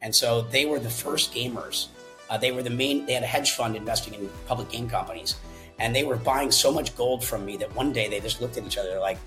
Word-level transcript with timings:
And 0.00 0.14
so 0.14 0.42
they 0.42 0.64
were 0.64 0.78
the 0.78 0.90
first 0.90 1.34
gamers. 1.34 1.88
Uh, 2.30 2.38
they 2.38 2.52
were 2.52 2.62
the 2.62 2.70
main, 2.70 3.06
they 3.06 3.14
had 3.14 3.22
a 3.22 3.26
hedge 3.26 3.52
fund 3.52 3.74
investing 3.74 4.14
in 4.14 4.30
public 4.46 4.68
game 4.70 4.88
companies. 4.88 5.36
And 5.78 5.94
they 5.94 6.04
were 6.04 6.16
buying 6.16 6.50
so 6.50 6.72
much 6.72 6.96
gold 6.96 7.24
from 7.24 7.44
me 7.44 7.56
that 7.56 7.74
one 7.74 7.92
day 7.92 8.08
they 8.08 8.20
just 8.20 8.40
looked 8.40 8.56
at 8.56 8.64
each 8.64 8.78
other 8.78 8.98
like, 8.98 9.18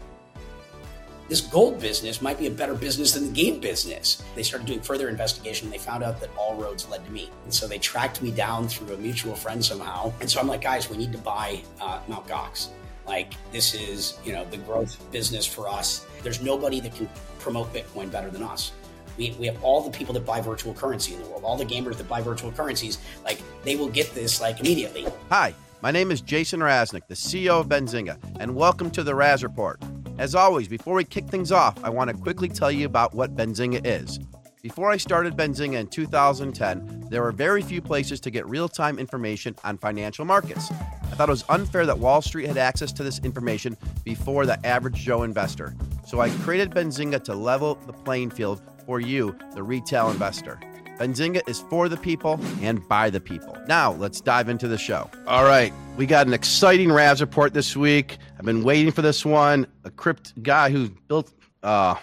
this 1.30 1.40
gold 1.40 1.80
business 1.80 2.22
might 2.22 2.38
be 2.38 2.48
a 2.48 2.52
better 2.52 2.74
business 2.74 3.14
than 3.14 3.24
the 3.24 3.32
game 3.32 3.62
business. 3.62 4.22
They 4.36 4.44
started 4.44 4.68
doing 4.68 4.82
further 4.82 5.08
investigation 5.08 5.68
and 5.68 5.74
they 5.74 5.78
found 5.78 6.04
out 6.04 6.20
that 6.20 6.30
all 6.38 6.56
roads 6.56 6.90
led 6.90 7.06
to 7.06 7.12
me. 7.12 7.30
And 7.46 7.54
so 7.54 7.70
they 7.70 7.78
tracked 7.78 8.22
me 8.22 8.32
down 8.32 8.68
through 8.68 8.94
a 8.94 8.98
mutual 8.98 9.36
friend 9.36 9.64
somehow. 9.64 10.12
And 10.20 10.30
so 10.30 10.42
I'm 10.42 10.48
like, 10.48 10.62
guys, 10.62 10.90
we 10.90 10.98
need 10.98 11.14
to 11.14 11.18
buy 11.18 11.62
uh, 11.80 12.02
Mt. 12.10 12.28
Gox. 12.28 12.68
Like, 13.08 13.34
this 13.54 13.74
is, 13.74 14.20
you 14.26 14.34
know, 14.34 14.44
the 14.44 14.58
growth 14.58 15.10
business 15.12 15.46
for 15.46 15.70
us. 15.70 16.06
There's 16.22 16.42
nobody 16.42 16.82
that 16.82 16.94
can 16.94 17.08
promote 17.40 17.74
Bitcoin 17.74 18.12
better 18.12 18.30
than 18.30 18.44
us. 18.44 18.74
We, 19.18 19.32
we 19.40 19.46
have 19.48 19.64
all 19.64 19.82
the 19.82 19.92
people 19.92 20.14
that 20.14 20.26
buy 20.26 20.42
virtual 20.42 20.74
currency 20.74 21.14
in 21.14 21.22
the 21.22 21.28
world, 21.28 21.44
all 21.44 21.58
the 21.58 21.66
gamers 21.66 21.98
that 21.98 22.08
buy 22.08 22.22
virtual 22.22 22.52
currencies. 22.52 22.98
Like, 23.24 23.42
they 23.64 23.76
will 23.76 23.90
get 23.90 24.14
this 24.14 24.42
like 24.42 24.60
immediately. 24.60 25.06
Hi, 25.30 25.54
my 25.82 25.92
name 25.92 26.12
is 26.12 26.22
Jason 26.22 26.60
Raznick, 26.60 27.08
the 27.08 27.16
CEO 27.16 27.60
of 27.60 27.68
Benzinga, 27.68 28.18
and 28.40 28.56
welcome 28.56 28.90
to 28.92 29.04
the 29.04 29.14
Raz 29.14 29.44
Report. 29.44 29.82
As 30.18 30.36
always, 30.36 30.68
before 30.68 30.96
we 30.96 31.04
kick 31.04 31.26
things 31.26 31.52
off, 31.52 31.84
I 31.84 31.90
want 31.90 32.10
to 32.10 32.16
quickly 32.16 32.48
tell 32.48 32.72
you 32.72 32.86
about 32.86 33.14
what 33.14 33.36
Benzinga 33.36 33.82
is. 33.84 34.20
Before 34.62 34.92
I 34.92 34.98
started 34.98 35.36
Benzinga 35.36 35.80
in 35.80 35.88
2010, 35.88 37.08
there 37.10 37.24
were 37.24 37.32
very 37.32 37.64
few 37.64 37.82
places 37.82 38.20
to 38.20 38.30
get 38.30 38.48
real 38.48 38.70
time 38.70 39.00
information 39.00 39.56
on 39.64 39.80
financial 39.80 40.24
markets. 40.24 40.70
I 40.72 41.16
thought 41.16 41.30
it 41.30 41.32
was 41.32 41.46
unfair 41.50 41.88
that 41.88 41.98
Wall 41.98 42.22
Street 42.22 42.46
had 42.46 42.58
access 42.58 42.92
to 42.94 43.04
this 43.04 43.18
information 43.20 43.76
before 44.04 44.46
the 44.46 44.64
average 44.64 44.96
Joe 44.96 45.24
investor. 45.24 45.76
So 46.06 46.22
I 46.22 46.30
created 46.30 46.70
Benzinga 46.70 47.24
to 47.24 47.34
level 47.34 47.76
the 47.88 47.94
playing 47.94 48.30
field 48.30 48.62
for 48.86 49.00
you, 49.00 49.36
the 49.54 49.64
retail 49.64 50.10
investor. 50.10 50.60
Benzinga 51.02 51.42
is 51.50 51.62
for 51.62 51.90
the 51.90 51.98
people 51.98 52.40
and 52.62 52.88
by 52.88 53.10
the 53.10 53.20
people. 53.20 53.58
Now, 53.68 53.94
let's 53.94 54.22
dive 54.22 54.50
into 54.50 54.68
the 54.68 54.78
show. 54.78 55.10
All 55.26 55.44
right, 55.44 55.74
we 55.98 56.06
got 56.06 56.28
an 56.28 56.34
exciting 56.34 56.92
Raz 56.92 57.22
report 57.22 57.56
this 57.56 57.76
week. 57.76 58.20
I've 58.38 58.46
been 58.46 58.64
waiting 58.64 58.92
for 58.92 59.02
this 59.02 59.26
one. 59.26 59.66
A 59.84 59.90
crypt 59.90 60.42
guy 60.44 60.70
who 60.70 60.90
built, 61.08 61.34
uh, 61.64 61.96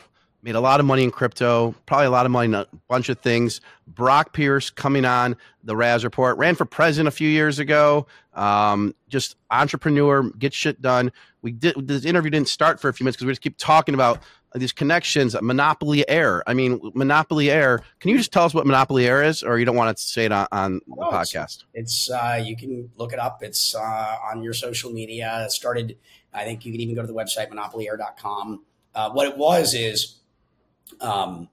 made 0.42 0.56
a 0.56 0.60
lot 0.60 0.80
of 0.80 0.86
money 0.86 1.04
in 1.04 1.10
crypto, 1.12 1.74
probably 1.86 2.06
a 2.06 2.10
lot 2.10 2.26
of 2.26 2.32
money 2.32 2.46
in 2.46 2.54
a 2.54 2.66
bunch 2.88 3.08
of 3.08 3.20
things. 3.20 3.60
Brock 3.86 4.32
Pierce 4.32 4.70
coming 4.70 5.04
on 5.04 5.36
the 5.62 5.76
Raz 5.76 6.02
report, 6.02 6.38
ran 6.38 6.54
for 6.54 6.64
president 6.64 7.06
a 7.08 7.16
few 7.16 7.28
years 7.28 7.58
ago. 7.58 8.06
Um, 8.34 8.94
just 9.08 9.36
entrepreneur, 9.50 10.22
get 10.30 10.52
shit 10.54 10.80
done. 10.80 11.12
We 11.42 11.52
did 11.52 11.86
this 11.86 12.04
interview 12.04 12.30
didn't 12.30 12.48
start 12.48 12.80
for 12.80 12.88
a 12.88 12.92
few 12.92 13.04
minutes 13.04 13.16
because 13.16 13.26
we 13.26 13.32
just 13.32 13.42
keep 13.42 13.58
talking 13.58 13.94
about 13.94 14.22
these 14.54 14.72
connections, 14.72 15.36
Monopoly 15.40 16.08
Air. 16.08 16.42
I 16.46 16.54
mean, 16.54 16.80
Monopoly 16.94 17.50
Air. 17.50 17.82
Can 18.00 18.10
you 18.10 18.16
just 18.16 18.32
tell 18.32 18.44
us 18.44 18.54
what 18.54 18.66
Monopoly 18.66 19.06
Air 19.06 19.22
is, 19.22 19.42
or 19.42 19.58
you 19.58 19.64
don't 19.64 19.76
want 19.76 19.96
to 19.96 20.02
say 20.02 20.24
it 20.24 20.32
on, 20.32 20.46
on 20.52 20.80
the 20.86 20.94
oh, 20.98 21.10
podcast? 21.10 21.64
It's, 21.74 22.08
it's 22.08 22.10
uh, 22.10 22.40
you 22.42 22.56
can 22.56 22.90
look 22.96 23.12
it 23.12 23.18
up. 23.18 23.42
It's 23.42 23.74
uh, 23.74 24.16
on 24.30 24.42
your 24.42 24.54
social 24.54 24.90
media. 24.90 25.44
It 25.44 25.52
started. 25.52 25.96
I 26.32 26.44
think 26.44 26.64
you 26.64 26.72
can 26.72 26.80
even 26.80 26.94
go 26.94 27.02
to 27.02 27.06
the 27.06 27.14
website 27.14 27.50
monopolyair.com. 27.50 28.64
Uh, 28.94 29.10
what 29.10 29.28
it 29.28 29.36
was 29.36 29.74
is, 29.74 30.16
um, 31.00 31.48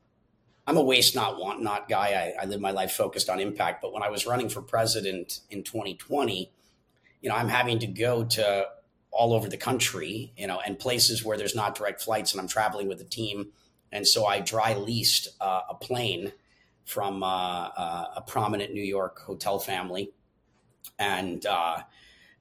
I'm 0.67 0.77
a 0.77 0.83
waste 0.83 1.15
not 1.15 1.39
want 1.39 1.61
not 1.61 1.89
guy. 1.89 2.33
I, 2.39 2.43
I 2.43 2.45
live 2.45 2.61
my 2.61 2.71
life 2.71 2.91
focused 2.91 3.29
on 3.29 3.39
impact. 3.39 3.81
But 3.81 3.93
when 3.93 4.03
I 4.03 4.09
was 4.09 4.25
running 4.25 4.49
for 4.49 4.61
president 4.61 5.41
in 5.49 5.63
2020, 5.63 6.51
you 7.21 7.29
know, 7.29 7.35
I'm 7.35 7.49
having 7.49 7.79
to 7.79 7.87
go 7.87 8.23
to 8.23 8.67
all 9.15 9.33
over 9.33 9.47
the 9.47 9.57
country, 9.57 10.33
you 10.37 10.45
know, 10.45 10.59
and 10.59 10.77
places 10.77 11.23
where 11.23 11.37
there's 11.37 11.55
not 11.55 11.73
direct 11.73 12.01
flights, 12.01 12.33
and 12.33 12.41
I'm 12.41 12.47
traveling 12.47 12.87
with 12.89 12.99
a 12.99 13.05
team, 13.05 13.47
and 13.91 14.05
so 14.05 14.25
I 14.25 14.41
dry 14.41 14.73
leased 14.73 15.29
uh, 15.39 15.61
a 15.69 15.75
plane 15.75 16.33
from 16.83 17.23
uh, 17.23 17.69
uh, 17.77 18.05
a 18.17 18.21
prominent 18.21 18.73
New 18.73 18.83
York 18.83 19.19
hotel 19.19 19.57
family, 19.57 20.11
and 20.99 21.45
uh, 21.45 21.77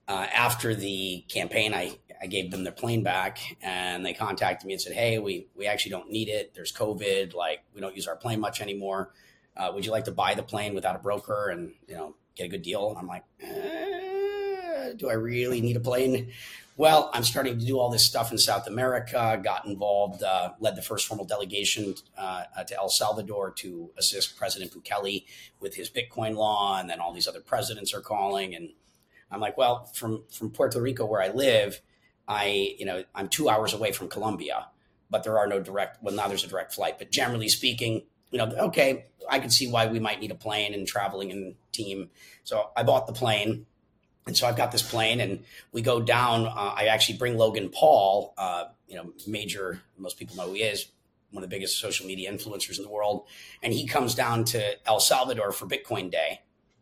uh, 0.08 0.26
after 0.34 0.74
the 0.74 1.24
campaign, 1.28 1.72
I 1.72 1.98
I 2.20 2.26
gave 2.26 2.50
them 2.50 2.64
their 2.64 2.72
plane 2.72 3.02
back, 3.04 3.38
and 3.62 4.04
they 4.04 4.12
contacted 4.12 4.66
me 4.66 4.72
and 4.72 4.82
said, 4.82 4.94
"Hey, 4.94 5.18
we 5.20 5.46
we 5.54 5.66
actually 5.66 5.92
don't 5.92 6.10
need 6.10 6.28
it. 6.28 6.54
There's 6.54 6.72
COVID. 6.72 7.34
Like 7.34 7.60
we 7.72 7.80
don't 7.80 7.94
use 7.94 8.08
our 8.08 8.16
plane 8.16 8.40
much 8.40 8.60
anymore. 8.60 9.12
Uh, 9.56 9.70
would 9.72 9.86
you 9.86 9.92
like 9.92 10.06
to 10.06 10.12
buy 10.12 10.34
the 10.34 10.42
plane 10.42 10.74
without 10.74 10.96
a 10.96 10.98
broker 10.98 11.50
and 11.50 11.72
you 11.86 11.94
know 11.94 12.16
get 12.34 12.46
a 12.46 12.48
good 12.48 12.62
deal?" 12.62 12.96
I'm 12.98 13.06
like. 13.06 13.22
Eh 13.40 14.04
do 14.96 15.08
I 15.08 15.14
really 15.14 15.60
need 15.60 15.76
a 15.76 15.80
plane? 15.80 16.30
Well, 16.76 17.08
I'm 17.12 17.22
starting 17.22 17.56
to 17.56 17.64
do 17.64 17.78
all 17.78 17.88
this 17.88 18.04
stuff 18.04 18.32
in 18.32 18.38
South 18.38 18.66
America, 18.66 19.40
got 19.42 19.64
involved, 19.64 20.24
uh, 20.24 20.50
led 20.58 20.74
the 20.74 20.82
first 20.82 21.06
formal 21.06 21.24
delegation 21.24 21.94
uh, 22.18 22.44
to 22.66 22.76
El 22.76 22.88
Salvador 22.88 23.52
to 23.52 23.90
assist 23.96 24.36
President 24.36 24.72
Bukele 24.72 25.24
with 25.60 25.76
his 25.76 25.88
Bitcoin 25.88 26.34
law. 26.34 26.80
And 26.80 26.90
then 26.90 26.98
all 26.98 27.12
these 27.12 27.28
other 27.28 27.40
presidents 27.40 27.94
are 27.94 28.00
calling. 28.00 28.56
And 28.56 28.70
I'm 29.30 29.40
like, 29.40 29.56
well, 29.56 29.84
from, 29.94 30.24
from 30.32 30.50
Puerto 30.50 30.80
Rico, 30.80 31.06
where 31.06 31.22
I 31.22 31.28
live, 31.28 31.80
I, 32.26 32.74
you 32.76 32.86
know, 32.86 33.04
I'm 33.14 33.28
two 33.28 33.48
hours 33.48 33.72
away 33.72 33.92
from 33.92 34.08
Colombia, 34.08 34.66
but 35.10 35.22
there 35.22 35.38
are 35.38 35.46
no 35.46 35.60
direct, 35.60 36.02
well, 36.02 36.14
now 36.14 36.26
there's 36.26 36.42
a 36.42 36.48
direct 36.48 36.74
flight. 36.74 36.98
But 36.98 37.12
generally 37.12 37.48
speaking, 37.48 38.02
you 38.32 38.38
know, 38.38 38.46
okay, 38.46 39.04
I 39.30 39.38
could 39.38 39.52
see 39.52 39.70
why 39.70 39.86
we 39.86 40.00
might 40.00 40.18
need 40.18 40.32
a 40.32 40.36
plane 40.36 40.74
and 40.74 40.88
traveling 40.88 41.30
in 41.30 41.54
team. 41.70 42.10
So 42.42 42.70
I 42.76 42.82
bought 42.82 43.06
the 43.06 43.12
plane 43.12 43.66
and 44.26 44.36
so 44.36 44.46
I've 44.46 44.56
got 44.56 44.72
this 44.72 44.82
plane, 44.82 45.20
and 45.20 45.44
we 45.72 45.82
go 45.82 46.00
down. 46.00 46.46
Uh, 46.46 46.74
I 46.76 46.86
actually 46.86 47.18
bring 47.18 47.36
Logan 47.36 47.68
Paul, 47.68 48.32
uh, 48.38 48.64
you 48.88 48.96
know, 48.96 49.12
major. 49.26 49.82
Most 49.98 50.18
people 50.18 50.36
know 50.36 50.46
who 50.46 50.54
he 50.54 50.62
is, 50.62 50.86
one 51.30 51.44
of 51.44 51.50
the 51.50 51.54
biggest 51.54 51.78
social 51.78 52.06
media 52.06 52.32
influencers 52.32 52.78
in 52.78 52.84
the 52.84 52.90
world, 52.90 53.26
and 53.62 53.72
he 53.72 53.86
comes 53.86 54.14
down 54.14 54.44
to 54.46 54.88
El 54.88 55.00
Salvador 55.00 55.52
for 55.52 55.66
Bitcoin 55.66 56.10
Day. 56.10 56.40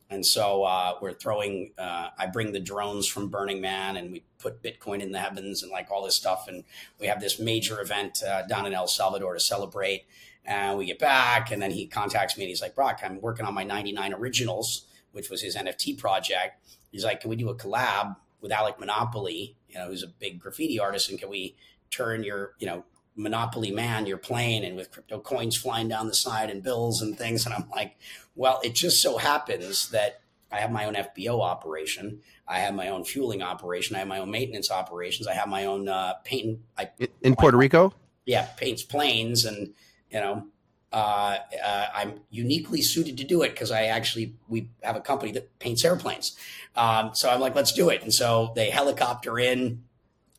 And 0.09 0.25
so 0.25 0.63
uh, 0.63 0.99
we're 1.01 1.15
throwing. 1.15 1.73
Uh, 1.77 2.11
I 2.17 2.27
bring 2.27 2.53
the 2.53 2.61
drones 2.61 3.09
from 3.09 3.29
Burning 3.29 3.61
Man, 3.61 3.97
and 3.97 4.13
we 4.13 4.23
put 4.39 4.63
Bitcoin 4.63 5.01
in 5.01 5.11
the 5.11 5.19
heavens 5.19 5.63
and 5.63 5.73
like 5.73 5.91
all 5.91 6.05
this 6.05 6.15
stuff. 6.15 6.47
And 6.49 6.65
we 7.01 7.07
have 7.09 7.21
this 7.21 7.41
major 7.41 7.81
event 7.81 8.23
uh, 8.23 8.43
down 8.43 8.67
in 8.67 8.75
El 8.75 8.87
Salvador 8.87 9.35
to 9.35 9.41
celebrate. 9.41 10.05
And 10.45 10.77
we 10.77 10.87
get 10.87 10.99
back, 10.99 11.51
and 11.51 11.63
then 11.63 11.71
he 11.71 11.87
contacts 11.87 12.37
me, 12.37 12.45
and 12.45 12.51
he's 12.51 12.63
like, 12.63 12.75
"Brock, 12.75 13.01
I'm 13.03 13.21
working 13.21 13.47
on 13.47 13.55
my 13.55 13.65
99 13.65 14.15
originals." 14.15 14.87
which 15.13 15.31
was 15.31 15.43
his 15.43 15.57
NFT 15.57 15.99
project. 15.99 16.65
He's 16.93 17.05
like, 17.05 17.21
can 17.21 17.31
we 17.31 17.37
do 17.37 17.49
a 17.49 17.55
collab 17.55 18.17
with 18.41 18.53
Alec 18.53 18.79
Monopoly, 18.79 19.57
you 19.69 19.77
know, 19.77 19.87
who's 19.87 20.03
a 20.03 20.09
big 20.09 20.39
graffiti 20.39 20.79
artist, 20.79 21.11
and 21.11 21.19
can 21.19 21.29
we 21.29 21.57
turn 21.91 22.23
your, 22.23 22.53
you 22.59 22.67
know, 22.67 22.85
Monopoly 23.15 23.71
man, 23.71 24.07
your 24.07 24.17
plane, 24.17 24.65
and 24.65 24.77
with 24.77 24.91
crypto 24.91 25.19
coins 25.21 25.57
flying 25.57 25.89
down 25.89 26.07
the 26.07 26.15
side 26.15 26.49
and 26.49 26.63
bills 26.63 27.03
and 27.03 27.19
things? 27.19 27.45
And 27.45 27.55
I'm 27.55 27.69
like, 27.71 27.97
well, 28.35 28.61
it 28.63 28.75
just 28.75 29.03
so 29.03 29.19
happens 29.19 29.91
that 29.91 30.21
I 30.51 30.61
have 30.61 30.71
my 30.71 30.85
own 30.85 30.95
FBO 30.95 31.41
operation. 31.41 32.21
I 32.47 32.59
have 32.59 32.75
my 32.75 32.89
own 32.89 33.05
fueling 33.05 33.43
operation. 33.43 33.97
I 33.97 34.01
have 34.01 34.09
my 34.09 34.19
own 34.19 34.31
maintenance 34.31 34.71
operations. 34.71 35.27
I 35.27 35.35
have 35.35 35.49
my 35.49 35.65
own 35.65 35.89
uh, 35.89 36.15
paint. 36.25 36.61
I, 36.77 36.91
in 37.23 37.35
Puerto 37.37 37.57
Rico? 37.57 37.95
Yeah, 38.27 38.47
paints 38.57 38.83
planes 38.83 39.45
and 39.45 39.73
you 40.11 40.21
know 40.21 40.47
uh, 40.93 41.39
uh, 41.65 41.87
I'm 41.95 42.21
uniquely 42.31 42.83
suited 42.83 43.17
to 43.19 43.25
do 43.25 43.43
it 43.43 43.51
because 43.51 43.71
I 43.71 43.85
actually 43.85 44.35
we 44.49 44.69
have 44.83 44.97
a 44.97 45.01
company 45.01 45.33
that 45.33 45.59
paints 45.59 45.85
airplanes. 45.85 46.37
Um, 46.77 47.11
so 47.15 47.31
I'm 47.31 47.41
like, 47.41 47.55
let's 47.55 47.73
do 47.73 47.89
it. 47.89 48.03
And 48.03 48.13
so 48.13 48.53
they 48.55 48.71
helicopter 48.71 49.39
in, 49.39 49.85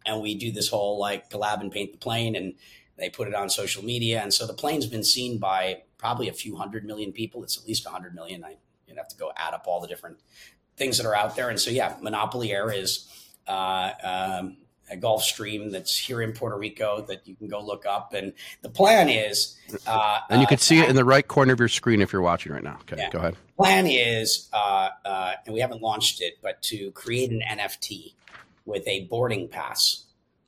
and 0.06 0.22
we 0.22 0.36
do 0.36 0.52
this 0.52 0.70
whole 0.70 1.00
like 1.00 1.30
collab 1.30 1.62
and 1.62 1.72
paint 1.72 1.92
the 1.92 1.98
plane, 1.98 2.36
and 2.36 2.54
they 2.98 3.10
put 3.10 3.28
it 3.28 3.34
on 3.34 3.50
social 3.50 3.84
media. 3.84 4.22
And 4.22 4.34
so 4.34 4.46
the 4.46 4.54
plane's 4.54 4.86
been 4.86 5.04
seen 5.04 5.40
by 5.40 5.84
probably 5.98 6.30
a 6.30 6.34
few 6.34 6.56
hundred 6.56 6.86
million 6.86 7.12
people. 7.12 7.44
It's 7.44 7.58
at 7.58 7.68
least 7.68 7.86
a 7.86 7.90
hundred 7.90 8.14
million. 8.14 8.44
I 8.44 8.58
you 8.88 8.96
have 8.96 9.08
to 9.08 9.18
go 9.18 9.32
add 9.36 9.54
up 9.54 9.64
all 9.66 9.82
the 9.82 9.88
different 9.88 10.20
things 10.78 10.98
that 10.98 11.06
are 11.08 11.16
out 11.16 11.36
there. 11.36 11.50
And 11.50 11.60
so 11.60 11.72
yeah, 11.72 11.96
Monopoly 12.02 12.52
Air 12.52 12.72
is. 12.72 13.10
Uh, 13.46 13.92
um, 14.04 14.58
a 14.92 14.98
Gulfstream 14.98 15.72
that's 15.72 15.98
here 15.98 16.22
in 16.22 16.34
Puerto 16.34 16.58
Rico 16.58 17.02
that 17.08 17.28
you 17.28 17.36
can 17.36 17.48
go 17.48 17.62
look 17.64 17.86
up. 17.86 18.14
And 18.14 18.34
the 18.62 18.70
plan 18.70 19.10
is, 19.10 19.58
uh, 19.88 20.20
and 20.30 20.42
you 20.42 20.48
can 20.48 20.58
see 20.58 20.80
it 20.80 20.90
in 20.90 20.96
the 20.96 21.06
right 21.06 21.28
corner 21.28 21.54
of 21.54 21.60
your 21.60 21.70
screen 21.70 22.02
if 22.02 22.14
you're 22.14 22.22
watching 22.22 22.52
right 22.52 22.64
now. 22.64 22.78
Okay, 22.82 22.98
yeah. 22.98 23.10
go 23.10 23.20
ahead. 23.20 23.36
Plan 23.58 23.88
is, 23.88 24.50
uh, 24.54 24.90
uh, 25.06 25.34
and 25.46 25.54
we 25.54 25.62
haven't 25.62 25.82
launched 25.82 26.22
it, 26.22 26.36
but 26.42 26.62
to 26.64 26.92
create 26.92 27.32
an 27.32 27.42
NFT 27.48 28.14
with 28.66 28.88
a 28.88 29.06
boarding 29.06 29.48
pass, 29.48 30.04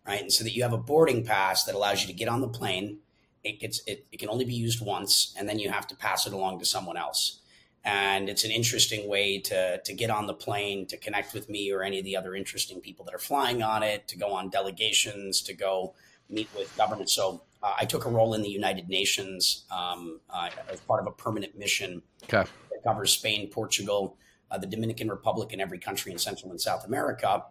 right? 0.07 0.21
And 0.21 0.31
so 0.31 0.43
that 0.43 0.55
you 0.55 0.63
have 0.63 0.73
a 0.73 0.77
boarding 0.77 1.25
pass 1.25 1.63
that 1.65 1.75
allows 1.75 2.01
you 2.01 2.07
to 2.07 2.13
get 2.13 2.27
on 2.27 2.41
the 2.41 2.47
plane. 2.47 2.99
It 3.43 3.59
gets 3.59 3.81
it, 3.85 4.05
it 4.11 4.17
can 4.17 4.29
only 4.29 4.45
be 4.45 4.55
used 4.55 4.83
once, 4.83 5.33
and 5.37 5.47
then 5.47 5.59
you 5.59 5.69
have 5.69 5.87
to 5.87 5.95
pass 5.95 6.25
it 6.25 6.33
along 6.33 6.59
to 6.59 6.65
someone 6.65 6.97
else 6.97 7.39
and 7.85 8.29
it's 8.29 8.43
an 8.43 8.51
interesting 8.51 9.07
way 9.07 9.37
to 9.39 9.79
to 9.83 9.93
get 9.93 10.09
on 10.09 10.25
the 10.27 10.33
plane 10.33 10.85
to 10.87 10.97
connect 10.97 11.33
with 11.33 11.47
me 11.49 11.71
or 11.71 11.83
any 11.83 11.99
of 11.99 12.05
the 12.05 12.17
other 12.17 12.35
interesting 12.35 12.81
people 12.81 13.05
that 13.05 13.13
are 13.13 13.19
flying 13.19 13.61
on 13.61 13.83
it 13.83 14.07
to 14.07 14.17
go 14.17 14.33
on 14.33 14.49
delegations 14.49 15.41
to 15.41 15.53
go 15.53 15.93
meet 16.29 16.49
with 16.57 16.75
government 16.75 17.09
so 17.09 17.41
uh, 17.63 17.73
i 17.79 17.85
took 17.85 18.05
a 18.05 18.09
role 18.09 18.33
in 18.33 18.41
the 18.41 18.49
united 18.49 18.89
nations 18.89 19.65
um, 19.71 20.19
uh, 20.29 20.49
as 20.69 20.79
part 20.81 20.99
of 20.99 21.07
a 21.07 21.11
permanent 21.11 21.57
mission 21.57 22.01
okay. 22.23 22.49
that 22.71 22.83
covers 22.83 23.13
spain 23.13 23.47
portugal 23.47 24.17
uh, 24.51 24.57
the 24.57 24.67
dominican 24.67 25.07
republic 25.07 25.53
and 25.53 25.61
every 25.61 25.77
country 25.77 26.11
in 26.11 26.17
central 26.17 26.51
and 26.51 26.59
south 26.59 26.85
america 26.85 27.43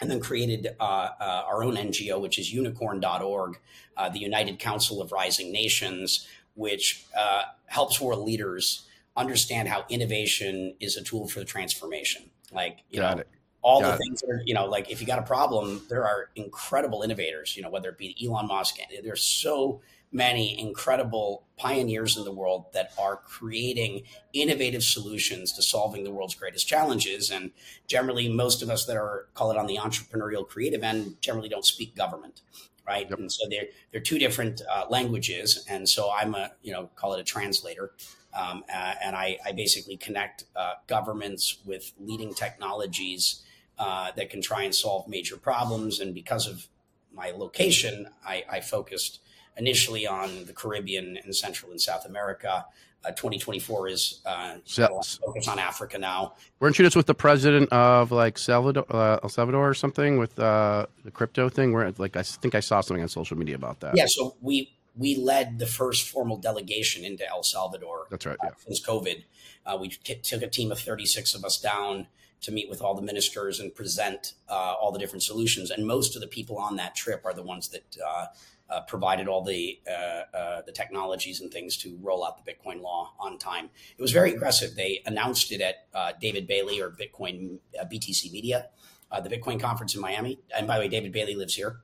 and 0.00 0.10
then 0.10 0.20
created 0.20 0.74
uh, 0.80 1.08
uh, 1.20 1.44
our 1.46 1.64
own 1.64 1.74
ngo 1.74 2.20
which 2.20 2.38
is 2.38 2.52
unicorn.org 2.52 3.58
uh, 3.96 4.08
the 4.08 4.20
united 4.20 4.58
council 4.60 5.02
of 5.02 5.10
rising 5.10 5.52
nations 5.52 6.28
which 6.54 7.04
uh, 7.18 7.42
helps 7.66 8.00
world 8.00 8.24
leaders 8.24 8.86
understand 9.16 9.68
how 9.68 9.84
innovation 9.88 10.74
is 10.80 10.96
a 10.96 11.02
tool 11.02 11.28
for 11.28 11.38
the 11.38 11.44
transformation. 11.44 12.30
Like, 12.52 12.80
you 12.90 13.00
got 13.00 13.16
know, 13.16 13.20
it. 13.22 13.28
all 13.62 13.80
got 13.80 13.92
the 13.92 13.98
things 13.98 14.20
that 14.20 14.30
are, 14.30 14.42
you 14.44 14.54
know, 14.54 14.66
like 14.66 14.90
if 14.90 15.00
you 15.00 15.06
got 15.06 15.18
a 15.18 15.22
problem, 15.22 15.82
there 15.88 16.04
are 16.04 16.30
incredible 16.36 17.02
innovators, 17.02 17.56
you 17.56 17.62
know, 17.62 17.70
whether 17.70 17.88
it 17.90 17.98
be 17.98 18.16
Elon 18.24 18.48
Musk, 18.48 18.76
there's 19.02 19.22
so 19.22 19.80
many 20.14 20.58
incredible 20.60 21.44
pioneers 21.56 22.16
in 22.16 22.24
the 22.24 22.32
world 22.32 22.66
that 22.72 22.92
are 22.96 23.16
creating 23.16 24.02
innovative 24.32 24.82
solutions 24.82 25.52
to 25.52 25.60
solving 25.60 26.04
the 26.04 26.10
world's 26.10 26.36
greatest 26.36 26.68
challenges. 26.68 27.30
And 27.30 27.50
generally, 27.88 28.28
most 28.28 28.62
of 28.62 28.70
us 28.70 28.86
that 28.86 28.96
are 28.96 29.26
call 29.34 29.50
it 29.50 29.58
on 29.58 29.66
the 29.66 29.76
entrepreneurial 29.76 30.46
creative 30.46 30.84
end 30.84 31.16
generally 31.20 31.48
don't 31.48 31.66
speak 31.66 31.96
government, 31.96 32.42
right? 32.86 33.10
Yep. 33.10 33.18
And 33.18 33.32
so 33.32 33.48
they're 33.50 33.66
they're 33.90 34.00
two 34.00 34.20
different 34.20 34.62
uh, 34.72 34.84
languages. 34.88 35.64
And 35.68 35.86
so 35.88 36.12
I'm 36.16 36.34
a 36.36 36.52
you 36.62 36.72
know 36.72 36.90
call 36.94 37.14
it 37.14 37.20
a 37.20 37.24
translator. 37.24 37.92
Um, 38.34 38.64
uh, 38.68 38.94
and 39.02 39.14
I, 39.14 39.38
I, 39.46 39.52
basically 39.52 39.96
connect 39.96 40.44
uh, 40.56 40.72
governments 40.88 41.58
with 41.64 41.92
leading 42.00 42.34
technologies 42.34 43.42
uh, 43.78 44.10
that 44.16 44.28
can 44.30 44.42
try 44.42 44.62
and 44.62 44.74
solve 44.74 45.06
major 45.06 45.36
problems. 45.36 46.00
And 46.00 46.12
because 46.14 46.48
of 46.48 46.66
my 47.12 47.30
location, 47.30 48.08
I, 48.26 48.44
I 48.50 48.60
focused 48.60 49.20
initially 49.56 50.06
on 50.06 50.46
the 50.46 50.52
Caribbean 50.52 51.18
and 51.24 51.34
Central 51.34 51.70
and 51.70 51.80
South 51.80 52.06
America. 52.06 52.64
Uh, 53.04 53.10
2024 53.10 53.88
is 53.88 54.20
uh, 54.24 54.56
so, 54.64 55.00
focus 55.24 55.46
on 55.46 55.58
Africa 55.58 55.98
now. 55.98 56.32
Weren't 56.58 56.78
you 56.78 56.84
just 56.84 56.96
with 56.96 57.06
the 57.06 57.14
president 57.14 57.70
of 57.70 58.10
like 58.10 58.38
Salvador, 58.38 58.86
uh, 58.88 59.18
El 59.22 59.28
Salvador 59.28 59.68
or 59.68 59.74
something 59.74 60.18
with 60.18 60.38
uh, 60.38 60.86
the 61.04 61.10
crypto 61.10 61.50
thing? 61.50 61.72
Where 61.74 61.92
like 61.98 62.16
I 62.16 62.22
think 62.22 62.54
I 62.54 62.60
saw 62.60 62.80
something 62.80 63.02
on 63.02 63.08
social 63.08 63.36
media 63.36 63.56
about 63.56 63.80
that. 63.80 63.94
Yeah, 63.94 64.06
so 64.06 64.36
we 64.40 64.74
we 64.96 65.16
led 65.16 65.58
the 65.58 65.66
first 65.66 66.08
formal 66.08 66.36
delegation 66.36 67.04
into 67.04 67.28
El 67.28 67.42
Salvador. 67.42 68.06
That's 68.10 68.26
right. 68.26 68.38
Yeah. 68.42 68.50
since 68.58 68.80
COVID, 68.84 69.24
uh, 69.66 69.78
we 69.80 69.88
t- 69.88 70.14
took 70.16 70.42
a 70.42 70.48
team 70.48 70.70
of 70.70 70.78
36 70.78 71.34
of 71.34 71.44
us 71.44 71.60
down 71.60 72.06
to 72.42 72.52
meet 72.52 72.68
with 72.68 72.82
all 72.82 72.94
the 72.94 73.02
ministers 73.02 73.58
and 73.58 73.74
present 73.74 74.34
uh, 74.48 74.74
all 74.80 74.92
the 74.92 74.98
different 74.98 75.22
solutions. 75.22 75.70
And 75.70 75.86
most 75.86 76.14
of 76.14 76.20
the 76.20 76.28
people 76.28 76.58
on 76.58 76.76
that 76.76 76.94
trip 76.94 77.22
are 77.24 77.32
the 77.32 77.42
ones 77.42 77.68
that 77.68 77.96
uh, 78.06 78.80
provided 78.82 79.28
all 79.28 79.42
the 79.42 79.78
uh, 79.88 80.36
uh, 80.36 80.62
the 80.62 80.72
technologies 80.72 81.40
and 81.40 81.52
things 81.52 81.76
to 81.76 81.98
roll 82.02 82.24
out 82.24 82.44
the 82.44 82.52
Bitcoin 82.52 82.80
law 82.80 83.14
on 83.18 83.38
time. 83.38 83.70
It 83.96 84.02
was 84.02 84.12
very 84.12 84.32
aggressive. 84.32 84.74
They 84.74 85.02
announced 85.06 85.52
it 85.52 85.60
at 85.60 85.86
uh, 85.94 86.12
David 86.20 86.46
Bailey 86.46 86.80
or 86.80 86.90
Bitcoin 86.90 87.58
uh, 87.78 87.84
BTC 87.84 88.32
Media, 88.32 88.68
uh, 89.10 89.20
the 89.20 89.28
Bitcoin 89.28 89.60
conference 89.60 89.94
in 89.94 90.00
Miami. 90.00 90.40
And 90.56 90.66
by 90.66 90.76
the 90.76 90.80
way, 90.80 90.88
David 90.88 91.12
Bailey 91.12 91.34
lives 91.34 91.54
here. 91.54 91.80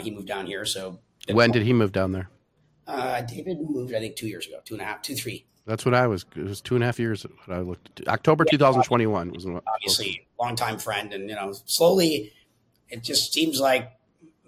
he 0.00 0.10
moved 0.10 0.28
down 0.28 0.46
here. 0.46 0.64
So 0.64 0.98
when 1.30 1.50
did 1.50 1.62
he 1.62 1.72
move 1.72 1.92
down 1.92 2.12
there? 2.12 2.28
David 3.28 3.58
moved, 3.60 3.94
I 3.94 4.00
think, 4.00 4.16
two 4.16 4.26
years 4.26 4.46
ago, 4.46 4.60
two 4.64 4.74
and 4.74 4.82
a 4.82 4.84
half, 4.84 5.02
two 5.02 5.14
three. 5.14 5.46
That's 5.66 5.84
what 5.84 5.94
I 5.94 6.06
was. 6.06 6.24
It 6.34 6.42
was 6.42 6.60
two 6.60 6.74
and 6.74 6.82
a 6.82 6.86
half 6.86 6.98
years. 6.98 7.24
What 7.44 7.56
I 7.56 7.60
looked. 7.60 8.00
At. 8.00 8.08
October 8.08 8.44
yeah, 8.46 8.58
2021 8.58 9.30
was 9.30 9.46
obviously 9.46 10.26
longtime 10.38 10.78
friend, 10.78 11.12
and 11.12 11.28
you 11.28 11.36
know, 11.36 11.52
slowly, 11.66 12.32
it 12.88 13.04
just 13.04 13.32
seems 13.32 13.60
like 13.60 13.92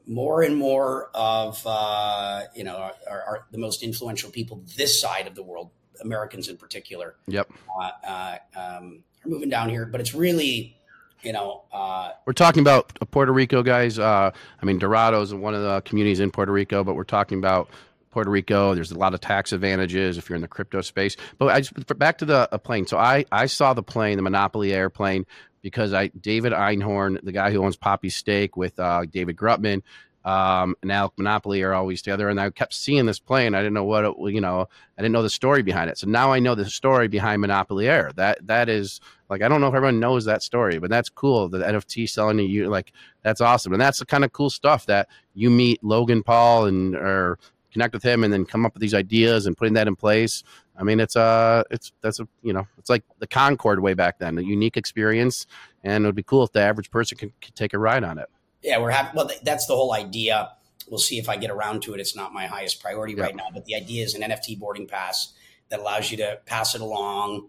more 0.06 0.42
and 0.42 0.56
more 0.56 1.10
of 1.14 1.62
uh, 1.66 2.42
you 2.54 2.64
know 2.64 2.76
are, 3.08 3.22
are, 3.22 3.46
the 3.52 3.58
most 3.58 3.82
influential 3.82 4.30
people 4.30 4.62
this 4.76 5.00
side 5.00 5.26
of 5.26 5.34
the 5.34 5.42
world, 5.42 5.70
Americans 6.00 6.48
in 6.48 6.56
particular. 6.56 7.14
Yep, 7.26 7.52
uh, 7.80 7.90
uh, 8.04 8.36
um, 8.56 9.04
are 9.24 9.28
moving 9.28 9.48
down 9.48 9.68
here, 9.68 9.86
but 9.86 10.00
it's 10.00 10.14
really 10.14 10.76
you 11.22 11.32
know 11.32 11.62
uh, 11.72 12.10
we're 12.26 12.32
talking 12.32 12.60
about 12.60 12.92
Puerto 13.10 13.32
Rico 13.32 13.62
guys. 13.62 13.98
Uh, 13.98 14.30
I 14.60 14.64
mean, 14.64 14.78
Dorado's 14.78 15.28
is 15.28 15.34
one 15.34 15.54
of 15.54 15.62
the 15.62 15.80
communities 15.82 16.20
in 16.20 16.30
Puerto 16.30 16.52
Rico, 16.52 16.84
but 16.84 16.94
we're 16.94 17.04
talking 17.04 17.38
about. 17.38 17.70
Puerto 18.10 18.28
Rico, 18.28 18.74
there's 18.74 18.90
a 18.90 18.98
lot 18.98 19.14
of 19.14 19.22
tax 19.22 19.52
advantages 19.52 20.18
if 20.18 20.28
you're 20.28 20.36
in 20.36 20.42
the 20.42 20.46
crypto 20.48 20.82
space. 20.82 21.16
But 21.38 21.46
I 21.46 21.62
just 21.62 21.98
back 21.98 22.18
to 22.18 22.26
the 22.26 22.46
plane. 22.62 22.86
So 22.86 22.98
I 22.98 23.24
I 23.32 23.46
saw 23.46 23.72
the 23.72 23.82
plane, 23.82 24.18
the 24.18 24.22
Monopoly 24.22 24.74
airplane, 24.74 25.24
because 25.62 25.94
I 25.94 26.08
David 26.08 26.52
Einhorn, 26.52 27.18
the 27.22 27.32
guy 27.32 27.52
who 27.52 27.64
owns 27.64 27.78
Papi 27.78 28.12
Steak, 28.12 28.54
with 28.54 28.78
uh, 28.78 29.06
David 29.06 29.36
Grutman 29.36 29.82
um, 30.24 30.76
and 30.82 30.92
Alec 30.92 31.12
Monopoly 31.16 31.62
are 31.62 31.74
always 31.74 32.00
together. 32.02 32.28
And 32.28 32.40
I 32.40 32.50
kept 32.50 32.74
seeing 32.74 33.06
this 33.06 33.18
plane. 33.18 33.54
I 33.54 33.58
didn't 33.58 33.74
know 33.74 33.84
what 33.84 34.04
it, 34.04 34.14
you 34.32 34.40
know. 34.40 34.68
I 34.96 35.02
didn't 35.02 35.12
know 35.12 35.22
the 35.22 35.30
story 35.30 35.62
behind 35.62 35.90
it. 35.90 35.98
So 35.98 36.06
now 36.06 36.32
I 36.32 36.38
know 36.38 36.54
the 36.54 36.68
story 36.68 37.08
behind 37.08 37.40
Monopoly 37.40 37.88
Air. 37.88 38.12
That 38.14 38.46
that 38.46 38.68
is 38.68 39.00
like 39.28 39.42
I 39.42 39.48
don't 39.48 39.60
know 39.60 39.68
if 39.68 39.74
everyone 39.74 40.00
knows 40.00 40.24
that 40.26 40.42
story, 40.42 40.78
but 40.78 40.90
that's 40.90 41.08
cool. 41.08 41.48
The 41.48 41.58
NFT 41.58 42.08
selling 42.08 42.36
to 42.36 42.44
you, 42.44 42.68
like 42.68 42.92
that's 43.22 43.40
awesome, 43.40 43.72
and 43.72 43.82
that's 43.82 43.98
the 43.98 44.06
kind 44.06 44.24
of 44.24 44.32
cool 44.32 44.50
stuff 44.50 44.86
that 44.86 45.08
you 45.34 45.50
meet 45.50 45.82
Logan 45.82 46.22
Paul 46.22 46.66
and 46.66 46.94
or 46.94 47.38
connect 47.72 47.94
with 47.94 48.02
him, 48.02 48.22
and 48.22 48.32
then 48.32 48.44
come 48.44 48.66
up 48.66 48.74
with 48.74 48.82
these 48.82 48.94
ideas 48.94 49.46
and 49.46 49.56
putting 49.56 49.74
that 49.74 49.88
in 49.88 49.96
place. 49.96 50.44
I 50.76 50.84
mean, 50.84 51.00
it's 51.00 51.16
a, 51.16 51.20
uh, 51.20 51.62
it's 51.70 51.92
that's 52.00 52.20
a, 52.20 52.28
you 52.42 52.52
know, 52.52 52.66
it's 52.78 52.90
like 52.90 53.02
the 53.18 53.26
Concorde 53.26 53.80
way 53.80 53.94
back 53.94 54.18
then, 54.18 54.38
a 54.38 54.42
unique 54.42 54.76
experience, 54.76 55.46
and 55.82 56.04
it 56.04 56.08
would 56.08 56.14
be 56.14 56.22
cool 56.22 56.44
if 56.44 56.52
the 56.52 56.60
average 56.60 56.90
person 56.90 57.18
could, 57.18 57.32
could 57.40 57.54
take 57.54 57.72
a 57.72 57.78
ride 57.78 58.04
on 58.04 58.18
it. 58.18 58.28
Yeah, 58.62 58.78
we're 58.78 58.90
happy. 58.90 59.10
Well, 59.14 59.30
that's 59.42 59.66
the 59.66 59.74
whole 59.74 59.92
idea. 59.92 60.50
We'll 60.88 60.98
see 60.98 61.18
if 61.18 61.28
I 61.28 61.36
get 61.36 61.50
around 61.50 61.82
to 61.82 61.94
it. 61.94 62.00
It's 62.00 62.16
not 62.16 62.32
my 62.32 62.46
highest 62.46 62.82
priority 62.82 63.14
yeah. 63.14 63.24
right 63.24 63.36
now, 63.36 63.48
but 63.52 63.64
the 63.64 63.74
idea 63.74 64.04
is 64.04 64.14
an 64.14 64.22
NFT 64.22 64.58
boarding 64.58 64.86
pass 64.86 65.32
that 65.68 65.80
allows 65.80 66.10
you 66.10 66.18
to 66.18 66.38
pass 66.44 66.74
it 66.74 66.80
along, 66.80 67.48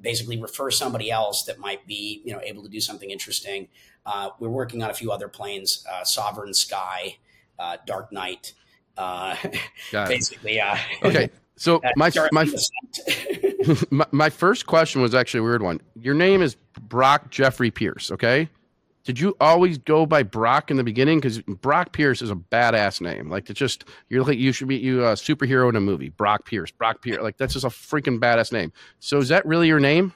basically 0.00 0.40
refer 0.40 0.70
somebody 0.70 1.10
else 1.10 1.44
that 1.44 1.58
might 1.58 1.86
be, 1.86 2.22
you 2.24 2.32
know, 2.32 2.40
able 2.42 2.62
to 2.62 2.68
do 2.68 2.80
something 2.80 3.10
interesting. 3.10 3.68
Uh, 4.06 4.30
we're 4.38 4.48
working 4.48 4.82
on 4.82 4.90
a 4.90 4.94
few 4.94 5.10
other 5.10 5.28
planes, 5.28 5.84
uh, 5.90 6.04
Sovereign 6.04 6.54
Sky, 6.54 7.16
uh, 7.58 7.78
Dark 7.86 8.12
Knight. 8.12 8.52
Uh, 8.96 9.34
basically, 9.92 10.60
uh, 10.60 10.76
okay. 11.02 11.30
So 11.56 11.80
my 11.96 12.10
my, 12.32 12.46
my 13.90 14.06
my 14.12 14.30
first 14.30 14.66
question 14.66 15.02
was 15.02 15.14
actually 15.14 15.40
a 15.40 15.44
weird 15.44 15.62
one. 15.62 15.80
Your 15.96 16.14
name 16.14 16.42
is 16.42 16.56
Brock 16.80 17.30
Jeffrey 17.30 17.70
Pierce, 17.70 18.10
okay? 18.10 18.48
Did 19.04 19.20
you 19.20 19.36
always 19.38 19.76
go 19.78 20.06
by 20.06 20.22
Brock 20.22 20.70
in 20.70 20.78
the 20.78 20.84
beginning? 20.84 21.20
Because 21.20 21.40
Brock 21.42 21.92
Pierce 21.92 22.22
is 22.22 22.30
a 22.30 22.34
badass 22.34 23.00
name. 23.00 23.28
Like 23.28 23.50
it's 23.50 23.58
just 23.58 23.84
you're 24.08 24.24
like 24.24 24.38
you 24.38 24.50
should 24.50 24.68
be 24.68 24.76
you 24.76 25.04
a 25.04 25.12
superhero 25.12 25.68
in 25.68 25.76
a 25.76 25.80
movie. 25.80 26.08
Brock 26.08 26.46
Pierce, 26.46 26.70
Brock 26.70 27.02
Pierce. 27.02 27.22
Like 27.22 27.36
that's 27.36 27.52
just 27.52 27.66
a 27.66 27.68
freaking 27.68 28.18
badass 28.18 28.50
name. 28.50 28.72
So 29.00 29.18
is 29.18 29.28
that 29.28 29.44
really 29.44 29.68
your 29.68 29.80
name? 29.80 30.14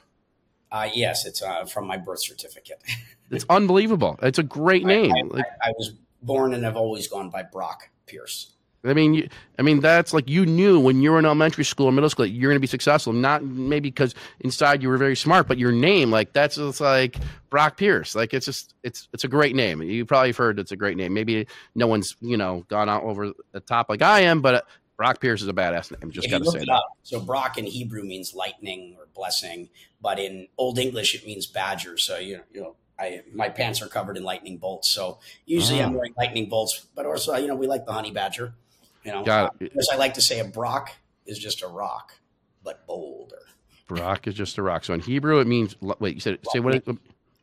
Uh, 0.71 0.89
yes, 0.93 1.25
it's 1.25 1.41
uh, 1.41 1.65
from 1.65 1.87
my 1.87 1.97
birth 1.97 2.21
certificate. 2.21 2.81
it's 3.31 3.45
unbelievable. 3.49 4.19
It's 4.21 4.39
a 4.39 4.43
great 4.43 4.85
name. 4.85 5.11
I, 5.13 5.19
I, 5.19 5.23
like, 5.23 5.45
I, 5.63 5.69
I 5.69 5.71
was 5.77 5.93
born 6.21 6.53
and 6.53 6.65
I've 6.65 6.75
always 6.75 7.07
gone 7.07 7.29
by 7.29 7.43
Brock 7.43 7.89
Pierce. 8.05 8.53
I 8.83 8.93
mean, 8.93 9.13
you, 9.13 9.29
I 9.57 9.61
mean 9.61 9.81
that's 9.81 10.13
like 10.13 10.29
you 10.29 10.45
knew 10.45 10.79
when 10.79 11.01
you 11.01 11.11
were 11.11 11.19
in 11.19 11.25
elementary 11.25 11.65
school 11.65 11.87
or 11.87 11.91
middle 11.91 12.09
school 12.09 12.25
that 12.25 12.29
you're 12.29 12.49
going 12.49 12.55
to 12.55 12.61
be 12.61 12.67
successful. 12.67 13.11
Not 13.11 13.43
maybe 13.43 13.89
because 13.89 14.15
inside 14.39 14.81
you 14.81 14.89
were 14.89 14.97
very 14.97 15.15
smart, 15.15 15.47
but 15.47 15.57
your 15.57 15.71
name, 15.71 16.11
like 16.11 16.31
that's 16.31 16.55
just 16.55 16.79
like 16.79 17.17
Brock 17.49 17.75
Pierce. 17.75 18.15
Like 18.15 18.33
it's 18.33 18.45
just 18.45 18.75
it's 18.83 19.09
it's 19.13 19.25
a 19.25 19.27
great 19.27 19.55
name. 19.55 19.81
You 19.81 20.05
probably 20.05 20.31
heard 20.31 20.59
it's 20.59 20.71
a 20.71 20.77
great 20.77 20.95
name. 20.95 21.13
Maybe 21.13 21.45
no 21.75 21.87
one's 21.87 22.15
you 22.21 22.37
know 22.37 22.65
gone 22.69 22.87
out 22.87 23.03
over 23.03 23.33
the 23.51 23.59
top 23.59 23.89
like 23.89 24.01
I 24.01 24.21
am, 24.21 24.41
but 24.41 24.55
uh, 24.55 24.61
Brock 24.95 25.19
Pierce 25.19 25.41
is 25.41 25.49
a 25.49 25.53
badass 25.53 25.91
name. 25.99 26.11
Just 26.11 26.29
got 26.29 26.39
to 26.39 26.51
say 26.51 26.59
that. 26.59 26.83
So 27.03 27.19
Brock 27.19 27.57
in 27.57 27.65
Hebrew 27.65 28.03
means 28.03 28.33
lightning 28.33 28.95
or 28.97 29.07
blessing, 29.13 29.69
but 30.01 30.19
in 30.19 30.47
Old 30.57 30.79
English 30.79 31.15
it 31.15 31.25
means 31.25 31.47
badger. 31.47 31.97
So 31.97 32.17
you 32.17 32.37
know, 32.37 32.43
you 32.53 32.61
know 32.61 32.75
I, 32.99 33.23
my 33.33 33.49
pants 33.49 33.81
are 33.81 33.87
covered 33.87 34.17
in 34.17 34.23
lightning 34.23 34.57
bolts. 34.57 34.89
So 34.89 35.19
usually 35.45 35.81
oh. 35.81 35.85
I'm 35.85 35.91
ah. 35.91 35.97
wearing 35.97 36.13
lightning 36.17 36.49
bolts, 36.49 36.85
but 36.95 37.05
also, 37.05 37.35
you 37.35 37.47
know, 37.47 37.55
we 37.55 37.67
like 37.67 37.85
the 37.85 37.93
honey 37.93 38.11
badger. 38.11 38.53
You 39.03 39.11
know, 39.11 39.23
Got 39.23 39.55
it. 39.59 39.71
as 39.77 39.89
I 39.91 39.95
like 39.95 40.13
to 40.15 40.21
say, 40.21 40.39
a 40.39 40.45
Brock 40.45 40.91
is 41.25 41.39
just 41.39 41.61
a 41.61 41.67
rock, 41.67 42.13
but 42.63 42.85
bolder. 42.85 43.37
Brock 43.87 44.27
is 44.27 44.35
just 44.35 44.57
a 44.57 44.61
rock. 44.61 44.83
So 44.83 44.93
in 44.93 44.99
Hebrew, 44.99 45.39
it 45.39 45.47
means 45.47 45.75
wait. 45.81 46.15
You 46.15 46.19
said 46.19 46.39
say 46.51 46.59
what? 46.59 46.83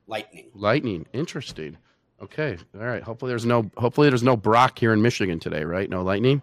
lightning. 0.06 0.46
Lightning. 0.54 1.06
Interesting. 1.12 1.76
Okay. 2.22 2.56
All 2.74 2.86
right. 2.86 3.02
Hopefully 3.02 3.30
there's 3.30 3.44
no. 3.44 3.70
Hopefully 3.76 4.08
there's 4.08 4.22
no 4.22 4.36
Brock 4.36 4.78
here 4.78 4.92
in 4.92 5.02
Michigan 5.02 5.38
today. 5.40 5.64
Right? 5.64 5.90
No 5.90 6.02
lightning. 6.02 6.42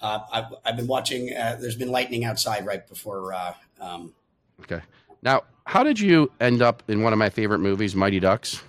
Uh, 0.00 0.20
I've, 0.32 0.54
I've 0.64 0.76
been 0.76 0.86
watching. 0.86 1.32
Uh, 1.34 1.56
there's 1.60 1.76
been 1.76 1.90
lightning 1.90 2.24
outside 2.24 2.66
right 2.66 2.86
before. 2.86 3.32
Uh, 3.32 3.54
um, 3.80 4.12
okay. 4.60 4.80
Now, 5.22 5.44
how 5.64 5.82
did 5.82 5.98
you 5.98 6.30
end 6.40 6.60
up 6.60 6.82
in 6.88 7.02
one 7.02 7.12
of 7.12 7.18
my 7.18 7.30
favorite 7.30 7.60
movies, 7.60 7.94
Mighty 7.94 8.20
Ducks? 8.20 8.62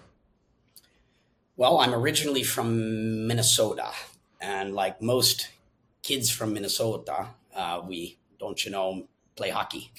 Well, 1.58 1.80
I'm 1.80 1.94
originally 1.94 2.44
from 2.44 3.28
Minnesota, 3.28 3.92
and 4.40 4.76
like 4.76 5.02
most 5.02 5.50
kids 6.06 6.30
from 6.30 6.54
Minnesota, 6.54 7.30
uh, 7.56 7.82
we 7.84 8.18
don't 8.40 8.64
you 8.64 8.72
know 8.72 9.08
play 9.36 9.50
hockey, 9.50 9.92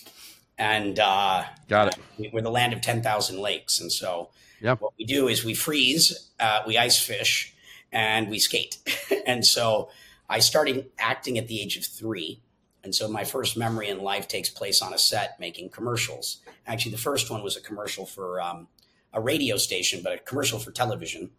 and 0.56 0.98
uh, 0.98 1.44
got 1.68 1.88
it. 1.88 2.32
We're 2.32 2.42
the 2.42 2.50
land 2.50 2.72
of 2.72 2.80
ten 2.80 3.02
thousand 3.02 3.40
lakes, 3.40 3.80
and 3.80 3.90
so 3.92 4.30
yep. 4.60 4.80
what 4.80 4.92
we 4.98 5.04
do 5.04 5.28
is 5.28 5.44
we 5.44 5.54
freeze, 5.54 6.30
uh, 6.38 6.62
we 6.66 6.78
ice 6.78 6.98
fish, 6.98 7.54
and 7.92 8.30
we 8.30 8.38
skate. 8.38 8.78
and 9.26 9.44
so 9.44 9.90
I 10.30 10.38
started 10.38 10.90
acting 10.98 11.38
at 11.38 11.48
the 11.48 11.60
age 11.60 11.76
of 11.76 11.84
three. 11.84 12.40
And 12.84 12.94
so 12.94 13.08
my 13.08 13.24
first 13.24 13.56
memory 13.56 13.88
in 13.88 13.98
life 13.98 14.28
takes 14.28 14.48
place 14.48 14.80
on 14.80 14.94
a 14.94 14.98
set 14.98 15.40
making 15.40 15.70
commercials. 15.70 16.38
Actually, 16.68 16.92
the 16.92 16.98
first 16.98 17.32
one 17.32 17.42
was 17.42 17.56
a 17.56 17.60
commercial 17.60 18.06
for 18.06 18.40
um, 18.40 18.68
a 19.12 19.20
radio 19.20 19.56
station, 19.56 20.02
but 20.04 20.12
a 20.12 20.18
commercial 20.18 20.60
for 20.60 20.70
television 20.70 21.30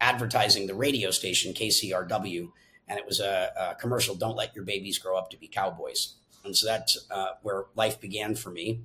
advertising 0.00 0.68
the 0.68 0.74
radio 0.74 1.10
station 1.10 1.54
KCRW 1.54 2.50
and 2.88 2.98
it 2.98 3.06
was 3.06 3.20
a, 3.20 3.52
a, 3.58 3.74
commercial. 3.76 4.14
Don't 4.14 4.36
let 4.36 4.54
your 4.54 4.64
babies 4.64 4.98
grow 4.98 5.16
up 5.16 5.30
to 5.30 5.36
be 5.38 5.48
cowboys. 5.48 6.14
and 6.44 6.56
so 6.56 6.66
that's 6.66 7.06
uh, 7.10 7.32
where 7.42 7.64
life 7.74 8.00
began 8.00 8.34
for 8.34 8.50
me. 8.50 8.80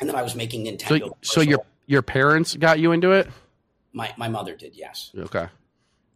And 0.00 0.08
then 0.08 0.16
I 0.16 0.22
was 0.22 0.34
making 0.34 0.66
Nintendo. 0.66 1.10
So, 1.22 1.34
so 1.34 1.40
your 1.40 1.60
your 1.86 2.02
parents 2.02 2.56
got 2.56 2.78
you 2.78 2.92
into 2.92 3.12
it? 3.12 3.28
My 3.92 4.12
my 4.16 4.28
mother 4.28 4.54
did, 4.54 4.76
yes. 4.76 5.10
Okay. 5.16 5.48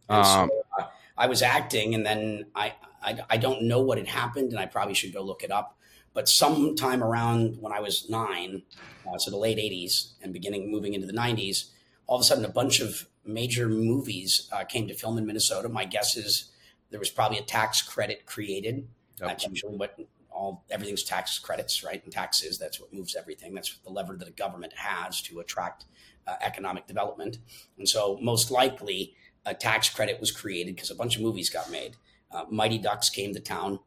Um, 0.09 0.23
so, 0.23 0.49
uh, 0.79 0.87
I 1.17 1.27
was 1.27 1.41
acting, 1.41 1.95
and 1.95 2.05
then 2.05 2.45
I, 2.55 2.73
I 3.01 3.19
I 3.29 3.37
don't 3.37 3.63
know 3.63 3.81
what 3.81 3.97
had 3.97 4.07
happened, 4.07 4.51
and 4.51 4.59
I 4.59 4.65
probably 4.65 4.93
should 4.93 5.13
go 5.13 5.21
look 5.21 5.43
it 5.43 5.51
up. 5.51 5.77
But 6.13 6.27
sometime 6.27 7.03
around 7.03 7.57
when 7.61 7.71
I 7.71 7.79
was 7.79 8.09
nine, 8.09 8.63
uh, 9.07 9.17
so 9.17 9.31
the 9.31 9.37
late 9.37 9.57
'80s 9.57 10.11
and 10.21 10.33
beginning 10.33 10.69
moving 10.69 10.93
into 10.93 11.07
the 11.07 11.13
'90s, 11.13 11.69
all 12.05 12.17
of 12.17 12.21
a 12.21 12.25
sudden 12.25 12.45
a 12.45 12.49
bunch 12.49 12.81
of 12.81 13.07
major 13.25 13.69
movies 13.69 14.49
uh, 14.51 14.63
came 14.63 14.87
to 14.87 14.93
film 14.93 15.17
in 15.17 15.25
Minnesota. 15.25 15.69
My 15.69 15.85
guess 15.85 16.17
is 16.17 16.51
there 16.91 16.99
was 16.99 17.09
probably 17.09 17.39
a 17.39 17.43
tax 17.43 17.81
credit 17.81 18.25
created. 18.25 18.87
Yep. 19.19 19.29
That's 19.29 19.47
usually 19.47 19.77
what 19.77 19.97
all 20.31 20.63
everything's 20.69 21.03
tax 21.03 21.39
credits, 21.39 21.83
right? 21.83 22.03
And 22.03 22.11
taxes, 22.11 22.57
that's 22.57 22.79
what 22.79 22.93
moves 22.93 23.15
everything. 23.15 23.53
That's 23.53 23.77
the 23.83 23.91
lever 23.91 24.15
that 24.17 24.27
a 24.27 24.31
government 24.31 24.73
has 24.73 25.21
to 25.23 25.39
attract 25.39 25.85
uh, 26.27 26.35
economic 26.41 26.87
development. 26.87 27.39
And 27.77 27.87
so, 27.87 28.17
most 28.21 28.51
likely, 28.51 29.15
a 29.45 29.53
tax 29.53 29.89
credit 29.89 30.19
was 30.19 30.31
created 30.31 30.75
because 30.75 30.91
a 30.91 30.95
bunch 30.95 31.15
of 31.15 31.21
movies 31.21 31.49
got 31.49 31.71
made. 31.71 31.95
Uh, 32.31 32.45
Mighty 32.49 32.77
Ducks 32.77 33.09
came 33.09 33.33
to 33.33 33.39
town. 33.39 33.79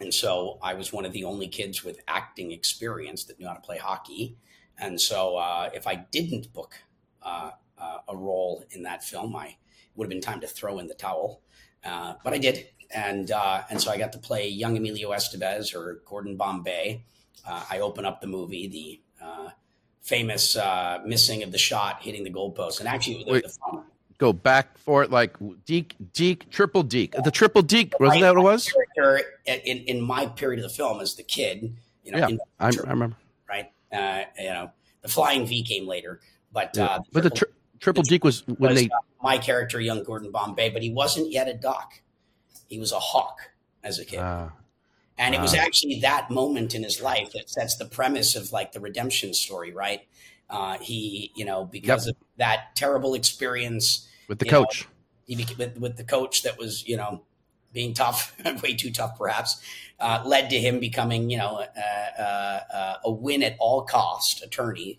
And 0.00 0.12
so 0.12 0.58
I 0.62 0.74
was 0.74 0.92
one 0.92 1.04
of 1.04 1.12
the 1.12 1.24
only 1.24 1.48
kids 1.48 1.84
with 1.84 2.00
acting 2.08 2.52
experience 2.52 3.24
that 3.24 3.38
knew 3.38 3.46
how 3.46 3.54
to 3.54 3.60
play 3.60 3.78
hockey. 3.78 4.36
And 4.78 5.00
so 5.00 5.36
uh, 5.36 5.70
if 5.72 5.86
I 5.86 5.94
didn't 5.94 6.52
book 6.52 6.74
uh, 7.22 7.52
uh, 7.78 7.98
a 8.08 8.16
role 8.16 8.64
in 8.70 8.82
that 8.82 9.04
film, 9.04 9.36
I 9.36 9.56
would 9.94 10.06
have 10.06 10.10
been 10.10 10.20
time 10.20 10.40
to 10.40 10.46
throw 10.46 10.78
in 10.78 10.88
the 10.88 10.94
towel. 10.94 11.42
Uh, 11.84 12.14
but 12.22 12.32
I 12.32 12.38
did, 12.38 12.66
and 12.94 13.30
uh, 13.30 13.62
and 13.70 13.80
so 13.80 13.90
I 13.90 13.98
got 13.98 14.12
to 14.12 14.18
play 14.18 14.48
young 14.48 14.76
Emilio 14.76 15.10
Estevez 15.10 15.74
or 15.74 16.02
Gordon 16.06 16.36
Bombay. 16.36 17.02
Uh, 17.46 17.64
I 17.70 17.80
open 17.80 18.04
up 18.04 18.20
the 18.20 18.26
movie, 18.26 18.68
the 18.68 19.24
uh, 19.24 19.50
famous 20.00 20.56
uh, 20.56 21.00
missing 21.04 21.42
of 21.42 21.50
the 21.50 21.58
shot 21.58 22.02
hitting 22.02 22.22
the 22.24 22.30
goalpost, 22.30 22.78
and 22.78 22.88
actually 22.88 23.24
the, 23.24 23.32
Wait, 23.32 23.44
the 23.44 23.82
go 24.18 24.32
back 24.32 24.78
for 24.78 25.02
it 25.02 25.10
like 25.10 25.36
Deke, 25.64 25.96
Deke, 26.12 26.48
triple 26.50 26.84
Deke, 26.84 27.16
the 27.24 27.30
triple 27.30 27.62
Deke 27.62 27.98
wasn't 27.98 28.20
that 28.20 28.36
what 28.36 28.40
it 28.40 28.44
was? 28.44 28.72
Character 28.94 29.28
In, 29.46 29.78
in 29.78 30.00
my 30.00 30.26
period 30.26 30.64
of 30.64 30.70
the 30.70 30.76
film 30.76 31.00
as 31.00 31.16
the 31.16 31.24
kid, 31.24 31.74
you 32.04 32.12
know, 32.12 32.18
yeah, 32.18 32.36
I, 32.60 32.66
I, 32.66 32.70
remember. 32.90 33.16
Right, 33.48 33.72
you 34.38 34.44
know, 34.44 34.70
the 35.00 35.08
flying 35.08 35.46
V 35.46 35.64
came 35.64 35.88
later, 35.88 36.20
but 36.52 36.76
yeah. 36.76 36.98
but 37.12 37.24
the 37.24 37.30
tri- 37.30 37.48
triple 37.82 38.02
Deke 38.02 38.24
was 38.24 38.46
when 38.46 38.74
they 38.74 38.88
my 39.22 39.38
character, 39.38 39.80
young 39.80 40.02
Gordon 40.02 40.30
Bombay, 40.30 40.70
but 40.70 40.82
he 40.82 40.90
wasn't 40.90 41.30
yet 41.30 41.48
a 41.48 41.54
duck. 41.54 42.00
He 42.68 42.78
was 42.78 42.92
a 42.92 42.98
hawk 42.98 43.50
as 43.84 43.98
a 43.98 44.04
kid. 44.04 44.20
Uh, 44.20 44.48
and 45.18 45.34
it 45.34 45.40
was 45.40 45.54
actually 45.54 46.00
that 46.00 46.30
moment 46.30 46.74
in 46.74 46.82
his 46.82 47.00
life 47.00 47.32
that 47.32 47.50
sets 47.50 47.76
the 47.76 47.84
premise 47.84 48.34
of 48.34 48.50
like 48.50 48.72
the 48.72 48.80
redemption 48.80 49.34
story, 49.34 49.72
right? 49.72 50.00
Uh, 50.48 50.78
he, 50.78 51.30
you 51.36 51.44
know, 51.44 51.64
because 51.64 52.06
yep. 52.06 52.16
of 52.16 52.22
that 52.38 52.74
terrible 52.74 53.14
experience 53.14 54.08
with 54.28 54.38
the 54.38 54.46
coach, 54.46 54.82
know, 54.82 54.90
he 55.26 55.36
became, 55.36 55.58
with, 55.58 55.78
with 55.78 55.96
the 55.96 56.04
coach 56.04 56.42
that 56.42 56.58
was, 56.58 56.86
you 56.88 56.96
know, 56.96 57.22
being 57.72 57.94
tough, 57.94 58.34
way 58.62 58.74
too 58.74 58.90
tough, 58.90 59.16
perhaps, 59.16 59.62
uh, 60.00 60.22
led 60.24 60.50
to 60.50 60.58
him 60.58 60.80
becoming, 60.80 61.30
you 61.30 61.38
know, 61.38 61.64
uh, 61.76 62.22
uh 62.22 62.96
a 63.04 63.10
win 63.10 63.42
at 63.42 63.54
all 63.58 63.82
cost 63.82 64.42
attorney 64.42 64.98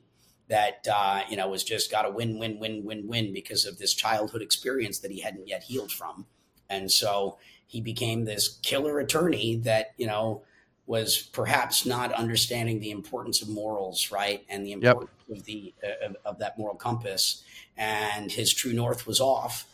that 0.53 0.87
uh, 0.93 1.21
you 1.27 1.35
know 1.35 1.47
was 1.49 1.63
just 1.63 1.89
got 1.89 2.05
a 2.05 2.11
win, 2.11 2.37
win, 2.37 2.59
win, 2.59 2.85
win, 2.85 3.07
win 3.07 3.33
because 3.33 3.65
of 3.65 3.79
this 3.79 3.91
childhood 3.91 4.43
experience 4.43 4.99
that 4.99 5.09
he 5.09 5.19
hadn't 5.19 5.47
yet 5.47 5.63
healed 5.63 5.91
from, 5.91 6.27
and 6.69 6.91
so 6.91 7.39
he 7.65 7.81
became 7.81 8.25
this 8.25 8.59
killer 8.61 8.99
attorney 8.99 9.55
that 9.55 9.93
you 9.97 10.05
know 10.05 10.43
was 10.85 11.17
perhaps 11.33 11.87
not 11.87 12.13
understanding 12.13 12.79
the 12.79 12.91
importance 12.91 13.41
of 13.41 13.49
morals, 13.49 14.11
right, 14.11 14.45
and 14.47 14.63
the 14.63 14.73
importance 14.73 15.09
yep. 15.27 15.37
of 15.39 15.45
the 15.45 15.73
uh, 15.83 16.05
of, 16.05 16.15
of, 16.23 16.37
that 16.37 16.55
moral 16.59 16.75
compass, 16.75 17.43
and 17.75 18.31
his 18.31 18.53
true 18.53 18.73
north 18.73 19.07
was 19.07 19.19
off, 19.19 19.65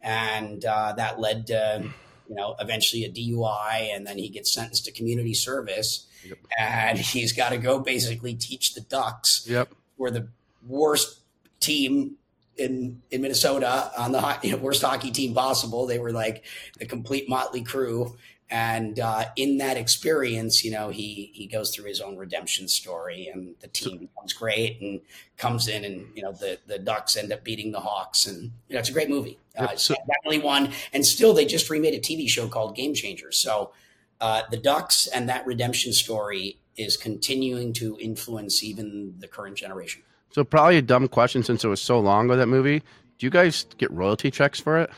and 0.00 0.64
uh, 0.64 0.92
that 0.92 1.18
led 1.18 1.48
to 1.48 1.82
you 2.28 2.34
know 2.36 2.54
eventually 2.60 3.02
a 3.02 3.10
DUI, 3.10 3.92
and 3.92 4.06
then 4.06 4.18
he 4.18 4.28
gets 4.28 4.52
sentenced 4.52 4.84
to 4.84 4.92
community 4.92 5.34
service, 5.34 6.06
yep. 6.24 6.38
and 6.56 6.96
he's 7.16 7.32
got 7.32 7.48
to 7.48 7.58
go 7.58 7.80
basically 7.80 8.34
teach 8.34 8.74
the 8.74 8.82
ducks 8.82 9.44
yep 9.48 9.68
were 9.98 10.10
the 10.10 10.28
worst 10.66 11.20
team 11.60 12.16
in 12.56 13.00
in 13.10 13.22
Minnesota 13.22 13.90
on 13.96 14.12
the 14.12 14.38
you 14.42 14.52
know, 14.56 14.58
worst 14.58 14.82
hockey 14.82 15.10
team 15.10 15.34
possible. 15.34 15.86
They 15.86 15.98
were 15.98 16.12
like 16.12 16.44
the 16.78 16.86
complete 16.86 17.28
motley 17.28 17.62
crew. 17.62 18.16
And 18.50 18.98
uh, 18.98 19.26
in 19.36 19.58
that 19.58 19.76
experience, 19.76 20.64
you 20.64 20.70
know, 20.70 20.88
he 20.88 21.30
he 21.34 21.46
goes 21.46 21.74
through 21.74 21.84
his 21.84 22.00
own 22.00 22.16
redemption 22.16 22.66
story, 22.66 23.28
and 23.30 23.54
the 23.60 23.68
team 23.68 23.98
becomes 23.98 24.32
great, 24.32 24.80
and 24.80 25.02
comes 25.36 25.68
in, 25.68 25.84
and 25.84 26.06
you 26.14 26.22
know, 26.22 26.32
the 26.32 26.58
the 26.66 26.78
Ducks 26.78 27.18
end 27.18 27.30
up 27.30 27.44
beating 27.44 27.72
the 27.72 27.80
Hawks, 27.80 28.26
and 28.26 28.44
you 28.68 28.74
know, 28.74 28.78
it's 28.78 28.88
a 28.88 28.92
great 28.92 29.10
movie. 29.10 29.38
Uh, 29.54 29.76
so, 29.76 29.94
definitely 30.06 30.38
one, 30.38 30.72
and 30.94 31.04
still 31.04 31.34
they 31.34 31.44
just 31.44 31.68
remade 31.68 31.92
a 31.92 32.00
TV 32.00 32.26
show 32.26 32.48
called 32.48 32.74
Game 32.74 32.94
Changers. 32.94 33.36
So 33.36 33.72
uh, 34.20 34.42
the 34.50 34.56
Ducks 34.56 35.06
and 35.08 35.28
that 35.28 35.46
redemption 35.46 35.92
story 35.92 36.56
is 36.78 36.96
continuing 36.96 37.72
to 37.74 37.98
influence 38.00 38.62
even 38.62 39.14
the 39.18 39.28
current 39.28 39.56
generation. 39.56 40.02
So 40.30 40.44
probably 40.44 40.76
a 40.76 40.82
dumb 40.82 41.08
question 41.08 41.42
since 41.42 41.64
it 41.64 41.68
was 41.68 41.80
so 41.80 41.98
long 41.98 42.26
ago 42.26 42.36
that 42.36 42.46
movie. 42.46 42.80
Do 43.18 43.26
you 43.26 43.30
guys 43.30 43.66
get 43.78 43.90
royalty 43.90 44.30
checks 44.30 44.60
for 44.60 44.78
it? 44.78 44.90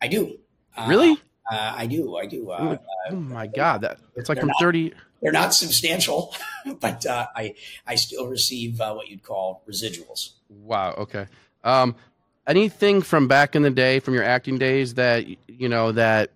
I 0.00 0.08
do. 0.08 0.38
Uh, 0.76 0.86
really? 0.88 1.12
Uh, 1.50 1.74
I 1.76 1.86
do. 1.86 2.16
I 2.16 2.26
do. 2.26 2.50
Uh, 2.50 2.76
oh 3.10 3.16
my 3.16 3.46
god, 3.46 3.82
that 3.82 3.98
it's 4.16 4.28
like 4.28 4.38
from 4.38 4.48
not, 4.48 4.56
thirty. 4.60 4.92
They're 5.20 5.32
not 5.32 5.54
substantial, 5.54 6.34
but 6.80 7.06
uh, 7.06 7.26
I 7.34 7.54
I 7.86 7.94
still 7.94 8.26
receive 8.26 8.80
uh, 8.80 8.94
what 8.94 9.08
you'd 9.08 9.22
call 9.22 9.62
residuals. 9.68 10.30
Wow. 10.48 10.94
Okay. 10.98 11.26
Um, 11.64 11.94
anything 12.46 13.02
from 13.02 13.28
back 13.28 13.54
in 13.56 13.62
the 13.62 13.70
day, 13.70 14.00
from 14.00 14.14
your 14.14 14.24
acting 14.24 14.58
days, 14.58 14.94
that 14.94 15.26
you 15.48 15.68
know 15.68 15.92
that 15.92 16.30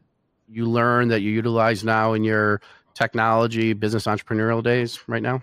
you 0.49 0.67
learn 0.67 1.09
that 1.09 1.21
you 1.21 1.31
utilize 1.31 1.85
now 1.85 2.13
in 2.13 2.25
your 2.25 2.61
technology 2.97 3.75
business 3.75 4.07
entrepreneurial 4.07 4.63
days 4.63 4.99
right 5.07 5.23
now? 5.23 5.43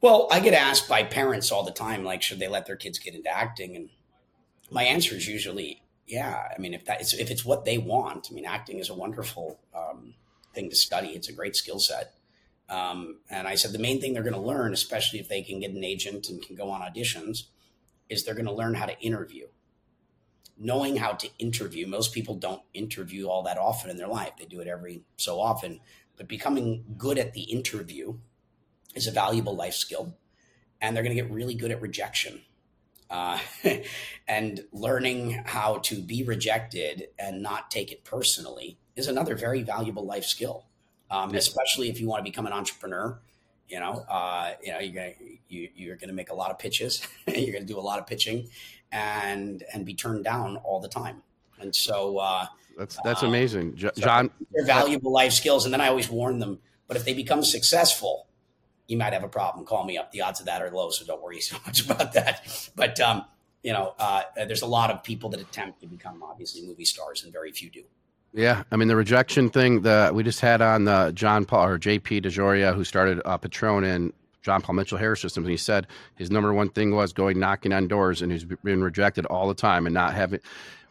Well, 0.00 0.28
I 0.30 0.38
get 0.38 0.54
asked 0.54 0.88
by 0.88 1.02
parents 1.02 1.50
all 1.50 1.64
the 1.64 1.72
time, 1.72 2.04
like, 2.04 2.22
should 2.22 2.38
they 2.38 2.46
let 2.46 2.66
their 2.66 2.76
kids 2.76 2.98
get 3.00 3.14
into 3.14 3.30
acting? 3.30 3.74
And 3.74 3.88
my 4.70 4.84
answer 4.84 5.16
is 5.16 5.26
usually, 5.26 5.82
yeah. 6.06 6.40
I 6.54 6.60
mean, 6.60 6.74
if 6.74 6.84
that 6.84 7.00
if 7.14 7.30
it's 7.30 7.44
what 7.44 7.64
they 7.64 7.78
want, 7.78 8.28
I 8.30 8.34
mean, 8.34 8.44
acting 8.44 8.78
is 8.78 8.90
a 8.90 8.94
wonderful 8.94 9.58
um, 9.74 10.14
thing 10.54 10.70
to 10.70 10.76
study. 10.76 11.08
It's 11.08 11.28
a 11.28 11.32
great 11.32 11.56
skill 11.56 11.80
set. 11.80 12.14
Um, 12.68 13.20
and 13.30 13.48
I 13.48 13.54
said 13.54 13.72
the 13.72 13.78
main 13.78 14.00
thing 14.00 14.12
they're 14.12 14.22
going 14.22 14.34
to 14.34 14.40
learn, 14.40 14.72
especially 14.72 15.18
if 15.18 15.28
they 15.28 15.42
can 15.42 15.60
get 15.60 15.70
an 15.70 15.82
agent 15.82 16.28
and 16.28 16.40
can 16.40 16.54
go 16.54 16.70
on 16.70 16.82
auditions, 16.82 17.44
is 18.08 18.24
they're 18.24 18.34
going 18.34 18.46
to 18.46 18.52
learn 18.52 18.74
how 18.74 18.86
to 18.86 19.00
interview. 19.00 19.46
Knowing 20.58 20.96
how 20.96 21.12
to 21.12 21.28
interview. 21.38 21.86
Most 21.86 22.12
people 22.12 22.34
don't 22.34 22.62
interview 22.74 23.26
all 23.26 23.42
that 23.44 23.58
often 23.58 23.90
in 23.90 23.96
their 23.96 24.08
life. 24.08 24.32
They 24.38 24.44
do 24.44 24.60
it 24.60 24.68
every 24.68 25.02
so 25.16 25.40
often 25.40 25.80
but 26.18 26.28
becoming 26.28 26.84
good 26.98 27.18
at 27.18 27.32
the 27.32 27.42
interview 27.42 28.18
is 28.94 29.06
a 29.06 29.12
valuable 29.12 29.54
life 29.54 29.74
skill. 29.74 30.14
And 30.80 30.94
they're 30.94 31.02
going 31.02 31.16
to 31.16 31.22
get 31.22 31.30
really 31.30 31.54
good 31.54 31.70
at 31.70 31.80
rejection. 31.80 32.42
Uh, 33.10 33.38
and 34.28 34.64
learning 34.72 35.42
how 35.46 35.78
to 35.78 36.02
be 36.02 36.22
rejected 36.22 37.08
and 37.18 37.42
not 37.42 37.70
take 37.70 37.90
it 37.90 38.04
personally 38.04 38.78
is 38.96 39.08
another 39.08 39.34
very 39.34 39.62
valuable 39.62 40.04
life 40.04 40.24
skill, 40.24 40.66
um, 41.10 41.34
especially 41.34 41.88
if 41.88 42.00
you 42.00 42.06
want 42.06 42.20
to 42.24 42.30
become 42.30 42.46
an 42.46 42.52
entrepreneur. 42.52 43.18
You 43.68 43.80
know, 43.80 44.04
uh, 44.08 44.52
you 44.62 44.72
know, 44.72 44.78
you're 44.80 44.94
gonna 44.94 45.14
you, 45.48 45.68
you're 45.74 45.96
gonna 45.96 46.14
make 46.14 46.30
a 46.30 46.34
lot 46.34 46.50
of 46.50 46.58
pitches. 46.58 47.06
you're 47.26 47.52
gonna 47.52 47.66
do 47.66 47.78
a 47.78 47.80
lot 47.80 47.98
of 47.98 48.06
pitching, 48.06 48.48
and 48.90 49.62
and 49.72 49.84
be 49.84 49.94
turned 49.94 50.24
down 50.24 50.56
all 50.58 50.80
the 50.80 50.88
time. 50.88 51.22
And 51.60 51.74
so, 51.74 52.18
uh, 52.18 52.46
that's 52.78 52.96
that's 53.02 53.22
um, 53.24 53.30
amazing, 53.30 53.74
John. 53.74 54.30
they're 54.52 54.64
valuable 54.64 55.10
life 55.10 55.32
skills, 55.32 55.64
and 55.64 55.74
then 55.74 55.80
I 55.80 55.88
always 55.88 56.08
warn 56.08 56.38
them. 56.38 56.60
But 56.86 56.96
if 56.96 57.04
they 57.04 57.12
become 57.12 57.42
successful, 57.42 58.28
you 58.86 58.96
might 58.96 59.12
have 59.12 59.24
a 59.24 59.28
problem. 59.28 59.66
Call 59.66 59.84
me 59.84 59.98
up. 59.98 60.12
The 60.12 60.22
odds 60.22 60.38
of 60.38 60.46
that 60.46 60.62
are 60.62 60.70
low, 60.70 60.90
so 60.90 61.04
don't 61.04 61.20
worry 61.20 61.40
so 61.40 61.56
much 61.66 61.84
about 61.84 62.12
that. 62.12 62.70
But 62.76 63.00
um, 63.00 63.24
you 63.62 63.72
know, 63.72 63.94
uh, 63.98 64.22
there's 64.36 64.62
a 64.62 64.66
lot 64.66 64.90
of 64.90 65.02
people 65.02 65.28
that 65.30 65.40
attempt 65.40 65.80
to 65.80 65.86
become 65.86 66.22
obviously 66.22 66.64
movie 66.66 66.84
stars, 66.84 67.24
and 67.24 67.32
very 67.32 67.50
few 67.50 67.68
do. 67.68 67.82
Yeah, 68.32 68.62
I 68.70 68.76
mean 68.76 68.88
the 68.88 68.96
rejection 68.96 69.50
thing 69.50 69.82
that 69.82 70.14
we 70.14 70.22
just 70.22 70.40
had 70.40 70.62
on 70.62 70.84
the 70.84 71.10
John 71.14 71.44
Paul 71.44 71.66
or 71.66 71.78
JP 71.78 72.22
DeJoria, 72.22 72.74
who 72.74 72.84
started 72.84 73.20
uh, 73.24 73.38
Patron 73.38 73.84
and 73.84 74.12
John 74.42 74.62
Paul 74.62 74.76
Mitchell 74.76 74.98
Hair 74.98 75.16
Systems, 75.16 75.46
and 75.46 75.50
he 75.50 75.56
said 75.56 75.88
his 76.14 76.30
number 76.30 76.52
one 76.52 76.68
thing 76.68 76.94
was 76.94 77.12
going 77.12 77.40
knocking 77.40 77.72
on 77.72 77.88
doors, 77.88 78.22
and 78.22 78.30
he's 78.30 78.44
been 78.44 78.84
rejected 78.84 79.26
all 79.26 79.48
the 79.48 79.54
time, 79.54 79.86
and 79.86 79.94
not 79.94 80.14
having 80.14 80.40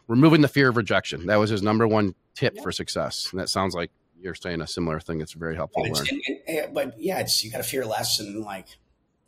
removing 0.08 0.40
the 0.40 0.48
fear 0.48 0.68
of 0.68 0.76
rejection. 0.76 1.26
That 1.26 1.36
was 1.36 1.50
his 1.50 1.62
number 1.62 1.86
one 1.86 2.14
tip 2.34 2.54
yeah. 2.56 2.62
for 2.62 2.72
success. 2.72 3.28
And 3.30 3.40
that 3.40 3.48
sounds 3.48 3.74
like 3.74 3.90
you're 4.20 4.34
saying 4.34 4.60
a 4.60 4.66
similar 4.66 4.98
thing. 4.98 5.20
It's 5.20 5.32
very 5.32 5.54
helpful 5.54 5.86
but, 5.90 6.74
but 6.74 7.00
yeah, 7.00 7.20
it's 7.20 7.44
you 7.44 7.50
got 7.50 7.58
to 7.58 7.62
fear 7.62 7.84
less 7.84 8.18
and 8.18 8.42
like, 8.42 8.66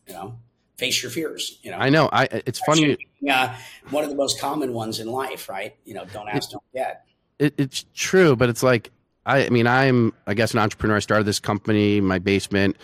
you 0.08 0.14
know, 0.14 0.36
face 0.76 1.02
your 1.02 1.12
fears. 1.12 1.60
You 1.62 1.70
know, 1.70 1.76
I 1.76 1.90
know. 1.90 2.08
I 2.12 2.24
it's 2.46 2.58
funny. 2.60 2.96
Uh, 3.30 3.54
one 3.90 4.02
of 4.02 4.10
the 4.10 4.16
most 4.16 4.40
common 4.40 4.72
ones 4.72 4.98
in 4.98 5.06
life, 5.06 5.48
right? 5.48 5.76
You 5.84 5.94
know, 5.94 6.04
don't 6.06 6.28
ask, 6.28 6.50
don't 6.50 6.64
get. 6.74 7.04
It, 7.38 7.54
it's 7.56 7.84
true, 7.94 8.34
but 8.34 8.48
it's 8.48 8.62
like 8.62 8.90
I, 9.26 9.46
I 9.46 9.50
mean, 9.50 9.66
I'm, 9.66 10.12
I 10.26 10.34
guess, 10.34 10.52
an 10.52 10.58
entrepreneur. 10.58 10.96
I 10.96 11.00
started 11.00 11.24
this 11.24 11.38
company 11.38 11.98
in 11.98 12.04
my 12.04 12.18
basement, 12.18 12.76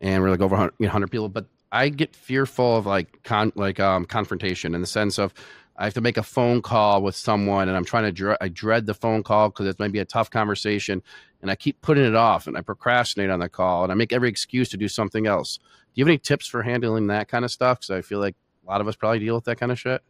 and 0.00 0.22
we're 0.22 0.30
like 0.30 0.40
over 0.40 0.54
100, 0.54 0.74
you 0.78 0.86
know, 0.86 0.88
100 0.88 1.10
people. 1.10 1.28
But 1.28 1.46
I 1.72 1.88
get 1.88 2.14
fearful 2.14 2.76
of 2.76 2.86
like 2.86 3.22
con, 3.22 3.52
like 3.54 3.80
um, 3.80 4.04
confrontation 4.04 4.74
in 4.74 4.80
the 4.80 4.86
sense 4.86 5.18
of 5.18 5.32
I 5.76 5.84
have 5.84 5.94
to 5.94 6.00
make 6.00 6.16
a 6.16 6.22
phone 6.22 6.62
call 6.62 7.02
with 7.02 7.16
someone, 7.16 7.68
and 7.68 7.76
I'm 7.76 7.84
trying 7.84 8.04
to. 8.04 8.12
Dre- 8.12 8.36
I 8.40 8.48
dread 8.48 8.86
the 8.86 8.94
phone 8.94 9.22
call 9.22 9.48
because 9.48 9.66
it 9.66 9.78
might 9.78 9.92
be 9.92 9.98
a 9.98 10.04
tough 10.04 10.30
conversation, 10.30 11.02
and 11.42 11.50
I 11.50 11.56
keep 11.56 11.80
putting 11.82 12.04
it 12.04 12.14
off, 12.14 12.46
and 12.46 12.56
I 12.56 12.60
procrastinate 12.60 13.30
on 13.30 13.40
the 13.40 13.48
call, 13.48 13.82
and 13.82 13.90
I 13.90 13.94
make 13.96 14.12
every 14.12 14.28
excuse 14.28 14.68
to 14.70 14.76
do 14.76 14.88
something 14.88 15.26
else. 15.26 15.58
Do 15.58 16.00
you 16.00 16.04
have 16.04 16.10
any 16.10 16.18
tips 16.18 16.46
for 16.46 16.62
handling 16.62 17.08
that 17.08 17.28
kind 17.28 17.44
of 17.44 17.50
stuff? 17.50 17.80
Because 17.80 17.90
I 17.90 18.02
feel 18.02 18.20
like 18.20 18.36
a 18.64 18.70
lot 18.70 18.80
of 18.80 18.88
us 18.88 18.94
probably 18.94 19.18
deal 19.18 19.34
with 19.34 19.44
that 19.44 19.56
kind 19.56 19.72
of 19.72 19.78
shit. 19.78 20.02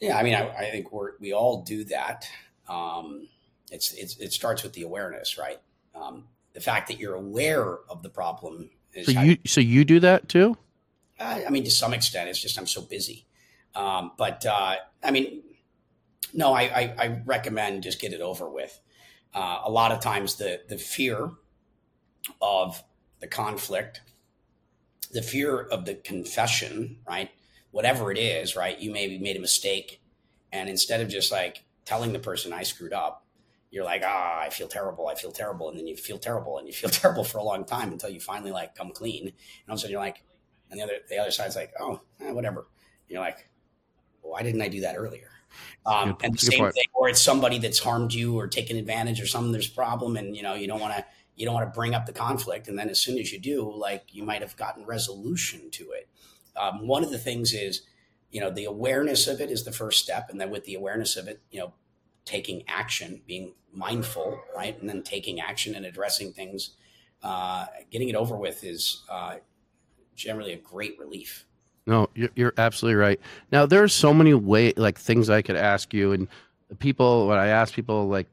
Yeah, 0.00 0.16
I 0.16 0.22
mean, 0.22 0.34
I, 0.34 0.48
I 0.48 0.70
think 0.70 0.92
we 0.92 1.08
we 1.20 1.32
all 1.32 1.62
do 1.62 1.84
that. 1.84 2.28
Um, 2.68 3.28
it's, 3.70 3.92
it's 3.92 4.16
it 4.16 4.32
starts 4.32 4.62
with 4.62 4.72
the 4.72 4.82
awareness, 4.82 5.38
right? 5.38 5.58
Um, 5.94 6.24
the 6.54 6.60
fact 6.60 6.88
that 6.88 6.98
you're 6.98 7.14
aware 7.14 7.78
of 7.90 8.02
the 8.02 8.08
problem. 8.08 8.70
so 9.04 9.10
you, 9.10 9.20
you 9.20 9.38
so 9.46 9.60
you 9.60 9.84
do 9.84 10.00
that 10.00 10.28
too. 10.28 10.56
I 11.18 11.48
mean, 11.50 11.64
to 11.64 11.70
some 11.70 11.94
extent, 11.94 12.28
it's 12.28 12.40
just 12.40 12.58
I'm 12.58 12.66
so 12.66 12.82
busy. 12.82 13.25
Um, 13.76 14.12
but 14.16 14.44
uh, 14.46 14.76
I 15.04 15.10
mean, 15.10 15.42
no, 16.32 16.54
I, 16.54 16.62
I, 16.62 16.94
I, 16.98 17.22
recommend 17.26 17.82
just 17.82 18.00
get 18.00 18.14
it 18.14 18.22
over 18.22 18.48
with. 18.48 18.80
Uh, 19.34 19.60
a 19.64 19.70
lot 19.70 19.92
of 19.92 20.00
times, 20.00 20.36
the 20.36 20.62
the 20.66 20.78
fear 20.78 21.30
of 22.40 22.82
the 23.20 23.26
conflict, 23.26 24.00
the 25.12 25.20
fear 25.20 25.60
of 25.60 25.84
the 25.84 25.94
confession, 25.94 26.98
right? 27.06 27.30
Whatever 27.70 28.10
it 28.10 28.16
is, 28.16 28.56
right? 28.56 28.78
You 28.78 28.90
maybe 28.90 29.18
made 29.18 29.36
a 29.36 29.40
mistake, 29.40 30.00
and 30.50 30.70
instead 30.70 31.02
of 31.02 31.08
just 31.08 31.30
like 31.30 31.64
telling 31.84 32.14
the 32.14 32.18
person 32.18 32.54
I 32.54 32.62
screwed 32.62 32.94
up, 32.94 33.26
you're 33.70 33.84
like, 33.84 34.02
ah, 34.06 34.40
I 34.40 34.48
feel 34.48 34.68
terrible, 34.68 35.06
I 35.06 35.16
feel 35.16 35.32
terrible, 35.32 35.68
and 35.68 35.78
then 35.78 35.86
you 35.86 35.96
feel 35.96 36.18
terrible, 36.18 36.56
and 36.56 36.66
you 36.66 36.72
feel 36.72 36.90
terrible 37.02 37.24
for 37.24 37.36
a 37.36 37.44
long 37.44 37.66
time 37.66 37.92
until 37.92 38.08
you 38.08 38.20
finally 38.20 38.52
like 38.52 38.74
come 38.74 38.90
clean, 38.90 39.24
and 39.24 39.32
all 39.68 39.74
of 39.74 39.78
a 39.78 39.80
sudden 39.80 39.92
you're 39.92 40.00
like, 40.00 40.22
and 40.70 40.80
the 40.80 40.84
other 40.84 40.94
the 41.10 41.18
other 41.18 41.30
side's 41.30 41.56
like, 41.56 41.74
oh, 41.78 42.00
eh, 42.22 42.32
whatever. 42.32 42.60
And 42.60 43.10
you're 43.10 43.20
like, 43.20 43.50
why 44.26 44.42
didn't 44.42 44.62
I 44.62 44.68
do 44.68 44.80
that 44.80 44.96
earlier? 44.96 45.30
Um, 45.86 46.16
and 46.22 46.34
the 46.34 46.38
same 46.38 46.70
thing, 46.72 46.84
or 46.94 47.08
it's 47.08 47.22
somebody 47.22 47.58
that's 47.58 47.78
harmed 47.78 48.12
you 48.12 48.38
or 48.38 48.48
taken 48.48 48.76
advantage 48.76 49.20
or 49.20 49.26
something. 49.26 49.52
There's 49.52 49.68
a 49.68 49.74
problem, 49.74 50.16
and 50.16 50.36
you 50.36 50.42
know 50.42 50.54
you 50.54 50.66
don't 50.66 50.80
want 50.80 50.94
to 50.94 51.04
you 51.36 51.44
don't 51.44 51.54
want 51.54 51.72
to 51.72 51.76
bring 51.78 51.94
up 51.94 52.06
the 52.06 52.12
conflict, 52.12 52.66
and 52.68 52.78
then 52.78 52.88
as 52.88 52.98
soon 52.98 53.18
as 53.18 53.32
you 53.32 53.38
do, 53.38 53.72
like 53.72 54.02
you 54.10 54.24
might 54.24 54.42
have 54.42 54.56
gotten 54.56 54.84
resolution 54.84 55.70
to 55.72 55.92
it. 55.92 56.08
Um, 56.56 56.86
one 56.86 57.04
of 57.04 57.10
the 57.10 57.18
things 57.18 57.52
is, 57.52 57.82
you 58.30 58.40
know, 58.40 58.50
the 58.50 58.64
awareness 58.64 59.28
of 59.28 59.40
it 59.40 59.50
is 59.50 59.64
the 59.64 59.72
first 59.72 60.02
step, 60.02 60.28
and 60.30 60.40
then 60.40 60.50
with 60.50 60.64
the 60.64 60.74
awareness 60.74 61.16
of 61.16 61.28
it, 61.28 61.40
you 61.50 61.60
know, 61.60 61.74
taking 62.24 62.64
action, 62.66 63.20
being 63.26 63.54
mindful, 63.72 64.40
right, 64.56 64.78
and 64.80 64.88
then 64.88 65.02
taking 65.02 65.40
action 65.40 65.74
and 65.74 65.84
addressing 65.84 66.32
things, 66.32 66.70
uh, 67.22 67.66
getting 67.90 68.08
it 68.08 68.16
over 68.16 68.36
with 68.36 68.64
is 68.64 69.04
uh, 69.10 69.36
generally 70.14 70.54
a 70.54 70.58
great 70.58 70.98
relief. 70.98 71.44
No, 71.86 72.08
you're, 72.14 72.30
you're 72.34 72.54
absolutely 72.58 72.96
right. 72.96 73.20
Now 73.52 73.66
there's 73.66 73.94
so 73.94 74.12
many 74.12 74.34
way 74.34 74.72
like 74.76 74.98
things 74.98 75.30
I 75.30 75.42
could 75.42 75.56
ask 75.56 75.94
you, 75.94 76.12
and 76.12 76.28
people 76.78 77.28
when 77.28 77.38
I 77.38 77.48
ask 77.48 77.74
people 77.74 78.08
like 78.08 78.26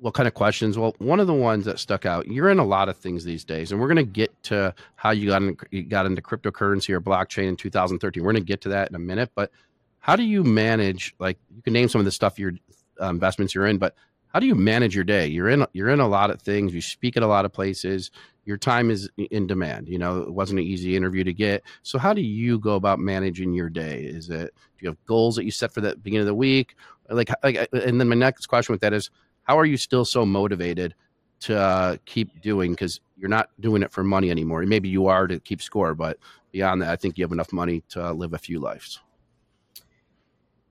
what 0.00 0.14
kind 0.14 0.28
of 0.28 0.34
questions? 0.34 0.78
Well, 0.78 0.94
one 0.98 1.20
of 1.20 1.26
the 1.26 1.34
ones 1.34 1.64
that 1.64 1.78
stuck 1.78 2.06
out. 2.06 2.26
You're 2.28 2.50
in 2.50 2.58
a 2.58 2.64
lot 2.64 2.88
of 2.88 2.96
things 2.96 3.24
these 3.24 3.44
days, 3.44 3.72
and 3.72 3.80
we're 3.80 3.88
going 3.88 3.96
to 3.96 4.04
get 4.04 4.30
to 4.44 4.74
how 4.94 5.10
you 5.10 5.28
got 5.28 5.42
in, 5.42 5.56
you 5.70 5.82
got 5.82 6.06
into 6.06 6.22
cryptocurrency 6.22 6.90
or 6.90 7.00
blockchain 7.00 7.48
in 7.48 7.56
2013. 7.56 8.22
We're 8.22 8.32
going 8.32 8.42
to 8.42 8.46
get 8.46 8.60
to 8.62 8.68
that 8.70 8.88
in 8.88 8.94
a 8.94 9.00
minute. 9.00 9.30
But 9.34 9.50
how 9.98 10.16
do 10.16 10.22
you 10.22 10.44
manage? 10.44 11.14
Like, 11.18 11.38
you 11.54 11.62
can 11.62 11.72
name 11.72 11.88
some 11.88 12.00
of 12.00 12.04
the 12.04 12.12
stuff 12.12 12.38
your 12.38 12.52
uh, 13.00 13.08
investments 13.08 13.54
you're 13.54 13.66
in, 13.66 13.78
but 13.78 13.94
how 14.36 14.40
do 14.40 14.46
you 14.46 14.54
manage 14.54 14.94
your 14.94 15.02
day? 15.02 15.26
You're 15.26 15.48
in 15.48 15.64
you're 15.72 15.88
in 15.88 15.98
a 15.98 16.06
lot 16.06 16.30
of 16.30 16.42
things. 16.42 16.74
You 16.74 16.82
speak 16.82 17.16
at 17.16 17.22
a 17.22 17.26
lot 17.26 17.46
of 17.46 17.54
places 17.54 18.10
your 18.44 18.58
time 18.58 18.90
is 18.90 19.08
in 19.16 19.46
demand. 19.46 19.88
You 19.88 19.98
know, 19.98 20.18
it 20.18 20.30
wasn't 20.30 20.60
an 20.60 20.66
easy 20.66 20.94
interview 20.94 21.24
to 21.24 21.32
get. 21.32 21.62
So, 21.82 21.98
how 21.98 22.12
do 22.12 22.20
you 22.20 22.58
go 22.58 22.74
about 22.74 22.98
managing 22.98 23.54
your 23.54 23.70
day? 23.70 24.02
Is 24.04 24.28
it 24.28 24.54
do 24.54 24.82
you 24.84 24.88
have 24.90 25.04
goals 25.06 25.36
that 25.36 25.44
you 25.44 25.50
set 25.50 25.72
for 25.72 25.80
the 25.80 25.96
beginning 25.96 26.20
of 26.20 26.26
the 26.26 26.34
week? 26.34 26.76
Like, 27.08 27.30
like 27.42 27.66
and 27.72 27.98
then 27.98 28.10
my 28.10 28.14
next 28.14 28.46
question 28.46 28.74
with 28.74 28.82
that 28.82 28.92
is, 28.92 29.10
how 29.44 29.58
are 29.58 29.64
you 29.64 29.78
still 29.78 30.04
so 30.04 30.26
motivated 30.26 30.94
to 31.40 31.58
uh, 31.58 31.96
keep 32.04 32.42
doing? 32.42 32.72
Because 32.72 33.00
you're 33.16 33.30
not 33.30 33.48
doing 33.58 33.82
it 33.82 33.90
for 33.90 34.04
money 34.04 34.30
anymore. 34.30 34.60
Maybe 34.66 34.90
you 34.90 35.06
are 35.06 35.26
to 35.26 35.40
keep 35.40 35.62
score, 35.62 35.94
but 35.94 36.18
beyond 36.52 36.82
that, 36.82 36.90
I 36.90 36.96
think 36.96 37.16
you 37.16 37.24
have 37.24 37.32
enough 37.32 37.54
money 37.54 37.84
to 37.88 38.12
live 38.12 38.34
a 38.34 38.38
few 38.38 38.60
lives. 38.60 39.00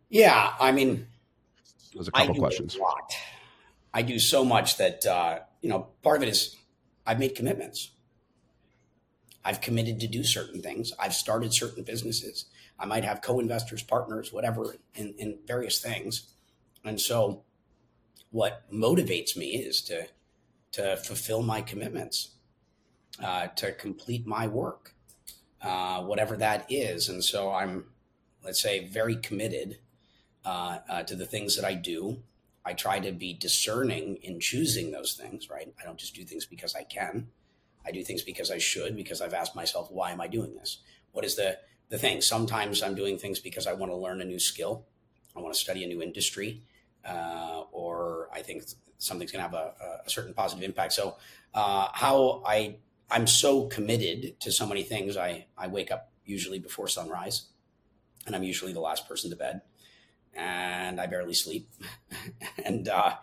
Yeah, 0.10 0.54
I 0.60 0.72
mean, 0.72 1.08
there's 1.96 2.08
a 2.08 2.12
couple 2.12 2.36
questions. 2.36 2.76
A 2.76 2.80
I 3.96 4.02
do 4.02 4.20
so 4.20 4.44
much 4.44 4.76
that 4.78 5.06
uh, 5.06 5.40
you 5.62 5.70
know. 5.70 5.88
Part 6.04 6.18
of 6.18 6.24
it 6.24 6.30
is 6.30 6.58
I've 7.08 7.18
made 7.18 7.34
commitments. 7.34 7.92
I've 9.46 9.62
committed 9.62 10.02
to 10.02 10.08
do 10.08 10.24
certain 10.24 10.62
things. 10.62 10.92
I've 11.00 11.14
started 11.14 11.54
certain 11.54 11.84
businesses. 11.84 12.46
I 12.78 12.86
might 12.86 13.06
have 13.06 13.22
co-investors, 13.22 13.84
partners, 13.84 14.34
whatever, 14.34 14.76
in, 14.96 15.14
in 15.18 15.38
various 15.48 15.80
things. 15.80 16.34
And 16.84 17.00
so 17.00 17.44
what 18.32 18.64
motivates 18.70 19.38
me 19.38 19.56
is 19.56 19.82
to 19.84 20.08
to 20.74 20.98
fulfill 20.98 21.42
my 21.42 21.62
commitments, 21.62 22.32
uh, 23.24 23.48
to 23.48 23.72
complete 23.72 24.28
my 24.28 24.46
work, 24.46 24.94
uh, 25.62 26.02
whatever 26.02 26.36
that 26.36 26.66
is. 26.70 27.08
And 27.08 27.24
so 27.24 27.50
I'm, 27.54 27.86
let's 28.44 28.62
say, 28.62 28.90
very 28.90 29.16
committed 29.16 29.80
uh, 30.44 30.80
uh 30.90 31.04
to 31.04 31.16
the 31.16 31.26
things 31.26 31.56
that 31.56 31.64
I 31.64 31.76
do. 31.76 32.18
I 32.66 32.74
try 32.74 33.00
to 33.00 33.12
be 33.12 33.34
discerning 33.34 34.18
in 34.24 34.40
choosing 34.40 34.92
those 34.92 35.14
things, 35.14 35.50
right? 35.50 35.72
I 35.80 35.86
don't 35.86 36.00
just 36.00 36.16
do 36.16 36.24
things 36.24 36.46
because 36.46 36.76
I 36.76 36.84
can. 36.84 37.28
I 37.86 37.92
do 37.92 38.04
things 38.04 38.24
because 38.24 38.50
I 38.50 38.58
should, 38.58 38.96
because 38.96 39.22
I've 39.22 39.36
asked 39.36 39.56
myself, 39.56 39.92
why 39.92 40.12
am 40.12 40.20
I 40.20 40.28
doing 40.28 40.56
this? 40.56 40.80
What 41.12 41.24
is 41.24 41.36
the, 41.36 41.60
the 41.90 42.00
thing? 42.00 42.22
Sometimes 42.22 42.82
I'm 42.82 42.96
doing 42.96 43.20
things 43.20 43.40
because 43.40 43.68
I 43.68 43.74
want 43.74 43.92
to 43.92 43.96
learn 43.96 44.22
a 44.22 44.26
new 44.26 44.40
skill. 44.40 44.86
I 45.36 45.42
want 45.42 45.54
to 45.54 45.60
study 45.60 45.84
a 45.84 45.88
new 45.88 46.02
industry, 46.02 46.64
uh, 47.08 47.64
or 47.72 48.30
I 48.34 48.42
think 48.42 48.64
something's 48.98 49.32
going 49.32 49.44
to 49.44 49.50
have 49.50 49.54
a, 49.54 50.02
a, 50.06 50.10
certain 50.10 50.34
positive 50.34 50.64
impact. 50.64 50.94
So, 50.94 51.18
uh, 51.54 51.90
how 51.94 52.42
I 52.46 52.78
I'm 53.12 53.28
so 53.28 53.68
committed 53.68 54.40
to 54.40 54.52
so 54.52 54.66
many 54.66 54.82
things. 54.82 55.18
I 55.18 55.46
I 55.58 55.68
wake 55.68 55.92
up 55.92 56.10
usually 56.24 56.58
before 56.58 56.88
sunrise, 56.88 57.48
and 58.26 58.34
I'm 58.34 58.44
usually 58.44 58.72
the 58.72 58.80
last 58.80 59.10
person 59.10 59.30
to 59.30 59.36
bed 59.36 59.62
and 60.36 61.00
I 61.00 61.08
barely 61.08 61.34
sleep. 61.34 61.70
and 62.66 62.88
uh, 62.88 63.16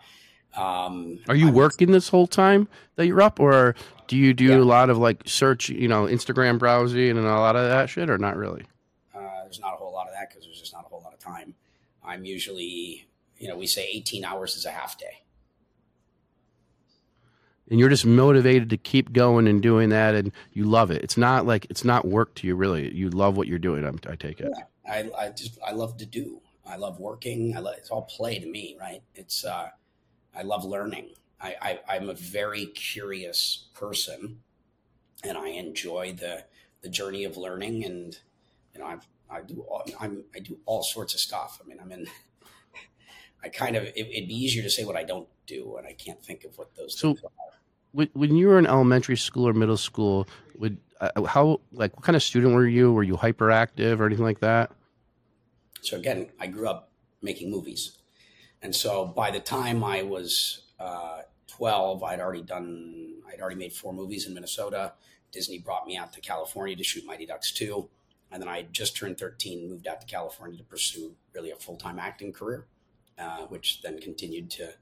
um, 0.55 1.19
are 1.27 1.35
you 1.35 1.47
I'm, 1.47 1.53
working 1.53 1.91
this 1.91 2.09
whole 2.09 2.27
time 2.27 2.67
that 2.95 3.07
you're 3.07 3.21
up, 3.21 3.39
or 3.39 3.75
do 4.07 4.17
you 4.17 4.33
do 4.33 4.49
yeah. 4.49 4.57
a 4.57 4.63
lot 4.63 4.89
of 4.89 4.97
like 4.97 5.23
search, 5.25 5.69
you 5.69 5.87
know, 5.87 6.03
Instagram 6.03 6.59
browsing 6.59 7.11
and 7.11 7.19
a 7.19 7.39
lot 7.39 7.55
of 7.55 7.67
that 7.69 7.89
shit, 7.89 8.09
or 8.09 8.17
not 8.17 8.35
really? 8.35 8.63
Uh, 9.15 9.43
there's 9.43 9.59
not 9.59 9.73
a 9.73 9.77
whole 9.77 9.93
lot 9.93 10.07
of 10.07 10.13
that 10.13 10.29
because 10.29 10.45
there's 10.45 10.59
just 10.59 10.73
not 10.73 10.85
a 10.85 10.89
whole 10.89 11.01
lot 11.01 11.13
of 11.13 11.19
time. 11.19 11.55
I'm 12.03 12.25
usually, 12.25 13.07
you 13.37 13.47
know, 13.47 13.57
we 13.57 13.65
say 13.65 13.87
18 13.91 14.25
hours 14.25 14.55
is 14.55 14.65
a 14.65 14.71
half 14.71 14.97
day. 14.97 15.21
And 17.71 17.79
you're 17.79 17.89
just 17.89 18.05
motivated 18.05 18.69
to 18.71 18.77
keep 18.77 19.13
going 19.13 19.47
and 19.47 19.61
doing 19.61 19.89
that, 19.89 20.13
and 20.13 20.31
you 20.51 20.65
love 20.65 20.91
it. 20.91 21.01
It's 21.01 21.17
not 21.17 21.47
like 21.47 21.65
it's 21.69 21.85
not 21.85 22.05
work 22.05 22.35
to 22.35 22.47
you, 22.47 22.55
really. 22.55 22.93
You 22.93 23.09
love 23.09 23.37
what 23.37 23.47
you're 23.47 23.57
doing. 23.57 23.85
I'm, 23.85 23.99
i 24.07 24.15
take 24.15 24.41
it. 24.41 24.51
Yeah, 24.55 24.65
I, 25.17 25.25
I 25.25 25.29
just 25.29 25.57
I 25.65 25.71
love 25.71 25.97
to 25.97 26.05
do. 26.05 26.42
I 26.65 26.77
love 26.77 26.99
working. 26.99 27.55
I 27.55 27.59
love, 27.59 27.75
it's 27.77 27.89
all 27.89 28.03
play 28.03 28.39
to 28.39 28.45
me, 28.45 28.77
right? 28.79 29.01
It's 29.15 29.43
uh, 29.43 29.69
I 30.35 30.41
love 30.43 30.65
learning. 30.65 31.09
I, 31.43 31.79
I 31.89 31.97
am 31.97 32.09
a 32.09 32.13
very 32.13 32.67
curious 32.67 33.65
person, 33.73 34.39
and 35.25 35.37
I 35.37 35.49
enjoy 35.49 36.13
the 36.13 36.45
the 36.81 36.89
journey 36.89 37.25
of 37.25 37.35
learning. 37.35 37.83
And 37.83 38.17
you 38.73 38.79
know, 38.79 38.85
I've, 38.85 39.05
I 39.29 39.41
do 39.41 39.61
all, 39.61 39.83
I'm 39.99 40.23
I 40.33 40.39
do 40.39 40.57
all 40.65 40.83
sorts 40.83 41.13
of 41.13 41.19
stuff. 41.19 41.59
I 41.63 41.67
mean, 41.67 41.79
I'm 41.81 41.91
in. 41.91 42.07
I 43.43 43.49
kind 43.49 43.75
of 43.75 43.83
it, 43.83 44.07
would 44.07 44.27
be 44.29 44.35
easier 44.35 44.63
to 44.63 44.69
say 44.69 44.85
what 44.85 44.95
I 44.95 45.03
don't 45.03 45.27
do, 45.45 45.75
and 45.77 45.85
I 45.85 45.91
can't 45.91 46.23
think 46.23 46.45
of 46.45 46.57
what 46.57 46.73
those. 46.75 46.97
So, 46.97 47.17
when 47.91 48.35
you 48.35 48.47
were 48.47 48.57
in 48.57 48.65
elementary 48.65 49.17
school 49.17 49.45
or 49.45 49.53
middle 49.53 49.75
school, 49.75 50.27
would 50.57 50.77
uh, 51.01 51.23
how 51.23 51.59
like 51.73 51.93
what 51.97 52.05
kind 52.05 52.15
of 52.15 52.23
student 52.23 52.53
were 52.53 52.65
you? 52.65 52.93
Were 52.93 53.03
you 53.03 53.17
hyperactive 53.17 53.99
or 53.99 54.05
anything 54.05 54.23
like 54.23 54.39
that? 54.39 54.71
So 55.85 55.97
again, 55.97 56.29
I 56.39 56.47
grew 56.47 56.67
up 56.67 56.91
making 57.21 57.51
movies. 57.51 57.97
And 58.61 58.75
so 58.75 59.05
by 59.05 59.31
the 59.31 59.39
time 59.39 59.83
I 59.83 60.03
was 60.03 60.63
uh, 60.79 61.21
12, 61.47 62.03
I'd 62.03 62.19
already 62.19 62.41
done, 62.41 63.15
I'd 63.31 63.41
already 63.41 63.57
made 63.57 63.73
four 63.73 63.93
movies 63.93 64.25
in 64.25 64.33
Minnesota. 64.33 64.93
Disney 65.31 65.59
brought 65.59 65.85
me 65.85 65.97
out 65.97 66.13
to 66.13 66.21
California 66.21 66.75
to 66.75 66.83
shoot 66.83 67.05
Mighty 67.05 67.25
Ducks 67.25 67.51
2. 67.51 67.89
And 68.31 68.41
then 68.41 68.49
I 68.49 68.63
just 68.71 68.95
turned 68.95 69.17
13, 69.17 69.69
moved 69.69 69.87
out 69.87 70.01
to 70.01 70.07
California 70.07 70.57
to 70.57 70.63
pursue 70.63 71.15
really 71.33 71.51
a 71.51 71.55
full 71.55 71.75
time 71.75 71.99
acting 71.99 72.31
career, 72.31 72.65
uh, 73.19 73.45
which 73.47 73.81
then 73.81 73.99
continued 73.99 74.49
to 74.51 74.73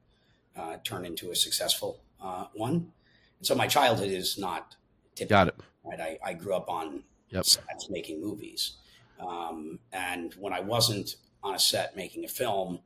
uh, 0.55 0.77
turn 0.83 1.05
into 1.05 1.31
a 1.31 1.35
successful 1.35 2.01
uh, 2.21 2.45
one. 2.53 2.91
And 3.39 3.47
so 3.47 3.55
my 3.55 3.67
childhood 3.67 4.09
is 4.09 4.37
not 4.37 4.75
typical. 5.15 5.37
Got 5.37 5.47
it. 5.47 5.55
Right? 5.83 5.99
I, 5.99 6.19
I 6.23 6.33
grew 6.33 6.53
up 6.53 6.69
on 6.69 7.03
yep. 7.29 7.45
sets 7.45 7.89
making 7.89 8.21
movies. 8.21 8.77
Um, 9.25 9.79
and 9.93 10.34
when 10.34 10.53
I 10.53 10.62
wasn't 10.62 11.15
on 11.43 11.55
a 11.55 11.60
set 11.60 11.95
making 11.95 12.25
a 12.25 12.27
film, 12.27 12.79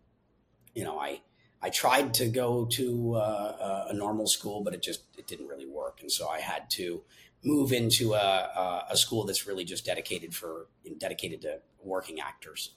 you 0.74 0.84
know, 0.84 1.00
I, 1.00 1.22
I 1.62 1.70
tried 1.70 2.14
to 2.16 2.28
go 2.28 2.66
to 2.66 3.16
uh, 3.16 3.88
a 3.90 3.94
normal 3.94 4.28
school, 4.28 4.62
but 4.62 4.74
it 4.74 4.82
just 4.82 5.02
it 5.18 5.28
didn't 5.28 5.48
really 5.48 5.66
work, 5.66 6.00
and 6.02 6.12
so 6.12 6.28
I 6.28 6.40
had 6.40 6.70
to 6.72 7.02
move 7.44 7.72
into 7.72 8.14
a, 8.14 8.86
a 8.90 8.98
school 8.98 9.24
that's 9.24 9.48
really 9.48 9.64
just 9.64 9.86
dedicated 9.86 10.36
for 10.36 10.68
dedicated 11.00 11.42
to 11.42 11.60
working 11.84 12.20
actors, 12.20 12.72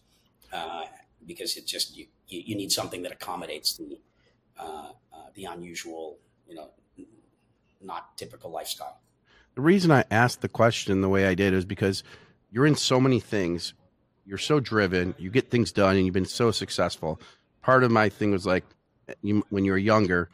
uh, 0.52 0.84
because 1.26 1.56
it 1.56 1.66
just 1.66 1.96
you, 1.96 2.06
you 2.28 2.54
need 2.54 2.70
something 2.72 3.02
that 3.02 3.12
accommodates 3.12 3.76
the 3.76 3.98
uh, 4.58 4.92
uh, 5.12 5.16
the 5.34 5.44
unusual, 5.44 6.18
you 6.48 6.54
know, 6.54 6.70
not 7.82 8.16
typical 8.16 8.50
lifestyle. 8.50 9.00
The 9.54 9.60
reason 9.60 9.90
I 9.90 10.04
asked 10.10 10.40
the 10.40 10.48
question 10.48 11.00
the 11.00 11.08
way 11.08 11.26
I 11.26 11.34
did 11.34 11.52
is 11.52 11.64
because 11.64 12.04
you're 12.50 12.66
in 12.66 12.74
so 12.74 13.00
many 13.00 13.20
things. 13.20 13.74
You're 14.24 14.38
so 14.38 14.60
driven. 14.60 15.14
You 15.18 15.30
get 15.30 15.50
things 15.50 15.72
done, 15.72 15.96
and 15.96 16.04
you've 16.04 16.14
been 16.14 16.24
so 16.24 16.50
successful. 16.50 17.20
Part 17.62 17.84
of 17.84 17.90
my 17.90 18.08
thing 18.08 18.30
was 18.30 18.46
like, 18.46 18.64
you, 19.22 19.44
when 19.48 19.64
you 19.64 19.72
were 19.72 19.78
younger, 19.78 20.28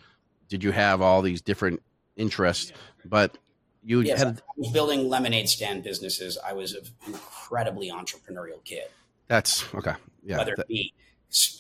did 0.48 0.64
you 0.64 0.72
have 0.72 1.00
all 1.00 1.22
these 1.22 1.40
different 1.40 1.82
interests? 2.16 2.72
But 3.04 3.38
you 3.84 4.00
yes, 4.00 4.18
had 4.18 4.38
I 4.38 4.40
was 4.56 4.70
building 4.70 5.08
lemonade 5.08 5.48
stand 5.48 5.84
businesses. 5.84 6.38
I 6.44 6.52
was 6.54 6.74
an 6.74 6.84
incredibly 7.06 7.90
entrepreneurial 7.90 8.64
kid. 8.64 8.84
That's 9.28 9.72
okay. 9.74 9.94
Yeah, 10.24 10.38
whether 10.38 10.54
that, 10.56 10.62
it 10.62 10.68
be 10.68 10.94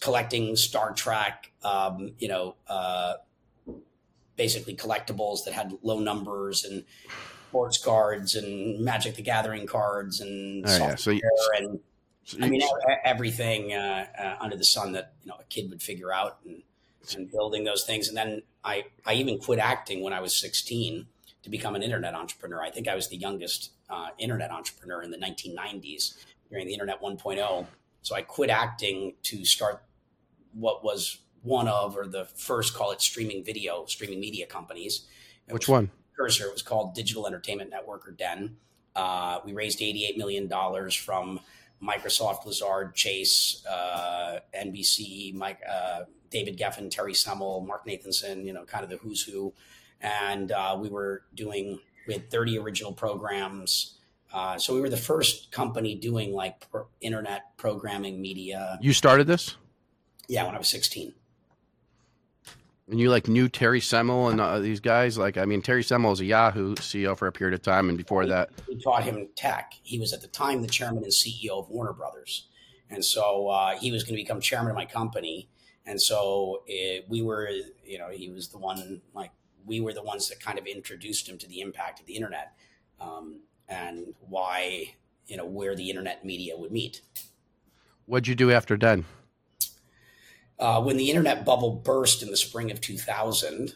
collecting 0.00 0.56
Star 0.56 0.92
Trek, 0.92 1.52
um, 1.62 2.12
you 2.18 2.28
know, 2.28 2.56
uh, 2.68 3.14
basically 4.36 4.74
collectibles 4.74 5.44
that 5.44 5.54
had 5.54 5.72
low 5.82 6.00
numbers 6.00 6.64
and 6.64 6.84
sports 7.54 7.78
cards 7.78 8.34
and 8.34 8.80
Magic 8.80 9.14
the 9.14 9.22
Gathering 9.22 9.64
cards 9.64 10.20
and 10.20 10.66
oh, 10.66 10.76
yeah. 10.76 10.94
so 10.96 11.12
you, 11.12 11.20
and 11.56 11.78
so 12.24 12.38
I 12.42 12.48
mean 12.48 12.62
everything 13.04 13.72
uh, 13.72 14.06
uh, 14.18 14.36
under 14.40 14.56
the 14.56 14.64
sun 14.64 14.90
that 14.92 15.12
you 15.22 15.28
know 15.28 15.36
a 15.38 15.44
kid 15.44 15.70
would 15.70 15.80
figure 15.80 16.12
out 16.12 16.38
and, 16.44 16.64
and 17.14 17.30
building 17.30 17.62
those 17.62 17.84
things. 17.84 18.08
And 18.08 18.16
then 18.16 18.42
I 18.64 18.86
I 19.06 19.14
even 19.14 19.38
quit 19.38 19.60
acting 19.60 20.02
when 20.02 20.12
I 20.12 20.20
was 20.20 20.34
16 20.34 21.06
to 21.44 21.50
become 21.50 21.76
an 21.76 21.84
internet 21.84 22.14
entrepreneur. 22.14 22.60
I 22.60 22.70
think 22.70 22.88
I 22.88 22.96
was 22.96 23.08
the 23.08 23.18
youngest 23.18 23.70
uh, 23.88 24.08
internet 24.18 24.50
entrepreneur 24.50 25.02
in 25.02 25.12
the 25.12 25.18
1990s 25.18 26.24
during 26.50 26.66
the 26.66 26.72
internet 26.72 27.00
1.0. 27.00 27.66
So 28.02 28.16
I 28.16 28.22
quit 28.22 28.50
acting 28.50 29.14
to 29.24 29.44
start 29.44 29.80
what 30.54 30.82
was 30.82 31.18
one 31.42 31.68
of, 31.68 31.96
or 31.96 32.06
the 32.06 32.24
first, 32.24 32.74
call 32.74 32.90
it 32.90 33.00
streaming 33.00 33.44
video, 33.44 33.84
streaming 33.86 34.18
media 34.18 34.46
companies. 34.46 35.06
It 35.46 35.52
Which 35.52 35.68
one? 35.68 35.90
Cursor. 36.16 36.46
It 36.46 36.52
was 36.52 36.62
called 36.62 36.94
Digital 36.94 37.26
Entertainment 37.26 37.70
Network 37.70 38.06
or 38.06 38.12
DEN. 38.12 38.56
Uh, 38.96 39.40
we 39.44 39.52
raised 39.52 39.80
$88 39.80 40.16
million 40.16 40.48
from 40.90 41.40
Microsoft, 41.82 42.46
Lazard, 42.46 42.94
Chase, 42.94 43.64
uh, 43.66 44.38
NBC, 44.56 45.34
Mike, 45.34 45.60
uh, 45.68 46.04
David 46.30 46.56
Geffen, 46.58 46.90
Terry 46.90 47.14
Semel, 47.14 47.60
Mark 47.60 47.86
Nathanson, 47.86 48.44
you 48.44 48.52
know, 48.52 48.64
kind 48.64 48.84
of 48.84 48.90
the 48.90 48.96
who's 48.96 49.22
who. 49.22 49.52
And 50.00 50.52
uh, 50.52 50.76
we 50.80 50.88
were 50.88 51.22
doing, 51.34 51.78
we 52.06 52.14
had 52.14 52.30
30 52.30 52.58
original 52.58 52.92
programs. 52.92 53.98
Uh, 54.32 54.58
so 54.58 54.74
we 54.74 54.80
were 54.80 54.88
the 54.88 54.96
first 54.96 55.52
company 55.52 55.94
doing 55.94 56.32
like 56.32 56.68
pro- 56.70 56.88
internet 57.00 57.56
programming 57.56 58.20
media. 58.20 58.78
You 58.80 58.92
started 58.92 59.26
this? 59.26 59.56
Yeah, 60.28 60.44
when 60.44 60.54
I 60.54 60.58
was 60.58 60.68
16. 60.68 61.14
And 62.88 63.00
you 63.00 63.10
like 63.10 63.28
knew 63.28 63.48
Terry 63.48 63.80
Semel 63.80 64.28
and 64.28 64.40
uh, 64.40 64.58
these 64.58 64.80
guys? 64.80 65.16
Like, 65.16 65.38
I 65.38 65.46
mean, 65.46 65.62
Terry 65.62 65.82
Semel 65.82 66.10
was 66.10 66.20
a 66.20 66.26
Yahoo 66.26 66.74
CEO 66.74 67.16
for 67.16 67.26
a 67.26 67.32
period 67.32 67.54
of 67.54 67.62
time, 67.62 67.88
and 67.88 67.96
before 67.96 68.26
that, 68.26 68.50
we 68.68 68.76
taught 68.76 69.04
him 69.04 69.28
tech. 69.36 69.72
He 69.82 69.98
was 69.98 70.12
at 70.12 70.20
the 70.20 70.28
time 70.28 70.60
the 70.60 70.68
chairman 70.68 71.02
and 71.02 71.12
CEO 71.12 71.58
of 71.58 71.70
Warner 71.70 71.94
Brothers, 71.94 72.48
and 72.90 73.02
so 73.02 73.48
uh, 73.48 73.78
he 73.78 73.90
was 73.90 74.04
going 74.04 74.16
to 74.16 74.22
become 74.22 74.38
chairman 74.40 74.70
of 74.70 74.76
my 74.76 74.84
company. 74.84 75.48
And 75.86 76.00
so 76.00 76.62
it, 76.66 77.06
we 77.08 77.22
were, 77.22 77.48
you 77.84 77.98
know, 77.98 78.10
he 78.10 78.30
was 78.30 78.48
the 78.48 78.58
one 78.58 79.00
like 79.14 79.30
we 79.66 79.80
were 79.80 79.94
the 79.94 80.02
ones 80.02 80.28
that 80.28 80.40
kind 80.40 80.58
of 80.58 80.66
introduced 80.66 81.28
him 81.28 81.38
to 81.38 81.48
the 81.48 81.60
impact 81.60 82.00
of 82.00 82.06
the 82.06 82.14
internet 82.14 82.52
um, 83.00 83.40
and 83.68 84.14
why, 84.20 84.94
you 85.26 85.36
know, 85.36 85.46
where 85.46 85.74
the 85.74 85.88
internet 85.88 86.24
media 86.24 86.56
would 86.56 86.72
meet. 86.72 87.00
What'd 88.06 88.28
you 88.28 88.34
do 88.34 88.50
after 88.50 88.76
DEN? 88.76 89.06
Uh, 90.58 90.82
when 90.82 90.96
the 90.96 91.10
internet 91.10 91.44
bubble 91.44 91.72
burst 91.72 92.22
in 92.22 92.30
the 92.30 92.36
spring 92.36 92.70
of 92.70 92.80
2000, 92.80 93.74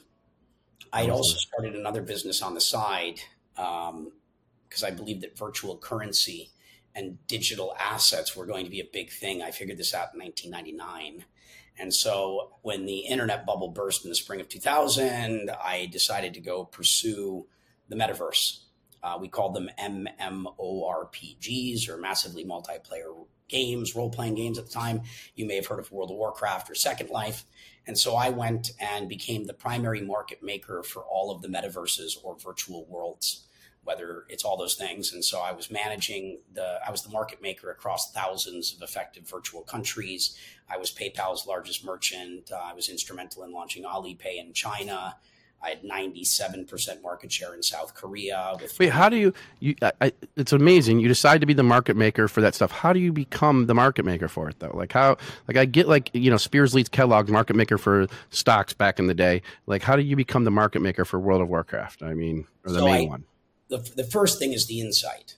I 0.93 1.09
also 1.09 1.37
started 1.37 1.75
another 1.75 2.03
business 2.03 2.43
on 2.43 2.55
the 2.55 2.61
side 2.61 3.21
because 3.55 3.91
um, 3.91 4.87
I 4.87 4.91
believed 4.91 5.23
that 5.23 5.37
virtual 5.37 5.77
currency 5.77 6.51
and 6.95 7.19
digital 7.27 7.75
assets 7.79 8.37
were 8.37 8.47
going 8.47 8.65
to 8.65 8.71
be 8.71 8.81
a 8.81 8.89
big 8.93 9.11
thing. 9.11 9.43
I 9.43 9.51
figured 9.51 9.79
this 9.79 9.95
out 9.95 10.15
in 10.15 10.21
1999. 10.21 11.25
And 11.79 11.95
so 11.95 12.53
when 12.63 12.87
the 12.87 13.01
internet 13.01 13.47
bubble 13.47 13.69
burst 13.69 14.05
in 14.05 14.11
the 14.11 14.17
spring 14.17 14.41
of 14.41 14.49
2000, 14.49 15.51
I 15.63 15.87
decided 15.87 16.35
to 16.35 16.41
go 16.41 16.65
pursue 16.65 17.47
the 17.89 17.97
metaverse. 17.97 18.61
Uh, 19.03 19.19
we 19.21 19.29
called 19.29 19.55
them 19.55 19.71
MMORPGs 19.79 21.89
or 21.89 21.99
massively 21.99 22.45
multiplayer 22.45 23.27
games, 23.49 23.95
role 23.95 24.11
playing 24.11 24.35
games 24.35 24.59
at 24.59 24.67
the 24.67 24.73
time. 24.73 25.03
You 25.35 25.47
may 25.47 25.57
have 25.57 25.67
heard 25.67 25.79
of 25.79 25.91
World 25.91 26.11
of 26.11 26.17
Warcraft 26.17 26.71
or 26.71 26.75
Second 26.75 27.11
Life. 27.11 27.45
And 27.87 27.99
so 27.99 28.17
I 28.17 28.29
went 28.29 28.73
and 28.79 29.09
became 29.09 29.47
the 29.47 29.55
primary 29.55 30.03
market 30.03 30.43
maker 30.43 30.83
for 30.83 31.03
all 31.03 31.31
of 31.31 31.41
the 31.41 31.49
metaverses 31.49 32.23
or 32.23 32.37
virtual 32.37 32.85
worlds, 32.85 33.47
whether 33.83 34.25
it's 34.29 34.45
all 34.45 34.59
those 34.59 34.75
things. 34.75 35.15
And 35.15 35.25
so 35.25 35.41
I 35.41 35.53
was 35.53 35.71
managing 35.71 36.41
the, 36.53 36.79
I 36.87 36.91
was 36.91 37.03
the 37.03 37.09
market 37.11 37.41
maker 37.41 37.71
across 37.71 38.13
thousands 38.13 38.75
of 38.75 38.83
effective 38.83 39.27
virtual 39.27 39.63
countries. 39.63 40.37
I 40.71 40.77
was 40.77 40.93
PayPal's 40.93 41.47
largest 41.47 41.83
merchant. 41.83 42.53
Uh, 42.53 42.61
I 42.63 42.75
was 42.75 42.91
instrumental 42.91 43.43
in 43.45 43.53
launching 43.53 43.85
Alipay 43.85 44.39
in 44.39 44.53
China. 44.53 45.17
I 45.61 45.71
had 45.71 45.83
97% 45.83 47.03
market 47.03 47.33
share 47.33 47.53
in 47.53 47.63
South 47.63 47.95
Korea. 47.95 48.57
Wait, 48.79 48.91
how 48.91 49.09
do 49.09 49.17
you, 49.17 49.33
you 49.59 49.75
I, 50.01 50.13
it's 50.37 50.53
amazing. 50.53 51.01
You 51.01 51.09
decide 51.09 51.41
to 51.41 51.47
be 51.47 51.55
the 51.55 51.65
market 51.65 51.97
maker 51.97 52.29
for 52.29 52.41
that 52.41 52.55
stuff. 52.55 52.71
How 52.71 52.93
do 52.93 53.01
you 53.01 53.13
become 53.13 53.67
the 53.67 53.75
market 53.75 54.05
maker 54.05 54.29
for 54.29 54.49
it 54.49 54.61
though? 54.61 54.71
Like 54.73 54.93
how, 54.93 55.17
like 55.49 55.57
I 55.57 55.65
get 55.65 55.89
like, 55.89 56.11
you 56.13 56.31
know, 56.31 56.37
Spears 56.37 56.75
Leeds 56.75 56.89
Kellogg 56.89 57.29
market 57.29 57.57
maker 57.57 57.77
for 57.77 58.07
stocks 58.31 58.73
back 58.73 59.01
in 59.01 59.09
the 59.09 59.15
day. 59.15 59.43
Like 59.67 59.83
how 59.83 59.97
do 59.97 60.03
you 60.03 60.15
become 60.15 60.45
the 60.45 60.53
market 60.53 60.81
maker 60.81 61.05
for 61.05 61.19
World 61.19 61.43
of 61.43 61.49
Warcraft? 61.49 62.05
I 62.05 62.15
mean, 62.15 62.47
or 62.65 62.73
the 62.73 62.79
so 62.79 62.85
main 62.85 63.09
I, 63.09 63.11
one? 63.11 63.25
The, 63.69 63.79
the 63.97 64.05
first 64.05 64.39
thing 64.39 64.53
is 64.53 64.67
the 64.67 64.81
insight. 64.81 65.37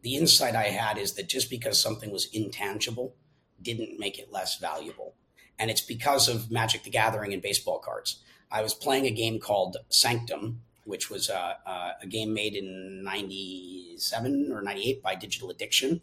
The 0.00 0.16
insight 0.16 0.56
I 0.56 0.64
had 0.64 0.96
is 0.96 1.12
that 1.14 1.28
just 1.28 1.50
because 1.50 1.80
something 1.80 2.10
was 2.10 2.28
intangible 2.32 3.14
didn't 3.60 4.00
make 4.00 4.18
it 4.18 4.32
less 4.32 4.58
valuable. 4.58 5.14
And 5.58 5.70
it's 5.70 5.82
because 5.82 6.28
of 6.28 6.50
Magic 6.50 6.82
the 6.82 6.90
Gathering 6.90 7.32
and 7.32 7.42
baseball 7.42 7.78
cards 7.78 8.22
I 8.52 8.62
was 8.62 8.74
playing 8.74 9.06
a 9.06 9.10
game 9.10 9.40
called 9.40 9.78
Sanctum, 9.88 10.60
which 10.84 11.08
was 11.08 11.30
a, 11.30 11.56
a, 11.66 11.92
a 12.02 12.06
game 12.06 12.34
made 12.34 12.54
in 12.54 13.02
97 13.02 14.52
or 14.52 14.60
98 14.60 15.02
by 15.02 15.14
Digital 15.14 15.50
Addiction. 15.50 16.02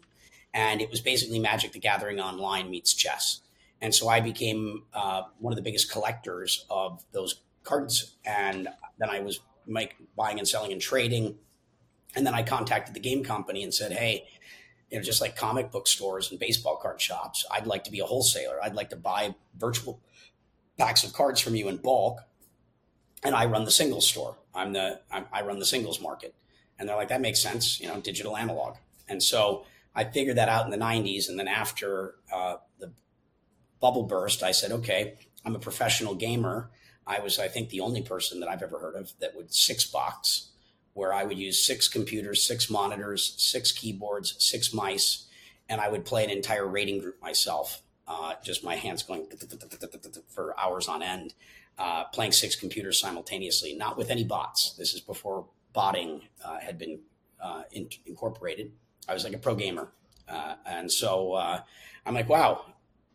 And 0.52 0.82
it 0.82 0.90
was 0.90 1.00
basically 1.00 1.38
Magic 1.38 1.72
the 1.72 1.78
Gathering 1.78 2.18
online 2.18 2.68
meets 2.68 2.92
chess. 2.92 3.40
And 3.80 3.94
so 3.94 4.08
I 4.08 4.20
became 4.20 4.82
uh, 4.92 5.22
one 5.38 5.52
of 5.52 5.56
the 5.56 5.62
biggest 5.62 5.92
collectors 5.92 6.66
of 6.68 7.04
those 7.12 7.40
cards. 7.62 8.16
And 8.24 8.68
then 8.98 9.08
I 9.08 9.20
was 9.20 9.40
make, 9.64 9.94
buying 10.16 10.40
and 10.40 10.48
selling 10.48 10.72
and 10.72 10.80
trading. 10.80 11.36
And 12.16 12.26
then 12.26 12.34
I 12.34 12.42
contacted 12.42 12.94
the 12.94 13.00
game 13.00 13.22
company 13.22 13.62
and 13.62 13.72
said, 13.72 13.92
hey, 13.92 14.26
you 14.90 14.98
know, 14.98 15.04
just 15.04 15.20
like 15.20 15.36
comic 15.36 15.70
book 15.70 15.86
stores 15.86 16.32
and 16.32 16.40
baseball 16.40 16.76
card 16.82 17.00
shops, 17.00 17.46
I'd 17.48 17.68
like 17.68 17.84
to 17.84 17.92
be 17.92 18.00
a 18.00 18.04
wholesaler. 18.04 18.60
I'd 18.60 18.74
like 18.74 18.90
to 18.90 18.96
buy 18.96 19.36
virtual 19.56 20.00
packs 20.76 21.04
of 21.04 21.12
cards 21.12 21.40
from 21.40 21.54
you 21.54 21.68
in 21.68 21.76
bulk 21.76 22.22
and 23.22 23.34
I 23.34 23.46
run 23.46 23.64
the 23.64 23.70
singles 23.70 24.06
store. 24.06 24.36
I'm 24.54 24.72
the 24.72 25.00
I'm, 25.10 25.26
i 25.32 25.42
run 25.42 25.58
the 25.58 25.66
singles 25.66 26.00
market, 26.00 26.34
and 26.78 26.88
they're 26.88 26.96
like 26.96 27.08
that 27.08 27.20
makes 27.20 27.40
sense, 27.40 27.80
you 27.80 27.88
know, 27.88 28.00
digital 28.00 28.36
analog. 28.36 28.76
And 29.08 29.22
so 29.22 29.64
I 29.94 30.04
figured 30.04 30.36
that 30.36 30.48
out 30.48 30.64
in 30.64 30.70
the 30.70 30.78
'90s, 30.78 31.28
and 31.28 31.38
then 31.38 31.48
after 31.48 32.14
uh, 32.32 32.56
the 32.78 32.92
bubble 33.80 34.04
burst, 34.04 34.42
I 34.42 34.52
said, 34.52 34.72
okay, 34.72 35.14
I'm 35.44 35.56
a 35.56 35.60
professional 35.60 36.14
gamer. 36.14 36.70
I 37.06 37.20
was, 37.20 37.38
I 37.38 37.48
think, 37.48 37.70
the 37.70 37.80
only 37.80 38.02
person 38.02 38.40
that 38.40 38.48
I've 38.48 38.62
ever 38.62 38.78
heard 38.78 38.94
of 38.94 39.12
that 39.20 39.34
would 39.34 39.52
six 39.52 39.84
box, 39.84 40.50
where 40.92 41.12
I 41.12 41.24
would 41.24 41.38
use 41.38 41.62
six 41.62 41.88
computers, 41.88 42.46
six 42.46 42.70
monitors, 42.70 43.34
six 43.38 43.72
keyboards, 43.72 44.36
six 44.38 44.72
mice, 44.72 45.26
and 45.68 45.80
I 45.80 45.88
would 45.88 46.04
play 46.04 46.24
an 46.24 46.30
entire 46.30 46.66
raiding 46.66 47.00
group 47.00 47.20
myself. 47.20 47.82
Uh, 48.06 48.34
just 48.42 48.64
my 48.64 48.74
hands 48.74 49.04
going 49.04 49.26
for 50.28 50.58
hours 50.58 50.88
on 50.88 51.00
end 51.00 51.32
uh, 51.80 52.04
playing 52.12 52.30
six 52.30 52.54
computers 52.54 53.00
simultaneously, 53.00 53.74
not 53.74 53.96
with 53.96 54.10
any 54.10 54.22
bots. 54.22 54.74
This 54.76 54.92
is 54.92 55.00
before 55.00 55.46
botting 55.72 56.20
uh, 56.44 56.58
had 56.58 56.76
been 56.78 57.00
uh, 57.42 57.62
in- 57.72 57.88
incorporated. 58.04 58.72
I 59.08 59.14
was 59.14 59.24
like 59.24 59.32
a 59.32 59.38
pro 59.38 59.54
gamer. 59.54 59.88
Uh, 60.28 60.56
and 60.66 60.92
so 60.92 61.32
uh, 61.32 61.62
I'm 62.04 62.14
like, 62.14 62.28
wow, 62.28 62.66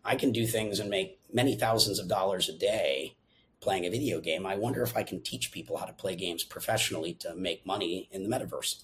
I 0.04 0.15
can 0.15 0.32
do 0.32 0.47
things 0.47 0.80
and 0.80 0.89
make 0.89 1.19
many 1.32 1.56
thousands 1.56 1.99
of 1.99 2.08
dollars 2.08 2.49
a 2.49 2.54
day 2.54 3.15
playing 3.62 3.86
a 3.86 3.89
video 3.89 4.19
game. 4.19 4.47
I 4.47 4.56
wonder 4.56 4.82
if 4.82 4.97
I 4.97 5.04
can 5.04 5.21
teach 5.21 5.51
people 5.51 5.78
how 5.78 5.86
to 5.86 5.93
play 5.93 6.15
games 6.15 6.43
professionally 6.43 7.13
to 7.19 7.36
make 7.36 7.67
money 7.67 8.10
in 8.12 8.28
the 8.28 8.30
metaverse, 8.30 8.84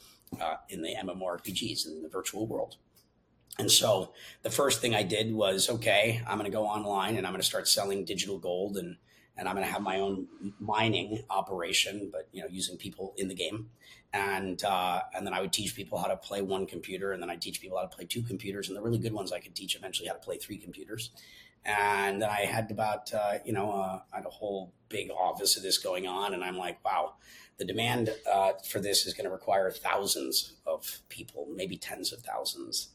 in 0.70 0.84
the 0.84 0.96
MMORPGs, 0.96 1.88
in 1.88 2.04
the 2.04 2.10
virtual 2.10 2.46
world. 2.46 2.78
And 3.58 3.70
so 3.70 4.13
the 4.44 4.50
first 4.52 4.80
thing 4.80 4.94
I 4.94 5.04
did 5.04 5.34
was, 5.34 5.70
okay, 5.70 6.22
I'm 6.28 6.38
going 6.38 6.50
to 6.50 6.56
go 6.56 6.65
online 6.65 7.17
and 7.17 7.26
I'm 7.26 7.34
going 7.34 7.41
to 7.41 7.48
start 7.48 7.67
selling 7.67 8.06
digital 8.06 8.38
gold 8.38 8.78
and 8.78 8.98
and 9.38 9.48
I'm 9.48 9.56
going 9.56 9.65
to 9.65 9.72
have 9.72 9.82
my 9.82 10.00
own 10.00 10.28
mining 10.60 11.24
operation, 11.30 12.10
but 12.12 12.28
you 12.32 12.41
know, 12.41 12.48
using 12.50 12.78
people 12.78 13.13
in 13.17 13.28
the 13.28 13.36
game. 13.36 13.70
And 14.13 14.62
uh, 14.63 15.02
and 15.15 15.26
then 15.26 15.34
I 15.34 15.39
would 15.39 15.54
teach 15.54 15.74
people 15.74 15.98
how 15.98 16.08
to 16.08 16.17
play 16.17 16.41
one 16.41 16.65
computer, 16.65 17.13
and 17.13 17.24
then 17.24 17.30
I 17.30 17.38
teach 17.38 17.62
people 17.62 17.78
how 17.78 17.84
to 17.84 17.96
play 17.96 18.06
two 18.06 18.22
computers, 18.22 18.67
and 18.67 18.76
the 18.76 18.82
really 18.82 18.98
good 18.98 19.13
ones 19.13 19.32
I 19.32 19.39
could 19.39 19.56
teach 19.56 19.76
eventually 19.76 20.10
how 20.10 20.15
to 20.15 20.20
play 20.20 20.38
three 20.38 20.58
computers. 20.58 21.12
And 21.63 22.22
then 22.22 22.30
I 22.30 22.41
had 22.41 22.70
about 22.72 23.13
uh, 23.13 23.36
you 23.46 23.54
know 23.54 23.72
uh, 23.72 24.02
I 24.12 24.17
had 24.17 24.26
a 24.26 24.30
whole 24.30 24.74
big 24.89 25.12
office 25.12 25.56
of 25.56 25.63
this 25.63 25.78
going 25.78 26.08
on, 26.08 26.34
and 26.34 26.44
I'm 26.44 26.58
like, 26.58 26.84
wow, 26.84 27.13
the 27.58 27.63
demand 27.63 28.10
uh, 28.30 28.52
for 28.67 28.80
this 28.82 29.06
is 29.06 29.13
going 29.13 29.26
to 29.26 29.32
require 29.32 29.72
thousands 29.72 30.56
of 30.67 31.00
people, 31.08 31.48
maybe 31.56 31.78
tens 31.78 32.12
of 32.12 32.20
thousands 32.20 32.89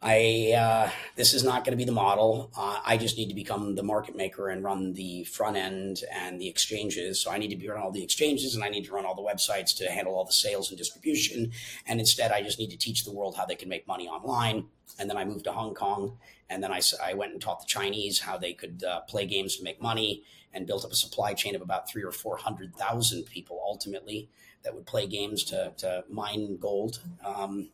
I 0.00 0.52
uh, 0.56 0.90
this 1.16 1.34
is 1.34 1.42
not 1.42 1.64
going 1.64 1.72
to 1.72 1.76
be 1.76 1.84
the 1.84 1.92
model. 1.92 2.52
Uh, 2.56 2.78
I 2.86 2.96
just 2.96 3.18
need 3.18 3.28
to 3.28 3.34
become 3.34 3.74
the 3.74 3.82
market 3.82 4.14
maker 4.14 4.48
and 4.48 4.62
run 4.62 4.92
the 4.92 5.24
front 5.24 5.56
end 5.56 6.02
and 6.12 6.40
the 6.40 6.48
exchanges. 6.48 7.20
So 7.20 7.32
I 7.32 7.38
need 7.38 7.48
to 7.48 7.56
be 7.56 7.68
run 7.68 7.80
all 7.80 7.90
the 7.90 8.04
exchanges 8.04 8.54
and 8.54 8.62
I 8.62 8.68
need 8.68 8.84
to 8.84 8.92
run 8.92 9.04
all 9.04 9.16
the 9.16 9.22
websites 9.22 9.76
to 9.78 9.90
handle 9.90 10.14
all 10.14 10.24
the 10.24 10.32
sales 10.32 10.70
and 10.70 10.78
distribution. 10.78 11.50
And 11.86 11.98
instead, 11.98 12.30
I 12.30 12.42
just 12.42 12.60
need 12.60 12.70
to 12.70 12.78
teach 12.78 13.04
the 13.04 13.12
world 13.12 13.36
how 13.36 13.44
they 13.44 13.56
can 13.56 13.68
make 13.68 13.88
money 13.88 14.06
online. 14.08 14.66
And 15.00 15.10
then 15.10 15.16
I 15.16 15.24
moved 15.24 15.44
to 15.44 15.52
Hong 15.52 15.74
Kong, 15.74 16.18
and 16.48 16.62
then 16.62 16.72
I, 16.72 16.80
I 17.04 17.14
went 17.14 17.32
and 17.32 17.40
taught 17.40 17.60
the 17.60 17.66
Chinese 17.66 18.20
how 18.20 18.38
they 18.38 18.52
could 18.52 18.82
uh, 18.82 19.00
play 19.00 19.26
games 19.26 19.56
to 19.56 19.64
make 19.64 19.82
money, 19.82 20.22
and 20.52 20.66
built 20.66 20.84
up 20.84 20.92
a 20.92 20.96
supply 20.96 21.34
chain 21.34 21.54
of 21.54 21.62
about 21.62 21.88
three 21.88 22.02
or 22.02 22.10
four 22.10 22.36
hundred 22.36 22.74
thousand 22.74 23.24
people 23.26 23.60
ultimately 23.62 24.28
that 24.64 24.74
would 24.74 24.86
play 24.86 25.06
games 25.06 25.44
to 25.44 25.72
to 25.76 26.04
mine 26.08 26.56
gold. 26.56 27.00
Um, 27.24 27.68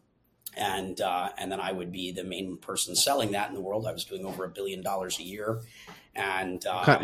and 0.56 1.00
uh, 1.00 1.30
and 1.38 1.50
then 1.50 1.60
I 1.60 1.72
would 1.72 1.92
be 1.92 2.10
the 2.10 2.24
main 2.24 2.56
person 2.56 2.94
selling 2.96 3.32
that 3.32 3.48
in 3.48 3.54
the 3.54 3.60
world. 3.60 3.86
I 3.86 3.92
was 3.92 4.04
doing 4.04 4.24
over 4.24 4.44
a 4.44 4.48
billion 4.48 4.82
dollars 4.82 5.18
a 5.18 5.22
year, 5.22 5.60
and 6.14 6.64
uh, 6.66 6.98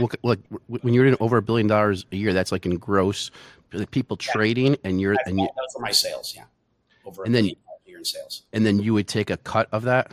when 0.66 0.94
you're 0.94 1.04
doing 1.04 1.16
over 1.20 1.38
a 1.38 1.42
billion 1.42 1.66
dollars 1.66 2.06
a 2.12 2.16
year, 2.16 2.32
that's 2.32 2.52
like 2.52 2.66
in 2.66 2.76
gross 2.76 3.30
the 3.70 3.86
people 3.86 4.18
yeah, 4.20 4.32
trading, 4.32 4.76
and 4.84 5.00
you're 5.00 5.16
and 5.26 5.38
you, 5.38 5.46
those 5.46 5.76
are 5.76 5.82
my 5.82 5.92
sales, 5.92 6.34
yeah, 6.36 6.44
over 7.04 7.24
and 7.24 7.34
then 7.34 7.44
a 7.44 7.56
year 7.86 7.98
in 7.98 8.04
sales, 8.04 8.42
and 8.52 8.64
then 8.64 8.78
you 8.78 8.94
would 8.94 9.08
take 9.08 9.30
a 9.30 9.36
cut 9.36 9.68
of 9.72 9.82
that. 9.82 10.12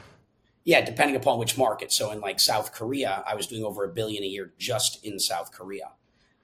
Yeah, 0.63 0.81
depending 0.81 1.15
upon 1.15 1.39
which 1.39 1.57
market. 1.57 1.93
So 1.93 2.11
in 2.11 2.19
like 2.19 2.41
South 2.41 2.73
Korea, 2.73 3.23
I 3.25 3.35
was 3.35 3.47
doing 3.47 3.63
over 3.63 3.85
a 3.85 3.87
billion 3.87 4.23
a 4.23 4.27
year 4.27 4.51
just 4.57 5.05
in 5.05 5.17
South 5.17 5.53
Korea. 5.53 5.91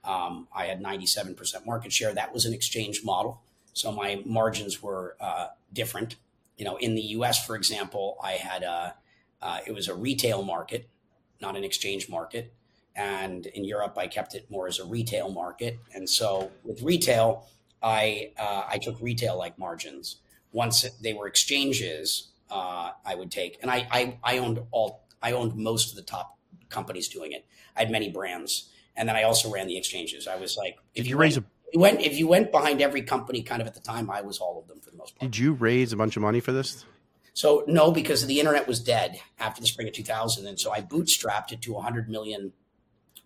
Um, 0.05 0.47
I 0.55 0.65
had 0.65 0.81
97% 0.81 1.65
market 1.65 1.91
share. 1.91 2.13
That 2.13 2.33
was 2.33 2.45
an 2.45 2.53
exchange 2.53 3.03
model. 3.03 3.41
So 3.73 3.91
my 3.91 4.21
margins 4.25 4.81
were 4.81 5.17
uh, 5.19 5.47
different 5.73 6.15
you 6.57 6.65
know, 6.65 6.77
in 6.77 6.95
the 6.95 7.01
U.S., 7.01 7.45
for 7.45 7.55
example, 7.55 8.17
I 8.23 8.33
had 8.33 8.63
a 8.63 8.95
uh, 9.41 9.59
it 9.67 9.73
was 9.73 9.89
a 9.89 9.93
retail 9.95 10.41
market, 10.41 10.89
not 11.41 11.57
an 11.57 11.63
exchange 11.63 12.07
market, 12.09 12.53
and 12.95 13.45
in 13.47 13.65
Europe, 13.65 13.97
I 13.97 14.07
kept 14.07 14.35
it 14.35 14.49
more 14.49 14.67
as 14.67 14.79
a 14.79 14.85
retail 14.85 15.29
market. 15.31 15.79
And 15.93 16.09
so 16.09 16.51
with 16.63 16.81
retail, 16.81 17.47
I 17.81 18.31
uh, 18.37 18.63
I 18.69 18.77
took 18.77 19.01
retail 19.01 19.37
like 19.37 19.57
margins. 19.57 20.17
Once 20.51 20.85
they 21.01 21.13
were 21.13 21.27
exchanges, 21.27 22.29
uh, 22.49 22.91
I 23.05 23.15
would 23.15 23.31
take, 23.31 23.57
and 23.61 23.69
I, 23.69 23.87
I 23.91 24.17
I 24.23 24.37
owned 24.37 24.59
all 24.71 25.03
I 25.21 25.33
owned 25.33 25.55
most 25.55 25.89
of 25.89 25.95
the 25.95 26.03
top 26.03 26.37
companies 26.69 27.07
doing 27.07 27.31
it. 27.31 27.45
I 27.75 27.81
had 27.81 27.91
many 27.91 28.09
brands, 28.09 28.69
and 28.95 29.09
then 29.09 29.15
I 29.15 29.23
also 29.23 29.51
ran 29.51 29.67
the 29.67 29.77
exchanges. 29.77 30.27
I 30.27 30.37
was 30.37 30.55
like, 30.55 30.77
did 30.93 31.05
you, 31.05 31.11
you 31.11 31.17
raise 31.17 31.37
a 31.37 31.43
you 31.73 31.79
went 31.79 32.01
if 32.01 32.17
you 32.17 32.27
went 32.27 32.51
behind 32.51 32.81
every 32.81 33.01
company 33.01 33.41
kind 33.41 33.61
of 33.61 33.67
at 33.67 33.73
the 33.73 33.79
time 33.79 34.09
i 34.09 34.21
was 34.21 34.37
all 34.37 34.59
of 34.59 34.67
them 34.67 34.79
for 34.79 34.91
the 34.91 34.97
most 34.97 35.17
part. 35.17 35.31
Did 35.31 35.37
you 35.37 35.53
raise 35.53 35.91
a 35.91 35.97
bunch 35.97 36.15
of 36.15 36.21
money 36.21 36.39
for 36.39 36.51
this? 36.51 36.85
So 37.33 37.63
no 37.67 37.91
because 37.91 38.25
the 38.27 38.39
internet 38.39 38.67
was 38.67 38.79
dead 38.79 39.19
after 39.39 39.59
the 39.59 39.67
spring 39.67 39.87
of 39.87 39.93
2000 39.93 40.47
and 40.47 40.59
so 40.59 40.71
i 40.71 40.81
bootstrapped 40.81 41.51
it 41.51 41.61
to 41.63 41.73
100 41.73 42.09
million 42.09 42.53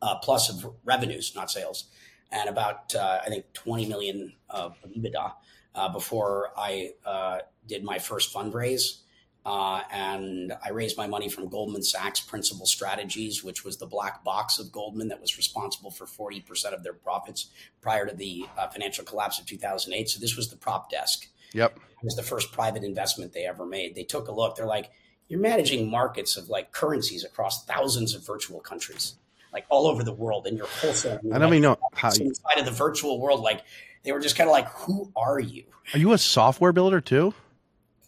uh, 0.01 0.15
plus 0.19 0.49
of 0.49 0.73
revenues 0.85 1.33
not 1.35 1.51
sales 1.51 1.85
and 2.31 2.49
about 2.49 2.95
uh, 2.95 3.19
i 3.25 3.29
think 3.29 3.45
20 3.53 3.85
million 3.87 4.33
of 4.49 4.77
ebitda 4.97 5.33
uh, 5.75 5.89
before 5.89 6.51
i 6.57 6.91
uh, 7.05 7.39
did 7.67 7.83
my 7.83 7.99
first 7.99 8.33
fundraise 8.33 8.99
uh, 9.47 9.81
and 9.93 10.51
I 10.61 10.71
raised 10.71 10.97
my 10.97 11.07
money 11.07 11.29
from 11.29 11.47
Goldman 11.47 11.81
Sachs 11.81 12.19
Principal 12.19 12.65
Strategies, 12.65 13.45
which 13.45 13.63
was 13.63 13.77
the 13.77 13.85
black 13.85 14.21
box 14.21 14.59
of 14.59 14.73
Goldman 14.73 15.07
that 15.07 15.21
was 15.21 15.37
responsible 15.37 15.89
for 15.89 16.05
40% 16.05 16.73
of 16.73 16.83
their 16.83 16.91
profits 16.91 17.47
prior 17.79 18.05
to 18.05 18.13
the 18.13 18.45
uh, 18.57 18.67
financial 18.67 19.05
collapse 19.05 19.39
of 19.39 19.45
2008. 19.45 20.09
So 20.09 20.19
this 20.19 20.35
was 20.35 20.49
the 20.49 20.57
prop 20.57 20.91
desk. 20.91 21.27
Yep. 21.53 21.77
It 21.77 22.03
was 22.03 22.17
the 22.17 22.23
first 22.23 22.51
private 22.51 22.83
investment 22.83 23.31
they 23.31 23.45
ever 23.45 23.65
made. 23.65 23.95
They 23.95 24.03
took 24.03 24.27
a 24.27 24.33
look. 24.33 24.57
They're 24.57 24.65
like, 24.65 24.91
you're 25.29 25.39
managing 25.39 25.89
markets 25.89 26.35
of 26.35 26.49
like 26.49 26.73
currencies 26.73 27.23
across 27.23 27.63
thousands 27.63 28.13
of 28.15 28.27
virtual 28.27 28.59
countries, 28.59 29.15
like 29.53 29.65
all 29.69 29.87
over 29.87 30.03
the 30.03 30.13
world, 30.13 30.45
and 30.45 30.57
you're 30.57 30.67
wholesale. 30.67 31.21
I 31.33 31.37
don't 31.37 31.53
even 31.53 31.61
know 31.61 31.77
how 31.93 32.11
you... 32.11 32.25
inside 32.25 32.59
of 32.59 32.65
the 32.65 32.71
virtual 32.71 33.21
world. 33.21 33.39
Like 33.39 33.63
they 34.03 34.11
were 34.11 34.19
just 34.19 34.35
kind 34.35 34.49
of 34.49 34.51
like, 34.51 34.67
who 34.67 35.09
are 35.15 35.39
you? 35.39 35.63
Are 35.93 35.99
you 35.99 36.11
a 36.11 36.17
software 36.17 36.73
builder 36.73 36.99
too? 36.99 37.33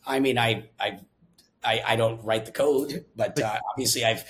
I 0.06 0.20
mean, 0.20 0.38
I 0.38 0.66
I 0.78 1.00
I, 1.64 1.82
I 1.86 1.96
don't 1.96 2.24
write 2.24 2.46
the 2.46 2.52
code, 2.52 3.06
but 3.16 3.40
uh, 3.40 3.60
obviously 3.72 4.06
I've 4.06 4.24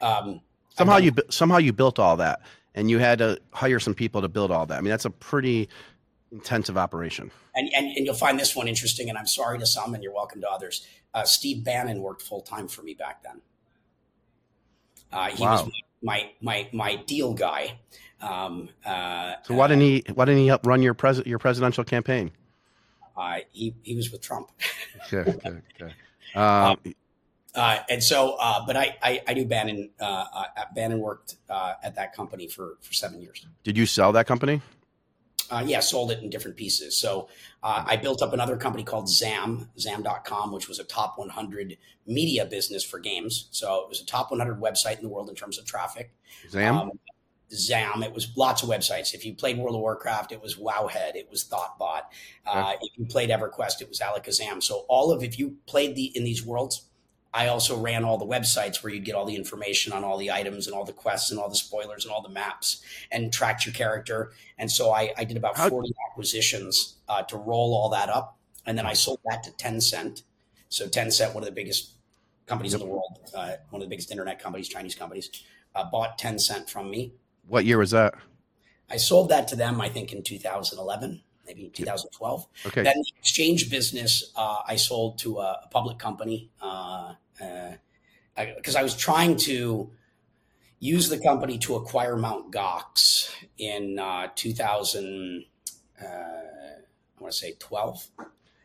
um, 0.00 0.40
somehow 0.76 0.94
I've 0.96 1.04
you 1.04 1.12
somehow 1.30 1.58
you 1.58 1.72
built 1.72 1.98
all 1.98 2.16
that, 2.18 2.40
and 2.74 2.90
you 2.90 2.98
had 2.98 3.18
to 3.18 3.40
hire 3.52 3.80
some 3.80 3.94
people 3.94 4.20
to 4.22 4.28
build 4.28 4.50
all 4.50 4.66
that. 4.66 4.78
I 4.78 4.80
mean, 4.80 4.90
that's 4.90 5.04
a 5.04 5.10
pretty 5.10 5.68
intensive 6.32 6.76
operation. 6.76 7.30
And, 7.54 7.70
and, 7.74 7.86
and 7.96 8.04
you'll 8.04 8.14
find 8.14 8.38
this 8.38 8.56
one 8.56 8.66
interesting. 8.66 9.08
And 9.08 9.16
I'm 9.16 9.26
sorry 9.26 9.58
to 9.60 9.66
some, 9.66 9.94
and 9.94 10.02
you're 10.02 10.12
welcome 10.12 10.40
to 10.40 10.50
others. 10.50 10.86
Uh, 11.14 11.22
Steve 11.24 11.64
Bannon 11.64 12.02
worked 12.02 12.22
full 12.22 12.40
time 12.40 12.68
for 12.68 12.82
me 12.82 12.94
back 12.94 13.22
then. 13.22 13.40
Uh, 15.12 15.28
he 15.30 15.42
wow. 15.42 15.52
was 15.52 15.70
my 16.02 16.30
my 16.40 16.68
my 16.72 16.96
deal 16.96 17.34
guy. 17.34 17.78
Um, 18.20 18.68
uh, 18.84 19.34
so 19.44 19.54
why 19.54 19.68
didn't 19.68 19.82
he 19.82 20.04
why 20.12 20.24
didn't 20.24 20.40
he 20.40 20.48
help 20.48 20.66
run 20.66 20.82
your 20.82 20.94
pres 20.94 21.24
your 21.24 21.38
presidential 21.38 21.84
campaign? 21.84 22.32
Uh, 23.16 23.38
he 23.52 23.74
he 23.84 23.94
was 23.94 24.10
with 24.10 24.22
Trump. 24.22 24.50
okay, 25.12 25.30
okay, 25.30 25.60
okay. 25.80 25.94
Um, 26.34 26.76
uh, 27.54 27.78
and 27.88 28.02
so, 28.02 28.36
uh, 28.40 28.64
but 28.66 28.76
I, 28.76 28.96
I, 29.02 29.22
I 29.28 29.34
knew 29.34 29.46
Bannon. 29.46 29.90
Uh, 30.00 30.24
uh 30.34 30.44
Bannon 30.74 30.98
worked 30.98 31.36
uh, 31.48 31.74
at 31.82 31.94
that 31.94 32.14
company 32.14 32.48
for 32.48 32.78
for 32.80 32.92
seven 32.92 33.20
years. 33.20 33.46
Did 33.62 33.76
you 33.76 33.86
sell 33.86 34.12
that 34.12 34.26
company? 34.26 34.60
Uh, 35.50 35.62
yeah, 35.64 35.78
sold 35.78 36.10
it 36.10 36.20
in 36.22 36.30
different 36.30 36.56
pieces. 36.56 36.96
So 36.96 37.28
I 37.62 37.96
built 37.96 38.22
up 38.22 38.32
another 38.32 38.56
company 38.56 38.82
called 38.82 39.08
Zam, 39.08 39.68
Zam.com, 39.78 40.52
which 40.52 40.68
was 40.68 40.78
a 40.78 40.84
top 40.84 41.18
100 41.18 41.76
media 42.06 42.46
business 42.46 42.82
for 42.82 42.98
games. 42.98 43.48
So 43.50 43.82
it 43.82 43.88
was 43.88 44.00
a 44.00 44.06
top 44.06 44.30
100 44.30 44.60
website 44.60 44.96
in 44.96 45.02
the 45.02 45.08
world 45.08 45.28
in 45.28 45.34
terms 45.34 45.58
of 45.58 45.66
traffic. 45.66 46.14
Zam. 46.48 46.78
Um, 46.78 46.90
Zam. 47.52 48.02
It 48.02 48.12
was 48.12 48.30
lots 48.36 48.62
of 48.62 48.68
websites. 48.68 49.14
If 49.14 49.24
you 49.24 49.34
played 49.34 49.58
World 49.58 49.74
of 49.74 49.80
Warcraft, 49.80 50.32
it 50.32 50.42
was 50.42 50.56
Wowhead. 50.56 51.14
It 51.14 51.28
was 51.30 51.44
Thottbot. 51.44 52.02
Uh, 52.46 52.72
okay. 52.74 52.78
If 52.82 52.98
you 52.98 53.06
played 53.06 53.30
EverQuest, 53.30 53.80
it 53.80 53.88
was 53.88 54.00
Allakhazam. 54.00 54.62
So 54.62 54.84
all 54.88 55.12
of 55.12 55.22
if 55.22 55.38
you 55.38 55.56
played 55.66 55.94
the 55.94 56.06
in 56.16 56.24
these 56.24 56.44
worlds, 56.44 56.86
I 57.32 57.48
also 57.48 57.76
ran 57.76 58.04
all 58.04 58.16
the 58.16 58.26
websites 58.26 58.82
where 58.82 58.92
you'd 58.92 59.04
get 59.04 59.16
all 59.16 59.24
the 59.24 59.34
information 59.34 59.92
on 59.92 60.04
all 60.04 60.16
the 60.16 60.30
items 60.30 60.68
and 60.68 60.76
all 60.76 60.84
the 60.84 60.92
quests 60.92 61.32
and 61.32 61.40
all 61.40 61.48
the 61.48 61.56
spoilers 61.56 62.04
and 62.04 62.12
all 62.14 62.22
the 62.22 62.28
maps 62.28 62.80
and 63.10 63.32
tracked 63.32 63.66
your 63.66 63.74
character. 63.74 64.32
And 64.56 64.70
so 64.70 64.92
I, 64.92 65.12
I 65.18 65.24
did 65.24 65.36
about 65.36 65.56
How- 65.56 65.68
40 65.68 65.92
acquisitions 66.10 66.94
uh, 67.08 67.22
to 67.24 67.36
roll 67.36 67.74
all 67.74 67.88
that 67.90 68.08
up. 68.08 68.38
And 68.66 68.78
then 68.78 68.86
I 68.86 68.92
sold 68.92 69.18
that 69.24 69.42
to 69.42 69.50
Tencent. 69.50 70.22
So 70.68 70.86
Tencent, 70.88 71.34
one 71.34 71.42
of 71.42 71.48
the 71.48 71.54
biggest 71.54 71.90
companies 72.46 72.72
yep. 72.72 72.80
in 72.80 72.86
the 72.86 72.92
world, 72.92 73.18
uh, 73.34 73.56
one 73.70 73.82
of 73.82 73.86
the 73.86 73.90
biggest 73.90 74.12
internet 74.12 74.38
companies, 74.38 74.68
Chinese 74.68 74.94
companies, 74.94 75.28
uh, 75.74 75.84
bought 75.90 76.18
Tencent 76.18 76.70
from 76.70 76.88
me 76.88 77.14
what 77.48 77.64
year 77.64 77.78
was 77.78 77.90
that? 77.90 78.14
I 78.90 78.96
sold 78.96 79.30
that 79.30 79.48
to 79.48 79.56
them, 79.56 79.80
I 79.80 79.88
think, 79.88 80.12
in 80.12 80.22
2011, 80.22 81.22
maybe 81.46 81.70
2012. 81.72 82.46
Okay. 82.66 82.82
Then 82.82 82.94
the 82.94 83.12
exchange 83.18 83.70
business, 83.70 84.30
uh, 84.36 84.58
I 84.66 84.76
sold 84.76 85.18
to 85.20 85.38
a, 85.38 85.60
a 85.64 85.68
public 85.70 85.98
company 85.98 86.50
because 86.58 87.16
uh, 88.30 88.38
uh, 88.38 88.78
I 88.78 88.82
was 88.82 88.96
trying 88.96 89.36
to 89.38 89.90
use 90.80 91.08
the 91.08 91.18
company 91.18 91.58
to 91.58 91.76
acquire 91.76 92.16
Mount 92.16 92.52
Gox 92.52 93.30
in 93.56 93.98
uh, 93.98 94.28
2000. 94.34 95.44
Uh, 96.00 96.06
I 96.06 97.20
want 97.20 97.32
to 97.32 97.38
say 97.38 97.54
12. 97.58 98.08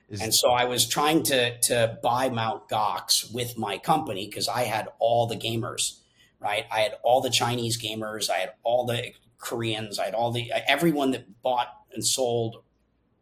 Is 0.09 0.21
and 0.21 0.33
so 0.33 0.49
I 0.49 0.65
was 0.65 0.87
trying 0.87 1.23
to 1.23 1.59
to 1.59 1.99
buy 2.01 2.29
Mount 2.29 2.67
Gox 2.67 3.31
with 3.31 3.57
my 3.57 3.77
company 3.77 4.25
because 4.27 4.47
I 4.47 4.63
had 4.63 4.87
all 4.97 5.27
the 5.27 5.35
gamers 5.35 5.99
right? 6.39 6.65
I 6.71 6.79
had 6.81 6.93
all 7.03 7.21
the 7.21 7.29
Chinese 7.29 7.81
gamers, 7.81 8.29
I 8.29 8.37
had 8.37 8.53
all 8.63 8.85
the 8.85 9.13
Koreans, 9.37 9.99
I 9.99 10.05
had 10.05 10.13
all 10.13 10.31
the 10.31 10.51
everyone 10.67 11.11
that 11.11 11.41
bought 11.41 11.67
and 11.93 12.05
sold, 12.05 12.63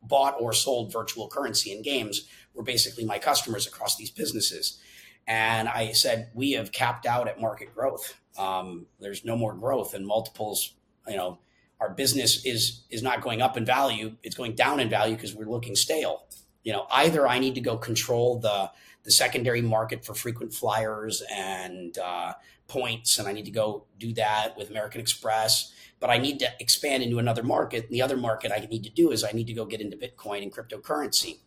bought 0.02 0.36
or 0.40 0.54
sold 0.54 0.92
virtual 0.92 1.28
currency 1.28 1.72
in 1.72 1.82
games 1.82 2.28
were 2.54 2.64
basically 2.64 3.06
my 3.06 3.20
customers 3.20 3.68
across 3.68 3.96
these 3.96 4.12
businesses. 4.12 4.80
And 5.28 5.68
I 5.68 5.92
said, 5.92 6.32
we 6.34 6.52
have 6.54 6.72
capped 6.72 7.06
out 7.06 7.28
at 7.28 7.40
market 7.40 7.74
growth. 7.76 8.16
Um, 8.38 8.88
there's 9.00 9.26
no 9.26 9.36
more 9.36 9.54
growth 9.54 9.94
and 9.94 10.06
multiples. 10.08 10.74
You 11.08 11.18
know, 11.18 11.40
our 11.80 11.90
business 11.90 12.46
is 12.46 12.84
is 12.90 13.04
not 13.04 13.22
going 13.22 13.42
up 13.42 13.58
in 13.58 13.66
value; 13.66 14.16
it's 14.24 14.36
going 14.36 14.56
down 14.56 14.80
in 14.80 14.90
value 14.90 15.16
because 15.16 15.36
we're 15.36 15.50
looking 15.50 15.76
stale. 15.76 16.24
You 16.64 16.74
know, 16.74 16.88
either 16.92 17.28
I 17.28 17.40
need 17.40 17.56
to 17.56 17.62
go 17.62 17.78
control 17.78 18.40
the 18.40 18.72
the 19.04 19.12
secondary 19.12 19.62
market 19.62 20.04
for 20.04 20.14
frequent 20.14 20.54
flyers 20.54 21.24
and 21.34 21.98
uh, 21.98 22.34
points, 22.68 23.20
and 23.20 23.28
I 23.28 23.34
need 23.34 23.46
to 23.46 23.52
go 23.52 23.86
do 23.98 24.14
that 24.14 24.58
with 24.58 24.70
American 24.70 25.02
Express. 25.02 25.74
But 26.00 26.10
I 26.10 26.18
need 26.18 26.40
to 26.40 26.50
expand 26.60 27.02
into 27.02 27.18
another 27.18 27.42
market. 27.44 27.86
And 27.86 27.94
the 27.94 28.04
other 28.04 28.18
market 28.18 28.52
I 28.52 28.60
need 28.60 28.84
to 28.84 28.90
do 28.90 29.12
is 29.12 29.24
I 29.24 29.32
need 29.32 29.48
to 29.48 29.54
go 29.54 29.66
get 29.66 29.82
into 29.82 29.98
Bitcoin 29.98 30.44
and 30.44 30.54
cryptocurrency. 30.54 31.40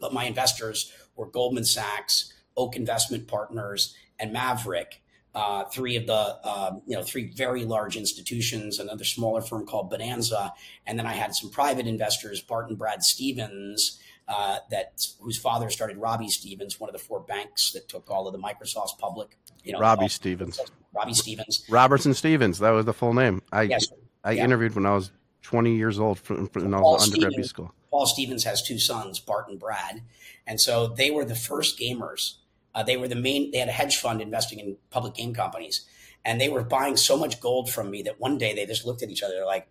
But 0.00 0.12
my 0.12 0.24
investors 0.24 0.92
were 1.14 1.26
Goldman 1.26 1.64
Sachs, 1.64 2.32
Oak 2.56 2.76
Investment 2.76 3.28
Partners, 3.28 3.94
and 4.18 4.32
Maverick. 4.32 5.00
Uh, 5.34 5.64
three 5.64 5.96
of 5.96 6.06
the 6.06 6.12
uh, 6.44 6.76
you 6.86 6.94
know 6.94 7.02
three 7.02 7.32
very 7.32 7.64
large 7.64 7.96
institutions, 7.96 8.78
another 8.78 9.04
smaller 9.04 9.42
firm 9.42 9.66
called 9.66 9.90
Bonanza, 9.90 10.52
and 10.86 10.96
then 10.96 11.06
I 11.06 11.12
had 11.12 11.34
some 11.34 11.50
private 11.50 11.88
investors, 11.88 12.40
Bart 12.40 12.68
and 12.68 12.78
Brad 12.78 13.02
Stephens, 13.02 13.98
uh, 14.28 14.58
that 14.70 15.04
whose 15.20 15.36
father 15.36 15.70
started 15.70 15.96
Robbie 15.96 16.28
Stephens, 16.28 16.78
one 16.78 16.88
of 16.88 16.92
the 16.92 17.00
four 17.00 17.20
banks 17.20 17.72
that 17.72 17.88
took 17.88 18.10
all 18.10 18.28
of 18.28 18.32
the 18.32 18.38
Microsofts 18.38 18.96
public. 18.98 19.36
You 19.64 19.72
know, 19.72 19.80
Robbie 19.80 20.08
Stephens. 20.08 20.60
Robbie 20.94 21.14
Stephens. 21.14 21.64
Robertson 21.68 22.14
Stephens. 22.14 22.58
That 22.60 22.70
was 22.70 22.84
the 22.84 22.92
full 22.92 23.14
name. 23.14 23.42
I 23.50 23.62
yes. 23.62 23.88
I 24.22 24.32
yeah. 24.32 24.44
interviewed 24.44 24.74
when 24.74 24.86
I 24.86 24.94
was 24.94 25.10
20 25.42 25.74
years 25.74 25.98
old 25.98 26.18
from, 26.18 26.48
from 26.48 26.64
when 26.64 26.74
I 26.74 26.80
was 26.80 27.08
in 27.08 27.14
undergraduate 27.14 27.46
school. 27.46 27.74
Paul 27.90 28.06
Stephens 28.06 28.44
has 28.44 28.62
two 28.62 28.78
sons, 28.78 29.20
Bart 29.20 29.48
and 29.48 29.58
Brad, 29.58 30.02
and 30.46 30.60
so 30.60 30.88
they 30.88 31.10
were 31.10 31.24
the 31.24 31.34
first 31.34 31.78
gamers. 31.78 32.34
Uh, 32.74 32.82
they 32.82 32.96
were 32.96 33.08
the 33.08 33.14
main. 33.14 33.50
They 33.50 33.58
had 33.58 33.68
a 33.68 33.72
hedge 33.72 33.98
fund 33.98 34.20
investing 34.20 34.58
in 34.58 34.76
public 34.90 35.14
game 35.14 35.32
companies, 35.32 35.86
and 36.24 36.40
they 36.40 36.48
were 36.48 36.64
buying 36.64 36.96
so 36.96 37.16
much 37.16 37.40
gold 37.40 37.70
from 37.70 37.90
me 37.90 38.02
that 38.02 38.20
one 38.20 38.36
day 38.36 38.54
they 38.54 38.66
just 38.66 38.84
looked 38.84 39.02
at 39.02 39.10
each 39.10 39.22
other. 39.22 39.34
They're 39.34 39.46
like, 39.46 39.68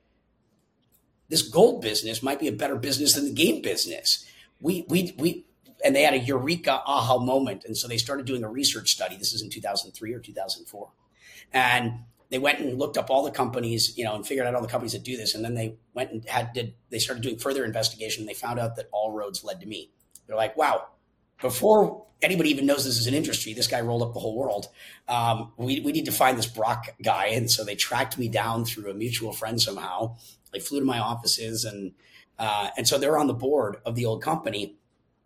"This 1.28 1.42
gold 1.42 1.82
business 1.82 2.24
might 2.24 2.40
be 2.40 2.48
a 2.48 2.54
better 2.54 2.78
business 2.78 3.14
than 3.14 3.26
the 3.26 3.34
game 3.34 3.62
business." 3.62 4.26
We 4.62 4.86
we 4.88 5.14
we 5.18 5.46
and 5.84 5.96
they 5.96 6.04
had 6.04 6.14
a 6.14 6.20
eureka 6.20 6.82
aha 6.86 7.20
moment. 7.20 7.66
And 7.66 7.78
so 7.78 7.88
they 7.88 7.98
started 7.98 8.26
doing 8.26 8.44
a 8.44 8.50
research 8.50 8.92
study. 8.92 9.18
This 9.18 9.34
is 9.34 9.42
in 9.42 9.50
2003 9.50 10.14
or 10.14 10.20
2004. 10.20 10.90
And 11.52 12.00
they 12.30 12.40
went 12.40 12.60
and 12.60 12.80
looked 12.80 12.98
up 12.98 13.10
all 13.10 13.24
the 13.24 13.32
companies, 13.32 13.96
you 13.98 14.04
know, 14.04 14.16
and 14.16 14.26
figured 14.26 14.48
out 14.48 14.56
all 14.56 14.62
the 14.62 14.68
companies 14.68 14.94
that 14.94 15.04
do 15.04 15.18
this. 15.18 15.36
And 15.36 15.44
then 15.44 15.54
they 15.54 15.76
went 15.94 16.12
and 16.12 16.28
had 16.28 16.54
did 16.54 16.74
they 16.90 17.00
started 17.00 17.22
doing 17.22 17.38
further 17.38 17.66
investigation. 17.66 18.22
And 18.22 18.30
they 18.30 18.34
found 18.34 18.60
out 18.60 18.76
that 18.78 18.88
all 18.92 19.12
roads 19.12 19.44
led 19.44 19.60
to 19.60 19.68
me. 19.68 19.92
They're 20.26 20.38
like, 20.38 20.58
wow, 20.58 20.88
before 21.42 22.06
anybody 22.22 22.50
even 22.50 22.66
knows 22.66 22.86
this 22.86 22.98
is 22.98 23.08
an 23.08 23.14
industry, 23.14 23.54
this 23.54 23.68
guy 23.68 23.82
rolled 23.82 24.02
up 24.02 24.14
the 24.14 24.20
whole 24.20 24.36
world. 24.36 24.70
Um, 25.08 25.52
we, 25.58 25.82
we 25.82 25.92
need 25.92 26.06
to 26.06 26.12
find 26.12 26.38
this 26.38 26.48
Brock 26.48 26.96
guy. 27.04 27.28
And 27.28 27.52
so 27.52 27.64
they 27.64 27.76
tracked 27.76 28.18
me 28.18 28.30
down 28.30 28.66
through 28.66 28.90
a 28.90 28.94
mutual 28.94 29.34
friend 29.34 29.62
somehow. 29.62 30.16
They 30.54 30.60
flew 30.60 30.80
to 30.80 30.86
my 30.86 31.00
offices 31.00 31.66
and 31.66 31.94
uh, 32.40 32.70
and 32.78 32.88
so 32.88 32.98
they're 32.98 33.18
on 33.18 33.28
the 33.28 33.34
board 33.34 33.78
of 33.86 33.96
the 33.96 34.06
old 34.06 34.24
company. 34.24 34.76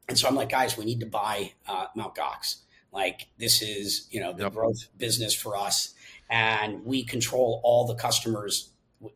And 0.07 0.17
so 0.17 0.27
I'm 0.27 0.35
like, 0.35 0.49
guys, 0.49 0.77
we 0.77 0.85
need 0.85 0.99
to 1.01 1.05
buy 1.05 1.53
uh, 1.67 1.87
Mount 1.95 2.15
Gox. 2.15 2.57
Like 2.93 3.27
this 3.37 3.61
is, 3.61 4.07
you 4.11 4.19
know, 4.19 4.33
the 4.33 4.43
yep. 4.43 4.53
growth 4.53 4.87
business 4.97 5.33
for 5.33 5.57
us, 5.57 5.93
and 6.29 6.83
we 6.85 7.03
control 7.03 7.61
all 7.63 7.85
the 7.85 7.95
customers. 7.95 8.69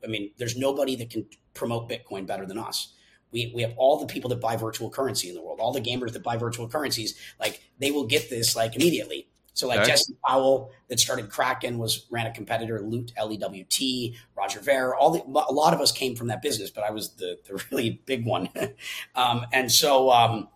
I 0.04 0.08
mean, 0.08 0.32
there's 0.38 0.58
nobody 0.58 0.95
that 0.97 1.10
can 1.10 1.25
promote 1.54 1.89
Bitcoin 1.89 2.27
better 2.27 2.45
than 2.45 2.58
us. 2.58 2.93
We, 3.32 3.51
we 3.56 3.62
have 3.62 3.73
all 3.77 3.97
the 3.97 4.06
people 4.06 4.30
that 4.32 4.41
buy 4.41 4.58
virtual 4.58 4.89
currency 4.89 5.30
in 5.30 5.36
the 5.36 5.41
world, 5.41 5.60
all 5.62 5.71
the 5.71 5.82
gamers 5.82 6.12
that 6.13 6.21
buy 6.21 6.36
virtual 6.36 6.67
currencies, 6.67 7.17
like 7.39 7.62
they 7.80 7.89
will 7.89 8.06
get 8.06 8.30
this 8.30 8.56
like 8.58 8.75
immediately. 8.75 9.27
So 9.54 9.67
like 9.67 9.80
okay. 9.82 9.91
Jesse 9.91 10.15
Powell 10.25 10.71
that 10.88 10.99
started 10.99 11.30
Kraken 11.30 11.77
was 11.77 12.06
ran 12.10 12.27
a 12.27 12.32
competitor, 12.32 12.82
Loot 12.82 13.12
L 13.17 13.32
E 13.32 13.38
W 13.38 13.65
T, 13.69 14.17
Roger 14.36 14.60
Ver. 14.60 14.95
All 14.95 15.12
the 15.12 15.21
a 15.21 15.54
lot 15.54 15.73
of 15.73 15.82
us 15.82 15.91
came 15.91 16.15
from 16.15 16.27
that 16.27 16.41
business, 16.41 16.69
but 16.69 16.84
I 16.84 16.91
was 16.91 17.12
the 17.12 17.38
the 17.47 17.63
really 17.71 18.01
big 18.06 18.25
one. 18.25 18.49
um, 19.15 19.45
and 19.51 19.71
so 19.71 20.12
um, 20.12 20.47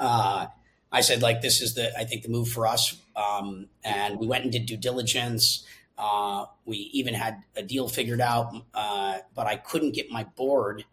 uh, 0.00 0.46
I 0.90 1.02
said, 1.02 1.22
like, 1.22 1.40
this 1.40 1.60
is 1.60 1.74
the, 1.74 1.96
I 1.96 2.04
think, 2.04 2.22
the 2.22 2.28
move 2.28 2.48
for 2.48 2.66
us. 2.66 2.96
Um, 3.14 3.68
and 3.84 4.18
we 4.18 4.26
went 4.26 4.42
and 4.42 4.52
did 4.52 4.66
due 4.66 4.76
diligence. 4.76 5.64
Uh, 5.96 6.46
we 6.64 6.76
even 6.92 7.14
had 7.14 7.42
a 7.54 7.62
deal 7.62 7.86
figured 7.86 8.20
out, 8.20 8.54
uh, 8.74 9.18
but 9.34 9.46
I 9.46 9.56
couldn't 9.56 9.92
get 9.92 10.10
my 10.10 10.24
board 10.24 10.84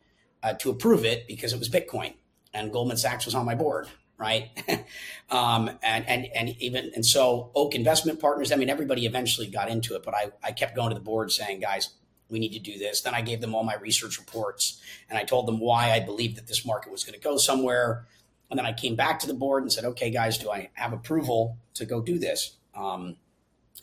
uh, 0.44 0.54
to 0.56 0.70
approve 0.70 1.06
it 1.06 1.28
because 1.28 1.54
it 1.54 1.60
was 1.60 1.70
Bitcoin, 1.70 2.14
and 2.54 2.72
Goldman 2.74 2.98
Sachs 2.98 3.26
was 3.26 3.34
on 3.34 3.46
my 3.46 3.56
board, 3.56 3.88
right? 4.18 4.50
um, 5.30 5.70
and 5.82 6.06
and 6.08 6.28
and 6.36 6.50
even 6.60 6.92
and 6.94 7.06
so 7.06 7.52
Oak 7.56 7.74
Investment 7.74 8.20
Partners. 8.20 8.52
I 8.52 8.58
mean, 8.58 8.70
everybody 8.70 9.06
eventually 9.06 9.48
got 9.48 9.70
into 9.70 9.96
it, 9.96 10.04
but 10.04 10.14
I 10.14 10.32
I 10.44 10.52
kept 10.52 10.76
going 10.76 10.90
to 10.90 10.96
the 10.96 11.02
board 11.02 11.32
saying, 11.32 11.62
guys, 11.62 11.92
we 12.30 12.38
need 12.38 12.52
to 12.52 12.60
do 12.60 12.78
this. 12.78 13.00
Then 13.00 13.16
I 13.16 13.22
gave 13.22 13.40
them 13.40 13.56
all 13.56 13.64
my 13.64 13.76
research 13.76 14.20
reports, 14.20 14.82
and 15.10 15.18
I 15.18 15.24
told 15.24 15.48
them 15.48 15.60
why 15.60 15.92
I 15.92 16.02
believed 16.02 16.36
that 16.36 16.48
this 16.48 16.66
market 16.66 16.92
was 16.92 17.06
going 17.06 17.18
to 17.18 17.24
go 17.24 17.38
somewhere 17.38 18.06
and 18.50 18.58
then 18.58 18.66
I 18.66 18.74
came 18.74 18.96
back 18.96 19.20
to 19.20 19.28
the 19.28 19.34
board 19.34 19.64
and 19.64 19.72
said, 19.72 19.86
okay, 19.86 20.10
guys, 20.10 20.38
do 20.38 20.50
I 20.50 20.70
have 20.74 20.94
approval 20.94 21.58
to 21.74 21.86
go 21.86 22.02
do 22.02 22.18
this? 22.18 22.56
Um, 22.74 23.18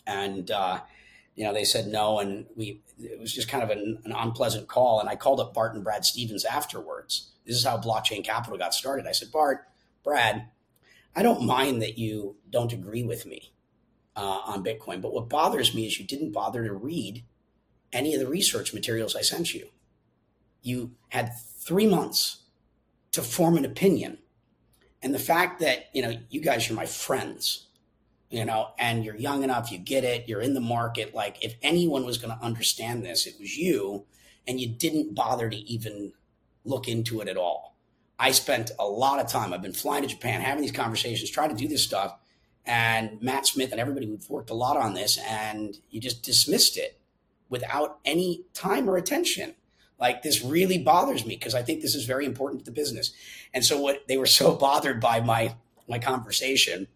and, 0.06 0.50
uh, 0.50 0.80
you 1.34 1.44
know, 1.44 1.52
they 1.52 1.64
said 1.64 1.86
no. 1.86 2.18
And 2.18 2.46
we, 2.56 2.80
it 2.98 3.20
was 3.20 3.32
just 3.32 3.48
kind 3.48 3.62
of 3.62 3.70
an, 3.70 3.98
an, 4.04 4.12
unpleasant 4.12 4.68
call. 4.68 5.00
And 5.00 5.08
I 5.08 5.16
called 5.16 5.40
up 5.40 5.52
Bart 5.52 5.74
and 5.74 5.84
Brad 5.84 6.04
Stephens 6.04 6.44
afterwards. 6.44 7.30
This 7.44 7.56
is 7.56 7.64
how 7.64 7.76
Blockchain 7.78 8.24
Capital 8.24 8.56
got 8.56 8.72
started. 8.72 9.06
I 9.06 9.12
said, 9.12 9.30
Bart, 9.30 9.66
Brad, 10.02 10.48
I 11.14 11.22
don't 11.22 11.44
mind 11.44 11.82
that 11.82 11.98
you 11.98 12.36
don't 12.50 12.72
agree 12.72 13.02
with 13.02 13.26
me 13.26 13.52
uh, 14.16 14.40
on 14.46 14.64
Bitcoin, 14.64 15.02
but 15.02 15.12
what 15.12 15.28
bothers 15.28 15.74
me 15.74 15.86
is 15.86 15.98
you 15.98 16.06
didn't 16.06 16.32
bother 16.32 16.64
to 16.64 16.72
read 16.72 17.24
any 17.92 18.14
of 18.14 18.20
the 18.20 18.26
research 18.26 18.72
materials 18.72 19.14
I 19.14 19.20
sent 19.20 19.54
you. 19.54 19.68
You 20.62 20.92
had 21.10 21.32
three 21.36 21.86
months 21.86 22.40
to 23.12 23.22
form 23.22 23.56
an 23.56 23.64
opinion 23.64 24.18
and 25.04 25.14
the 25.14 25.20
fact 25.20 25.60
that, 25.60 25.90
you 25.92 26.02
know, 26.02 26.16
you 26.30 26.40
guys 26.40 26.68
are 26.70 26.74
my 26.74 26.86
friends, 26.86 27.66
you 28.30 28.44
know, 28.44 28.70
and 28.78 29.04
you're 29.04 29.14
young 29.14 29.44
enough, 29.44 29.70
you 29.70 29.76
get 29.76 30.02
it, 30.02 30.28
you're 30.28 30.40
in 30.40 30.54
the 30.54 30.60
market. 30.60 31.14
Like, 31.14 31.44
if 31.44 31.54
anyone 31.62 32.06
was 32.06 32.16
going 32.16 32.36
to 32.36 32.42
understand 32.42 33.04
this, 33.04 33.26
it 33.26 33.34
was 33.38 33.56
you, 33.56 34.06
and 34.48 34.58
you 34.58 34.66
didn't 34.66 35.14
bother 35.14 35.50
to 35.50 35.56
even 35.56 36.14
look 36.64 36.88
into 36.88 37.20
it 37.20 37.28
at 37.28 37.36
all. 37.36 37.76
I 38.18 38.30
spent 38.30 38.70
a 38.78 38.86
lot 38.86 39.20
of 39.20 39.28
time, 39.28 39.52
I've 39.52 39.60
been 39.60 39.74
flying 39.74 40.02
to 40.02 40.08
Japan, 40.08 40.40
having 40.40 40.62
these 40.62 40.72
conversations, 40.72 41.30
trying 41.30 41.50
to 41.50 41.54
do 41.54 41.68
this 41.68 41.84
stuff. 41.84 42.16
And 42.64 43.20
Matt 43.20 43.46
Smith 43.46 43.72
and 43.72 43.80
everybody, 43.80 44.06
we've 44.06 44.30
worked 44.30 44.48
a 44.48 44.54
lot 44.54 44.78
on 44.78 44.94
this, 44.94 45.18
and 45.18 45.76
you 45.90 46.00
just 46.00 46.22
dismissed 46.22 46.78
it 46.78 46.98
without 47.50 47.98
any 48.06 48.44
time 48.54 48.88
or 48.88 48.96
attention. 48.96 49.54
Like 49.98 50.22
this 50.22 50.42
really 50.42 50.78
bothers 50.78 51.24
me 51.24 51.36
because 51.36 51.54
I 51.54 51.62
think 51.62 51.80
this 51.80 51.94
is 51.94 52.04
very 52.04 52.26
important 52.26 52.60
to 52.60 52.64
the 52.64 52.74
business. 52.74 53.12
And 53.52 53.64
so 53.64 53.80
what 53.80 54.06
they 54.08 54.16
were 54.16 54.26
so 54.40 54.54
bothered 54.54 55.00
by 55.00 55.20
my 55.20 55.54
my 55.88 55.98
conversation 55.98 56.88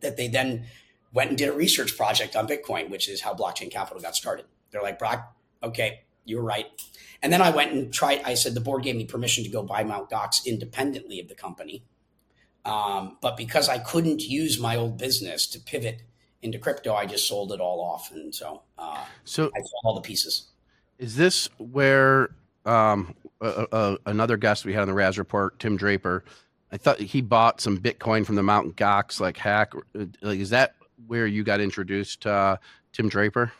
that 0.00 0.16
they 0.16 0.28
then 0.28 0.66
went 1.12 1.30
and 1.30 1.38
did 1.38 1.48
a 1.48 1.52
research 1.52 1.96
project 1.96 2.36
on 2.36 2.46
Bitcoin, 2.46 2.90
which 2.90 3.08
is 3.08 3.20
how 3.20 3.34
blockchain 3.34 3.70
capital 3.70 4.00
got 4.00 4.14
started. 4.14 4.44
They're 4.70 4.82
like, 4.82 4.98
Brock, 4.98 5.34
okay, 5.62 6.02
you're 6.24 6.42
right. 6.42 6.66
And 7.22 7.32
then 7.32 7.42
I 7.42 7.50
went 7.50 7.72
and 7.72 7.92
tried, 7.92 8.22
I 8.24 8.34
said 8.34 8.54
the 8.54 8.60
board 8.60 8.84
gave 8.84 8.94
me 8.94 9.04
permission 9.04 9.42
to 9.44 9.50
go 9.50 9.62
buy 9.62 9.82
Mount 9.82 10.10
Gox 10.10 10.44
independently 10.46 11.18
of 11.20 11.28
the 11.28 11.34
company. 11.34 11.82
Um, 12.64 13.16
but 13.20 13.36
because 13.36 13.68
I 13.68 13.78
couldn't 13.78 14.22
use 14.22 14.60
my 14.60 14.76
old 14.76 14.98
business 14.98 15.46
to 15.48 15.60
pivot 15.60 16.02
into 16.42 16.58
crypto, 16.58 16.94
I 16.94 17.06
just 17.06 17.26
sold 17.26 17.52
it 17.52 17.60
all 17.60 17.80
off. 17.80 18.12
And 18.12 18.34
so, 18.34 18.62
uh, 18.78 19.04
so 19.24 19.46
I 19.46 19.58
sold 19.58 19.82
all 19.84 19.94
the 19.94 20.02
pieces. 20.02 20.48
Is 20.98 21.16
this 21.16 21.48
where 21.58 22.30
um, 22.64 23.14
uh, 23.40 23.66
uh, 23.70 23.96
another 24.06 24.36
guest 24.36 24.64
we 24.64 24.72
had 24.72 24.82
on 24.82 24.88
the 24.88 24.94
Raz 24.94 25.18
Report, 25.18 25.58
Tim 25.58 25.76
Draper? 25.76 26.24
I 26.72 26.76
thought 26.76 27.00
he 27.00 27.22
bought 27.22 27.60
some 27.60 27.78
Bitcoin 27.78 28.26
from 28.26 28.34
the 28.34 28.42
Mountain 28.42 28.72
Gox 28.72 29.20
like 29.20 29.36
hack. 29.36 29.72
Like, 29.94 30.38
is 30.38 30.50
that 30.50 30.74
where 31.06 31.26
you 31.26 31.44
got 31.44 31.60
introduced 31.60 32.22
to 32.22 32.30
uh, 32.30 32.56
Tim 32.92 33.08
Draper? 33.08 33.52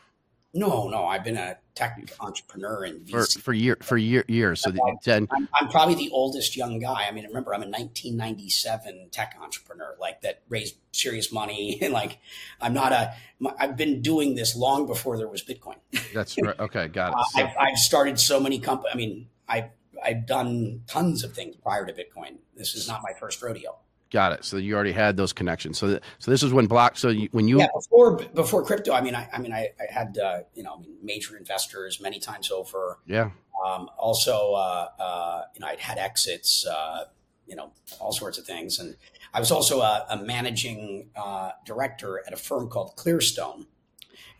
No, 0.53 0.87
no, 0.87 1.05
I've 1.05 1.23
been 1.23 1.37
a 1.37 1.57
tech 1.79 1.97
entrepreneur 2.19 2.83
in 2.83 2.99
VC. 2.99 3.35
for 3.35 3.39
for 3.39 3.53
year 3.53 3.77
for 3.81 3.97
year, 3.97 4.25
years. 4.27 4.61
So 4.61 4.69
the, 4.69 4.97
then 5.05 5.29
I'm, 5.31 5.47
I'm, 5.53 5.69
probably 5.69 5.95
the 5.95 6.09
oldest 6.11 6.57
young 6.57 6.79
guy. 6.79 7.05
I 7.07 7.11
mean, 7.11 7.25
remember, 7.25 7.53
I'm 7.53 7.61
a 7.61 7.67
1997 7.67 9.07
tech 9.11 9.37
entrepreneur, 9.41 9.95
like 9.99 10.19
that 10.21 10.41
raised 10.49 10.75
serious 10.91 11.31
money. 11.31 11.79
And 11.89 11.93
like, 11.93 12.17
I'm 12.59 12.73
not 12.73 12.91
a. 12.91 13.13
I've 13.57 13.77
been 13.77 14.01
doing 14.01 14.35
this 14.35 14.55
long 14.55 14.85
before 14.85 15.17
there 15.17 15.29
was 15.29 15.41
Bitcoin. 15.43 15.77
That's 16.13 16.37
right. 16.41 16.55
Okay, 16.59 16.89
got 16.89 17.13
it. 17.13 17.15
Uh, 17.17 17.23
so, 17.23 17.39
I've, 17.41 17.55
I've 17.57 17.77
started 17.77 18.19
so 18.19 18.39
many 18.39 18.59
companies. 18.59 18.91
I 18.93 18.97
mean, 18.97 19.27
I've 19.47 19.69
I've 20.03 20.25
done 20.25 20.81
tons 20.87 21.23
of 21.23 21.33
things 21.33 21.55
prior 21.55 21.85
to 21.85 21.93
Bitcoin. 21.93 22.39
This 22.55 22.75
is 22.75 22.87
not 22.87 23.01
my 23.01 23.13
first 23.17 23.41
rodeo. 23.41 23.77
Got 24.11 24.33
it. 24.33 24.43
So 24.43 24.57
you 24.57 24.73
already 24.73 24.91
had 24.91 25.17
those 25.17 25.33
connections. 25.33 25.77
So, 25.77 25.87
th- 25.87 26.01
so 26.17 26.31
this 26.31 26.41
is 26.41 26.51
when 26.51 26.65
block. 26.65 26.97
So 26.97 27.09
you, 27.09 27.29
when 27.31 27.47
you 27.47 27.59
yeah 27.59 27.67
before 27.73 28.17
before 28.17 28.63
crypto. 28.63 28.91
I 28.93 29.01
mean, 29.01 29.13
I, 29.13 29.29
I 29.31 29.37
mean, 29.37 29.53
I, 29.53 29.69
I 29.79 29.91
had 29.91 30.17
uh, 30.17 30.39
you 30.55 30.63
know 30.63 30.83
major 31.03 31.37
investors 31.37 32.01
many 32.01 32.19
times 32.19 32.51
over. 32.51 32.97
Yeah. 33.05 33.29
Um, 33.63 33.89
also, 33.97 34.53
uh, 34.53 34.87
uh, 34.99 35.41
you 35.53 35.59
know, 35.59 35.67
I'd 35.67 35.79
had 35.79 35.97
exits. 35.97 36.65
Uh, 36.65 37.05
you 37.45 37.55
know, 37.55 37.71
all 37.99 38.11
sorts 38.11 38.37
of 38.37 38.45
things, 38.45 38.77
and 38.77 38.95
I 39.33 39.39
was 39.39 39.51
also 39.51 39.81
a, 39.81 40.05
a 40.11 40.17
managing 40.17 41.09
uh, 41.15 41.51
director 41.65 42.23
at 42.27 42.31
a 42.31 42.37
firm 42.37 42.69
called 42.69 42.95
Clearstone. 42.95 43.65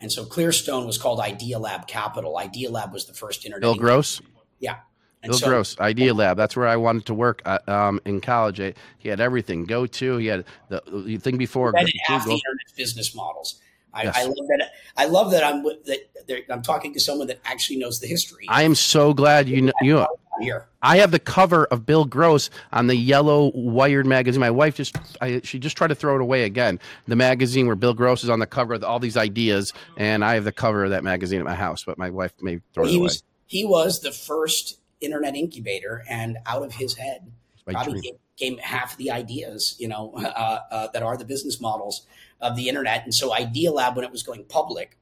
And 0.00 0.10
so 0.10 0.24
Clearstone 0.24 0.86
was 0.86 0.96
called 0.96 1.18
Idealab 1.18 1.88
Capital. 1.88 2.40
Idealab 2.40 2.92
was 2.92 3.06
the 3.06 3.12
first 3.12 3.44
internet. 3.44 3.62
Bill 3.62 3.74
Gross. 3.74 4.20
Yeah. 4.60 4.76
Bill 5.22 5.34
so, 5.34 5.48
Gross, 5.48 5.74
Idealab. 5.76 6.36
That's 6.36 6.56
where 6.56 6.66
I 6.66 6.76
wanted 6.76 7.06
to 7.06 7.14
work 7.14 7.42
at, 7.44 7.68
um, 7.68 8.00
in 8.04 8.20
college. 8.20 8.60
I, 8.60 8.74
he 8.98 9.08
had 9.08 9.20
everything. 9.20 9.64
Go 9.64 9.86
to. 9.86 10.16
He 10.16 10.26
had 10.26 10.44
the, 10.68 10.82
the 10.86 11.18
thing 11.18 11.36
before. 11.36 11.72
Google. 11.72 11.88
half 12.04 12.24
the 12.24 12.32
internet 12.32 12.76
business 12.76 13.14
models. 13.14 13.60
I, 13.92 14.04
yes. 14.04 14.16
I, 14.16 14.24
love 14.24 14.36
that. 14.36 14.70
I 14.96 15.04
love 15.06 15.30
that 15.32 15.44
I'm 15.44 15.62
that 15.64 16.44
I'm 16.48 16.62
talking 16.62 16.94
to 16.94 17.00
someone 17.00 17.26
that 17.26 17.40
actually 17.44 17.78
knows 17.78 18.00
the 18.00 18.06
history. 18.06 18.46
I 18.48 18.62
am 18.62 18.74
so 18.74 19.12
glad 19.12 19.48
you 19.48 19.62
know. 19.62 19.72
You 19.82 20.06
here. 20.40 20.66
I 20.82 20.96
have 20.98 21.10
the 21.10 21.18
cover 21.18 21.66
of 21.66 21.84
Bill 21.84 22.04
Gross 22.04 22.50
on 22.72 22.86
the 22.86 22.96
yellow 22.96 23.52
Wired 23.54 24.06
magazine. 24.06 24.40
My 24.40 24.50
wife 24.50 24.76
just, 24.76 24.96
I, 25.20 25.40
she 25.44 25.58
just 25.58 25.76
tried 25.76 25.88
to 25.88 25.94
throw 25.94 26.16
it 26.16 26.22
away 26.22 26.44
again. 26.44 26.80
The 27.06 27.16
magazine 27.16 27.66
where 27.66 27.76
Bill 27.76 27.94
Gross 27.94 28.24
is 28.24 28.30
on 28.30 28.38
the 28.38 28.46
cover 28.46 28.74
of 28.74 28.84
all 28.84 28.98
these 28.98 29.16
ideas, 29.16 29.72
and 29.96 30.24
I 30.24 30.34
have 30.34 30.44
the 30.44 30.52
cover 30.52 30.84
of 30.84 30.90
that 30.90 31.04
magazine 31.04 31.40
at 31.40 31.44
my 31.44 31.54
house. 31.54 31.84
But 31.84 31.98
my 31.98 32.10
wife 32.10 32.32
may 32.40 32.60
throw 32.72 32.86
he 32.86 32.96
it 32.96 33.00
was, 33.00 33.16
away. 33.16 33.26
He 33.46 33.64
was 33.64 34.00
the 34.00 34.12
first 34.12 34.78
internet 35.00 35.34
incubator, 35.34 36.04
and 36.08 36.38
out 36.46 36.62
of 36.62 36.74
his 36.74 36.94
head 36.96 37.30
probably 37.66 38.00
came, 38.00 38.14
came, 38.36 38.58
half 38.58 38.96
the 38.96 39.10
ideas, 39.10 39.76
you 39.78 39.88
know, 39.88 40.12
uh, 40.16 40.60
uh, 40.70 40.88
that 40.92 41.02
are 41.02 41.16
the 41.16 41.24
business 41.24 41.60
models 41.60 42.06
of 42.40 42.56
the 42.56 42.68
internet. 42.68 43.04
And 43.04 43.14
so 43.14 43.30
Idealab, 43.30 43.96
when 43.96 44.04
it 44.04 44.10
was 44.10 44.22
going 44.22 44.44
public, 44.44 44.96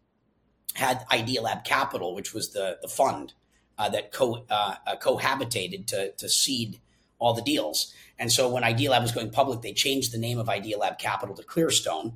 had 0.74 1.06
Idealab 1.10 1.64
Capital, 1.64 2.14
which 2.14 2.32
was 2.32 2.50
the 2.50 2.78
the 2.82 2.88
fund 2.88 3.34
uh, 3.78 3.88
that 3.88 4.12
co 4.12 4.44
uh, 4.50 4.74
uh, 4.86 4.96
cohabitated 4.96 5.86
to 5.86 6.12
to 6.12 6.28
seed 6.28 6.78
all 7.18 7.34
the 7.34 7.42
deals. 7.42 7.92
And 8.18 8.32
so 8.32 8.48
when 8.48 8.62
Idealab 8.62 9.02
was 9.02 9.12
going 9.12 9.30
public, 9.30 9.62
they 9.62 9.72
changed 9.72 10.12
the 10.12 10.18
name 10.18 10.38
of 10.38 10.46
Idealab 10.46 10.98
Capital 10.98 11.34
to 11.36 11.42
Clearstone. 11.42 12.12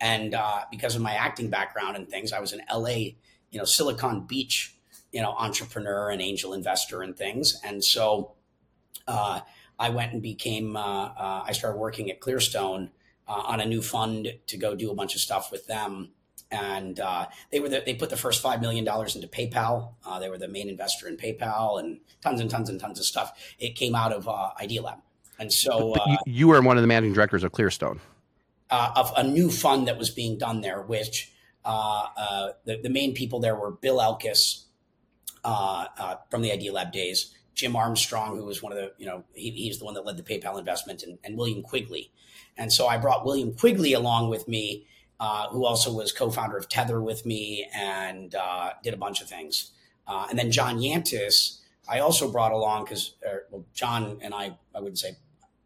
And 0.00 0.34
uh, 0.34 0.62
because 0.70 0.94
of 0.94 1.02
my 1.02 1.14
acting 1.14 1.48
background 1.48 1.96
and 1.96 2.08
things, 2.08 2.32
I 2.32 2.40
was 2.40 2.52
in 2.52 2.60
LA, 2.72 2.88
you 3.50 3.58
know, 3.58 3.64
Silicon 3.64 4.26
Beach, 4.26 4.75
you 5.16 5.22
know, 5.22 5.32
entrepreneur 5.32 6.10
and 6.10 6.20
angel 6.20 6.52
investor 6.52 7.00
and 7.00 7.16
things. 7.16 7.58
And 7.64 7.82
so 7.82 8.32
uh, 9.08 9.40
I 9.78 9.88
went 9.88 10.12
and 10.12 10.20
became. 10.20 10.76
Uh, 10.76 11.08
I 11.16 11.52
started 11.52 11.78
working 11.78 12.10
at 12.10 12.20
Clearstone 12.20 12.90
on 13.26 13.60
a 13.60 13.64
new 13.64 13.80
fund 13.80 14.34
to 14.46 14.56
go 14.58 14.76
do 14.76 14.90
a 14.90 14.94
bunch 14.94 15.14
of 15.14 15.22
stuff 15.22 15.50
with 15.50 15.66
them 15.66 16.10
and 16.50 17.00
uh, 17.00 17.26
they 17.50 17.60
were 17.60 17.68
the, 17.68 17.82
they 17.84 17.94
put 17.94 18.10
the 18.10 18.16
first 18.16 18.42
five 18.42 18.60
million 18.60 18.84
dollars 18.84 19.16
into 19.16 19.26
PayPal. 19.26 19.94
Uh, 20.04 20.20
they 20.20 20.28
were 20.28 20.38
the 20.38 20.46
main 20.46 20.68
investor 20.68 21.08
in 21.08 21.16
PayPal 21.16 21.80
and 21.80 21.98
tons 22.20 22.40
and 22.40 22.50
tons 22.50 22.68
and 22.68 22.78
tons 22.78 23.00
of 23.00 23.04
stuff. 23.06 23.32
It 23.58 23.74
came 23.74 23.96
out 23.96 24.12
of 24.12 24.28
uh, 24.28 24.50
Idealab, 24.60 25.00
and 25.40 25.52
so 25.52 25.88
you, 25.88 25.94
uh, 25.94 26.16
you, 26.26 26.48
were 26.48 26.60
one 26.62 26.76
of 26.76 26.82
the 26.82 26.86
managing 26.86 27.14
directors 27.14 27.42
of 27.42 27.50
Clearstone, 27.50 27.98
uh, 28.70 28.92
of 28.94 29.12
a 29.16 29.24
new 29.24 29.50
fund 29.50 29.88
that 29.88 29.98
was 29.98 30.10
being 30.10 30.38
done 30.38 30.60
there. 30.60 30.82
Which 30.82 31.32
uh, 31.64 32.50
the, 32.64 32.80
the 32.80 32.90
main 32.90 33.12
people 33.12 33.40
there 33.40 33.56
were 33.56 33.72
Bill 33.72 33.98
Elkus 33.98 34.65
from 36.30 36.42
the 36.42 36.50
Idealab 36.50 36.92
days, 36.92 37.34
Jim 37.54 37.76
Armstrong, 37.76 38.36
who 38.36 38.44
was 38.44 38.62
one 38.62 38.72
of 38.72 38.78
the 38.78 38.92
you 38.98 39.06
know 39.06 39.24
he, 39.34 39.50
he's 39.50 39.78
the 39.78 39.84
one 39.84 39.94
that 39.94 40.04
led 40.04 40.16
the 40.16 40.22
PayPal 40.22 40.58
investment, 40.58 41.02
and, 41.02 41.18
and 41.24 41.36
William 41.36 41.62
Quigley. 41.62 42.10
And 42.56 42.72
so 42.72 42.86
I 42.86 42.96
brought 42.96 43.24
William 43.24 43.52
Quigley 43.52 43.92
along 43.92 44.30
with 44.30 44.48
me 44.48 44.86
uh, 45.18 45.48
who 45.48 45.64
also 45.64 45.90
was 45.90 46.12
co-founder 46.12 46.58
of 46.58 46.68
Tether 46.68 47.00
with 47.00 47.24
me 47.24 47.66
and 47.74 48.34
uh, 48.34 48.72
did 48.82 48.92
a 48.92 48.98
bunch 48.98 49.22
of 49.22 49.28
things. 49.28 49.72
Uh, 50.06 50.26
and 50.28 50.38
then 50.38 50.50
John 50.50 50.78
Yantis, 50.78 51.60
I 51.88 52.00
also 52.00 52.30
brought 52.30 52.52
along 52.52 52.84
because 52.84 53.14
well, 53.50 53.64
John 53.72 54.18
and 54.20 54.34
I, 54.34 54.56
I 54.74 54.80
wouldn't 54.80 54.98
say 54.98 55.16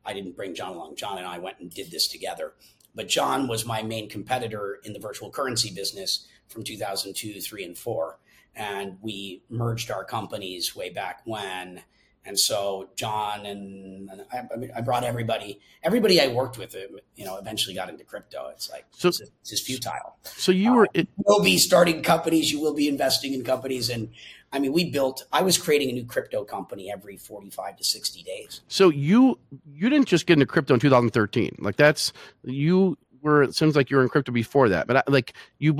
I 0.07 0.12
didn't 0.12 0.37
bring 0.37 0.55
John 0.55 0.72
along. 0.72 0.95
John 0.95 1.18
and 1.18 1.26
I 1.26 1.39
went 1.39 1.59
and 1.59 1.68
did 1.68 1.91
this 1.91 2.07
together. 2.07 2.53
But 2.95 3.09
John 3.09 3.49
was 3.49 3.66
my 3.66 3.83
main 3.83 4.09
competitor 4.09 4.78
in 4.85 4.93
the 4.93 5.01
virtual 5.01 5.31
currency 5.31 5.72
business 5.74 6.28
from 6.49 6.62
2002, 6.62 7.41
three, 7.41 7.64
and 7.64 7.76
four. 7.76 8.18
And 8.57 8.98
we 9.01 9.42
merged 9.48 9.90
our 9.90 10.05
companies 10.05 10.74
way 10.74 10.90
back 10.90 11.22
when. 11.24 11.82
And 12.24 12.38
so 12.38 12.90
John 12.96 13.46
and, 13.46 14.11
I, 14.32 14.42
I, 14.53 14.57
mean, 14.57 14.70
I, 14.76 14.82
brought 14.82 15.05
everybody, 15.05 15.59
everybody 15.82 16.20
I 16.20 16.28
worked 16.28 16.59
with, 16.59 16.74
uh, 16.74 16.80
you 17.16 17.24
know, 17.24 17.36
eventually 17.38 17.74
got 17.74 17.88
into 17.88 18.05
crypto. 18.05 18.48
It's 18.53 18.70
like, 18.70 18.84
so, 18.90 19.09
it's, 19.09 19.22
it's 19.51 19.61
futile. 19.61 20.16
So 20.24 20.53
you 20.53 20.74
were, 20.74 20.84
uh, 20.84 20.94
it, 20.94 21.09
you 21.16 21.24
will 21.26 21.42
be 21.42 21.57
starting 21.57 22.03
companies. 22.03 22.53
You 22.53 22.61
will 22.61 22.74
be 22.74 22.88
investing 22.88 23.32
in 23.32 23.42
companies. 23.42 23.88
And 23.88 24.11
I 24.53 24.59
mean, 24.59 24.72
we 24.72 24.90
built, 24.90 25.24
I 25.32 25.42
was 25.42 25.57
creating 25.57 25.90
a 25.90 25.92
new 25.92 26.05
crypto 26.05 26.44
company 26.44 26.92
every 26.92 27.16
45 27.16 27.78
to 27.78 27.84
60 27.84 28.22
days. 28.22 28.61
So 28.68 28.90
you, 28.90 29.38
you 29.72 29.88
didn't 29.88 30.09
just 30.09 30.26
get 30.26 30.34
into 30.34 30.46
crypto 30.46 30.74
in 30.74 30.80
2013. 30.80 31.57
Like 31.59 31.76
that's, 31.76 32.12
you 32.44 32.98
were, 33.22 33.44
it 33.44 33.55
seems 33.55 33.76
like 33.76 33.90
you 33.90 33.96
were 33.96 34.03
in 34.03 34.11
crypto 34.11 34.30
before 34.30 34.68
that, 34.68 34.86
but 34.86 34.98
I, 34.98 35.03
like 35.07 35.34
you, 35.59 35.78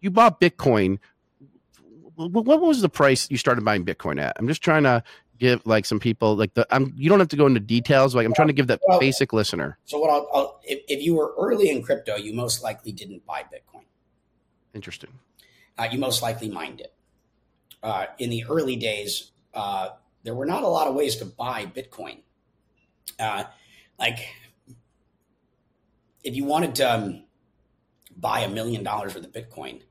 you 0.00 0.10
bought 0.10 0.40
Bitcoin 0.40 0.98
what 2.18 2.60
was 2.60 2.80
the 2.80 2.88
price 2.88 3.30
you 3.30 3.36
started 3.36 3.64
buying 3.64 3.84
Bitcoin 3.84 4.20
at? 4.20 4.36
I'm 4.38 4.48
just 4.48 4.62
trying 4.62 4.82
to 4.82 5.02
give 5.38 5.64
like 5.64 5.86
some 5.86 6.00
people 6.00 6.34
like 6.34 6.52
the 6.54 6.66
I'm 6.70 6.92
you 6.96 7.08
don't 7.08 7.20
have 7.20 7.28
to 7.28 7.36
go 7.36 7.46
into 7.46 7.60
details 7.60 8.14
like 8.14 8.26
I'm 8.26 8.34
trying 8.34 8.48
to 8.48 8.54
give 8.54 8.66
that 8.66 8.80
well, 8.86 8.98
basic 8.98 9.32
listener. 9.32 9.78
So 9.84 9.98
what 9.98 10.10
I'll, 10.10 10.28
I'll 10.34 10.60
if, 10.64 10.80
if, 10.88 11.02
you 11.02 11.14
were 11.14 11.32
early 11.38 11.70
in 11.70 11.82
crypto, 11.82 12.16
you 12.16 12.34
most 12.34 12.62
likely 12.62 12.90
didn't 12.90 13.24
buy 13.24 13.42
Bitcoin. 13.42 13.84
Interesting. 14.74 15.10
Uh, 15.78 15.88
you 15.90 15.98
most 15.98 16.22
likely 16.22 16.48
mined 16.48 16.80
it. 16.80 16.92
Uh, 17.82 18.06
in 18.18 18.30
the 18.30 18.44
early 18.48 18.74
days, 18.74 19.30
uh, 19.54 19.90
there 20.24 20.34
were 20.34 20.46
not 20.46 20.64
a 20.64 20.68
lot 20.68 20.88
of 20.88 20.94
ways 20.94 21.16
to 21.16 21.24
buy 21.24 21.66
Bitcoin. 21.66 22.18
Uh, 23.18 23.44
like 23.98 24.18
if 26.24 26.34
you 26.34 26.44
wanted 26.44 26.74
to 26.76 26.92
um, 26.92 27.24
buy 28.16 28.40
a 28.40 28.48
million 28.48 28.82
dollars 28.82 29.14
worth 29.14 29.24
of 29.24 29.32
Bitcoin, 29.32 29.82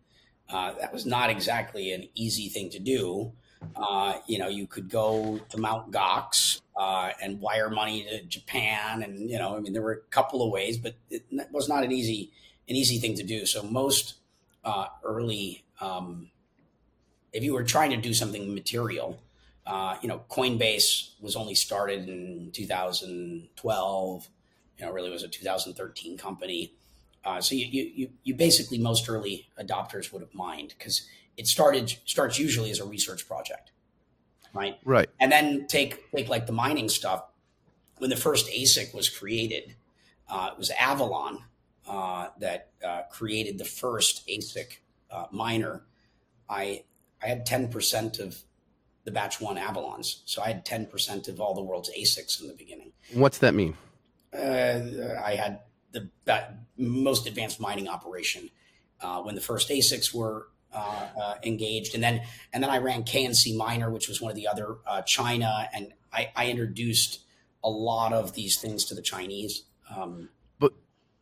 uh, 0.50 0.74
that 0.80 0.94
was 0.94 1.06
not 1.06 1.30
exactly 1.30 1.92
an 1.92 2.08
easy 2.16 2.50
thing 2.50 2.70
to 2.70 2.80
do. 2.80 3.32
Uh, 3.76 4.20
you 4.28 4.38
know, 4.38 4.48
you 4.48 4.68
could 4.68 4.90
go 4.90 5.40
to 5.50 5.58
Mount 5.58 5.92
Gox 5.92 6.62
uh, 6.76 7.12
and 7.22 7.42
wire 7.42 7.70
money 7.70 8.04
to 8.04 8.24
Japan, 8.24 9.04
and 9.04 9.30
you 9.30 9.38
know, 9.38 9.56
I 9.56 9.60
mean, 9.60 9.74
there 9.74 9.82
were 9.82 10.04
a 10.08 10.12
couple 10.12 10.44
of 10.44 10.52
ways, 10.52 10.78
but 10.78 10.96
it 11.10 11.24
was 11.52 11.68
not 11.68 11.84
an 11.84 11.92
easy 11.92 12.32
an 12.70 12.76
easy 12.76 13.00
thing 13.00 13.16
to 13.16 13.24
do. 13.24 13.46
So 13.46 13.64
most 13.64 14.16
uh, 14.64 14.88
early, 15.04 15.64
um, 15.82 16.30
if 17.34 17.44
you 17.44 17.54
were 17.54 17.64
trying 17.64 17.92
to 17.92 17.98
do 17.98 18.14
something 18.14 18.54
material, 18.54 19.20
uh, 19.66 19.98
you 20.02 20.08
know, 20.08 20.24
Coinbase 20.30 21.12
was 21.22 21.36
only 21.36 21.56
started 21.56 22.08
in 22.08 22.52
2012. 22.54 24.28
You 24.78 24.86
know, 24.86 24.92
really 24.92 25.10
was 25.10 25.24
a 25.24 25.28
2013 25.28 26.18
company. 26.18 26.74
Uh, 27.28 27.42
so 27.42 27.56
you, 27.56 27.92
you 27.94 28.10
you 28.24 28.34
basically 28.34 28.78
most 28.78 29.10
early 29.10 29.50
adopters 29.62 30.14
would 30.14 30.22
have 30.22 30.34
mined 30.34 30.74
because 30.78 31.06
it 31.36 31.46
started 31.46 31.94
starts 32.06 32.40
usually 32.40 32.72
as 32.72 32.80
a 32.80 32.86
research 32.86 33.28
project, 33.28 33.72
right? 34.54 34.78
Right. 34.86 35.10
And 35.20 35.30
then 35.30 35.68
take 35.68 36.10
take 36.12 36.30
like 36.30 36.46
the 36.46 36.54
mining 36.54 36.88
stuff. 36.88 37.26
When 37.98 38.10
the 38.10 38.16
first 38.16 38.48
ASIC 38.48 38.94
was 38.96 39.10
created, 39.10 39.76
uh, 40.30 40.52
it 40.54 40.58
was 40.58 40.72
Avalon 40.80 41.44
uh, 41.86 42.30
that 42.40 42.70
uh, 42.82 43.02
created 43.12 43.58
the 43.58 43.66
first 43.66 44.26
ASIC 44.30 44.78
uh, 45.12 45.26
miner. 45.30 45.82
I 46.50 46.86
I 47.22 47.28
had 47.28 47.46
ten 47.46 47.68
percent 47.68 48.20
of 48.20 48.38
the 49.04 49.12
batch 49.12 49.42
one 49.42 49.58
Avalons, 49.58 50.22
so 50.24 50.42
I 50.42 50.48
had 50.48 50.64
ten 50.64 50.86
percent 50.86 51.28
of 51.28 51.42
all 51.42 51.54
the 51.54 51.64
world's 51.64 51.90
ASICs 51.90 52.40
in 52.40 52.48
the 52.48 52.54
beginning. 52.54 52.94
What's 53.14 53.40
that 53.40 53.54
mean? 53.54 53.76
Uh, 54.34 55.20
I 55.26 55.36
had 55.36 55.60
the 56.26 56.44
most 56.78 57.28
advanced 57.28 57.60
mining 57.60 57.88
operation 57.88 58.50
uh, 59.02 59.22
when 59.22 59.36
the 59.36 59.42
first 59.42 59.70
ASICs 59.70 60.14
were 60.14 60.48
uh, 60.74 61.08
uh, 61.20 61.36
engaged, 61.44 61.96
and 61.96 62.04
then 62.04 62.22
and 62.54 62.64
then 62.64 62.70
I 62.70 62.78
ran 62.80 63.04
KNC 63.04 63.56
Miner, 63.56 63.90
which 63.90 64.08
was 64.08 64.22
one 64.22 64.30
of 64.30 64.36
the 64.36 64.48
other 64.48 64.78
uh, 64.86 65.02
China, 65.02 65.68
and 65.74 65.94
I, 66.12 66.30
I, 66.36 66.50
introduced 66.50 67.22
a 67.64 67.70
lot 67.70 68.14
of 68.14 68.34
these 68.34 68.58
things 68.58 68.86
to 68.86 68.96
the 68.96 69.02
Chinese. 69.02 69.64
Um, 69.96 70.30
but 70.60 70.74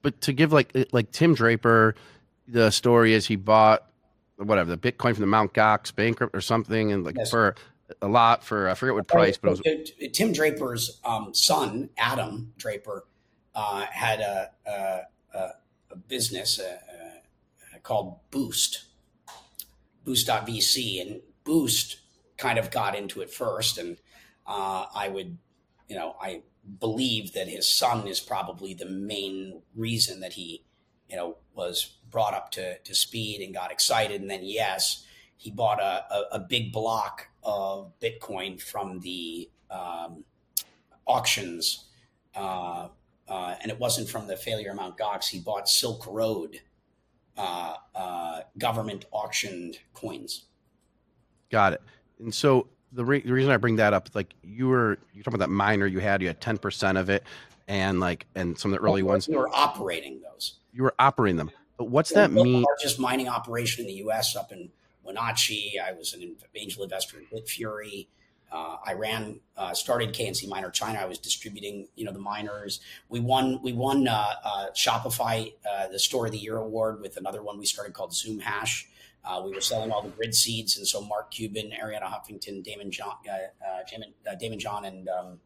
but 0.01 0.19
to 0.21 0.33
give 0.33 0.51
like 0.51 0.75
like 0.91 1.11
Tim 1.11 1.35
Draper, 1.35 1.95
the 2.47 2.71
story 2.71 3.13
is 3.13 3.27
he 3.27 3.35
bought 3.35 3.85
whatever 4.37 4.75
the 4.75 4.77
Bitcoin 4.77 5.13
from 5.13 5.21
the 5.21 5.27
Mount 5.27 5.53
Gox 5.53 5.95
bankrupt 5.95 6.35
or 6.35 6.41
something, 6.41 6.91
and 6.91 7.05
like 7.05 7.15
yes. 7.17 7.29
for 7.29 7.55
a 8.01 8.07
lot 8.07 8.43
for 8.43 8.69
I 8.69 8.73
forget 8.73 8.95
what 8.95 9.07
price, 9.07 9.37
but 9.37 9.59
it 9.63 9.91
was 9.99 10.09
Tim 10.11 10.33
Draper's 10.33 10.99
um, 11.05 11.33
son 11.33 11.89
Adam 11.97 12.53
Draper 12.57 13.05
uh, 13.55 13.85
had 13.85 14.19
a, 14.19 14.51
a, 14.65 14.99
a 15.91 15.95
business 16.07 16.59
uh, 16.59 16.77
uh, 16.91 17.79
called 17.81 18.19
Boost 18.31 18.85
Boost.vc, 20.05 21.01
and 21.01 21.21
Boost 21.43 21.97
kind 22.37 22.59
of 22.59 22.69
got 22.71 22.95
into 22.95 23.21
it 23.21 23.31
first. 23.31 23.77
And 23.77 23.97
uh, 24.45 24.85
I 24.93 25.09
would, 25.09 25.37
you 25.89 25.95
know, 25.95 26.15
I 26.21 26.43
believe 26.79 27.33
that 27.33 27.47
his 27.47 27.67
son 27.67 28.07
is 28.07 28.19
probably 28.19 28.73
the 28.73 28.85
main 28.85 29.61
reason 29.75 30.19
that 30.19 30.33
he, 30.33 30.63
you 31.09 31.15
know, 31.15 31.37
was 31.55 31.97
brought 32.11 32.33
up 32.33 32.51
to, 32.51 32.77
to 32.77 32.95
speed 32.95 33.41
and 33.41 33.53
got 33.53 33.71
excited. 33.71 34.21
And 34.21 34.29
then, 34.29 34.41
yes, 34.43 35.05
he 35.37 35.49
bought 35.49 35.79
a, 35.79 36.05
a, 36.13 36.23
a 36.33 36.39
big 36.39 36.71
block 36.71 37.27
of 37.43 37.91
Bitcoin 37.99 38.61
from 38.61 38.99
the 38.99 39.49
um, 39.71 40.23
auctions. 41.07 41.85
Uh, 42.35 42.89
uh, 43.27 43.55
and 43.61 43.71
it 43.71 43.79
wasn't 43.79 44.07
from 44.09 44.27
the 44.27 44.35
failure 44.35 44.71
of 44.71 44.75
Mount 44.75 44.97
Gox. 44.97 45.27
He 45.27 45.39
bought 45.39 45.67
Silk 45.67 46.05
Road 46.07 46.61
uh, 47.37 47.75
uh, 47.93 48.41
government 48.57 49.05
auctioned 49.11 49.79
coins. 49.93 50.45
Got 51.51 51.73
it. 51.73 51.81
And 52.19 52.33
so 52.33 52.67
the, 52.91 53.03
re- 53.03 53.21
the 53.21 53.33
reason 53.33 53.51
I 53.51 53.57
bring 53.57 53.75
that 53.77 53.93
up, 53.93 54.09
like 54.13 54.33
you 54.43 54.67
were 54.67 54.97
you're 55.13 55.23
talking 55.23 55.35
about 55.35 55.49
that 55.49 55.51
miner 55.51 55.85
you 55.85 55.99
had, 55.99 56.21
you 56.21 56.27
had 56.27 56.39
ten 56.39 56.57
percent 56.57 56.97
of 56.97 57.09
it, 57.09 57.23
and 57.67 57.99
like 57.99 58.25
and 58.35 58.57
some 58.57 58.73
of 58.73 58.79
the 58.79 58.85
early 58.85 59.03
ones. 59.03 59.27
You 59.27 59.37
were 59.37 59.49
operating 59.53 60.21
those. 60.21 60.55
You 60.73 60.83
were 60.83 60.95
operating 60.99 61.37
them, 61.37 61.51
but 61.77 61.85
what's 61.85 62.11
that 62.11 62.31
mean? 62.31 62.61
Largest 62.61 62.99
mining 62.99 63.27
operation 63.27 63.81
in 63.85 63.87
the 63.87 63.97
U.S. 63.99 64.35
up 64.35 64.51
in 64.51 64.69
Wenatchee. 65.03 65.79
I 65.79 65.93
was 65.93 66.13
an 66.13 66.35
angel 66.55 66.83
investor 66.83 67.17
in 67.19 67.25
Bitfury. 67.25 68.07
Uh, 68.51 68.77
I 68.85 68.93
ran, 68.93 69.39
uh, 69.57 69.73
started 69.73 70.13
KNC 70.13 70.47
Miner 70.47 70.69
China. 70.69 70.99
I 70.99 71.05
was 71.05 71.19
distributing, 71.19 71.87
you 71.95 72.05
know, 72.05 72.11
the 72.11 72.19
miners. 72.19 72.79
We 73.09 73.19
won, 73.19 73.61
we 73.61 73.73
won 73.73 74.07
uh, 74.07 74.27
uh 74.43 74.65
Shopify, 74.75 75.53
uh, 75.69 75.87
the 75.87 75.99
Store 75.99 76.27
of 76.27 76.31
the 76.31 76.37
Year 76.37 76.57
award 76.57 77.01
with 77.01 77.17
another 77.17 77.41
one 77.43 77.57
we 77.57 77.65
started 77.65 77.93
called 77.93 78.13
Zoom 78.13 78.39
Hash. 78.39 78.87
Uh, 79.23 79.41
we 79.43 79.51
were 79.51 79.61
selling 79.61 79.91
all 79.91 80.03
the 80.03 80.09
grid 80.09 80.35
seeds, 80.35 80.77
and 80.77 80.87
so 80.87 81.01
Mark 81.01 81.31
Cuban, 81.31 81.71
Arianna 81.71 82.03
Huffington, 82.03 82.63
Daymond 82.63 82.91
John, 82.91 83.15
Daymond, 83.25 84.39
Daymond 84.39 84.59
John, 84.59 84.85
and 84.85 85.09
um, 85.09 85.39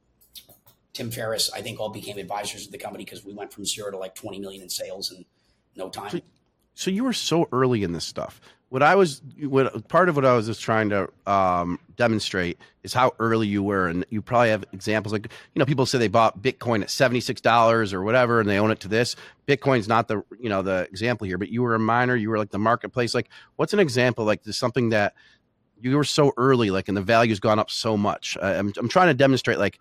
Tim 0.91 1.11
Ferriss, 1.11 1.49
I 1.53 1.61
think, 1.61 1.79
all 1.79 1.89
became 1.89 2.17
advisors 2.17 2.65
of 2.65 2.73
the 2.73 2.77
company 2.77 3.05
because 3.05 3.23
we 3.23 3.33
went 3.33 3.53
from 3.53 3.65
zero 3.65 3.89
to 3.89 3.97
like 3.97 4.15
20 4.15 4.39
million 4.39 4.63
in 4.63 4.69
sales 4.69 5.13
in 5.13 5.23
no 5.77 5.89
time. 5.89 6.09
So, 6.09 6.19
so 6.75 6.91
you 6.91 7.05
were 7.05 7.13
so 7.13 7.47
early 7.53 7.83
in 7.83 7.93
this 7.93 8.03
stuff 8.03 8.41
what 8.69 8.83
I 8.83 8.95
was, 8.95 9.21
what 9.41 9.87
part 9.87 10.09
of 10.09 10.15
what 10.15 10.25
I 10.25 10.35
was 10.35 10.45
just 10.45 10.61
trying 10.61 10.89
to 10.89 11.09
um, 11.25 11.79
demonstrate 11.95 12.59
is 12.83 12.93
how 12.93 13.13
early 13.17 13.47
you 13.47 13.63
were, 13.63 13.87
and 13.87 14.05
you 14.09 14.21
probably 14.21 14.49
have 14.49 14.63
examples 14.71 15.11
like 15.11 15.25
you 15.25 15.59
know 15.59 15.65
people 15.65 15.87
say 15.87 15.97
they 15.97 16.07
bought 16.07 16.41
Bitcoin 16.41 16.83
at 16.83 16.91
seventy 16.91 17.19
six 17.19 17.41
dollars 17.41 17.93
or 17.93 18.03
whatever, 18.03 18.39
and 18.39 18.47
they 18.47 18.59
own 18.59 18.69
it 18.69 18.79
to 18.81 18.87
this. 18.87 19.15
Bitcoin's 19.47 19.87
not 19.87 20.07
the 20.07 20.23
you 20.39 20.49
know 20.49 20.61
the 20.61 20.87
example 20.89 21.25
here, 21.25 21.39
but 21.39 21.49
you 21.49 21.63
were 21.63 21.73
a 21.73 21.79
miner, 21.79 22.15
you 22.15 22.29
were 22.29 22.37
like 22.37 22.51
the 22.51 22.59
marketplace. 22.59 23.15
Like, 23.15 23.29
what's 23.55 23.73
an 23.73 23.79
example 23.79 24.23
like 24.23 24.43
this 24.43 24.57
something 24.57 24.89
that 24.89 25.15
you 25.81 25.97
were 25.97 26.03
so 26.03 26.31
early, 26.37 26.69
like, 26.69 26.87
and 26.89 26.95
the 26.95 27.01
value's 27.01 27.39
gone 27.39 27.57
up 27.57 27.71
so 27.71 27.97
much? 27.97 28.37
I'm 28.39 28.71
I'm 28.77 28.89
trying 28.89 29.07
to 29.07 29.15
demonstrate 29.15 29.57
like 29.57 29.79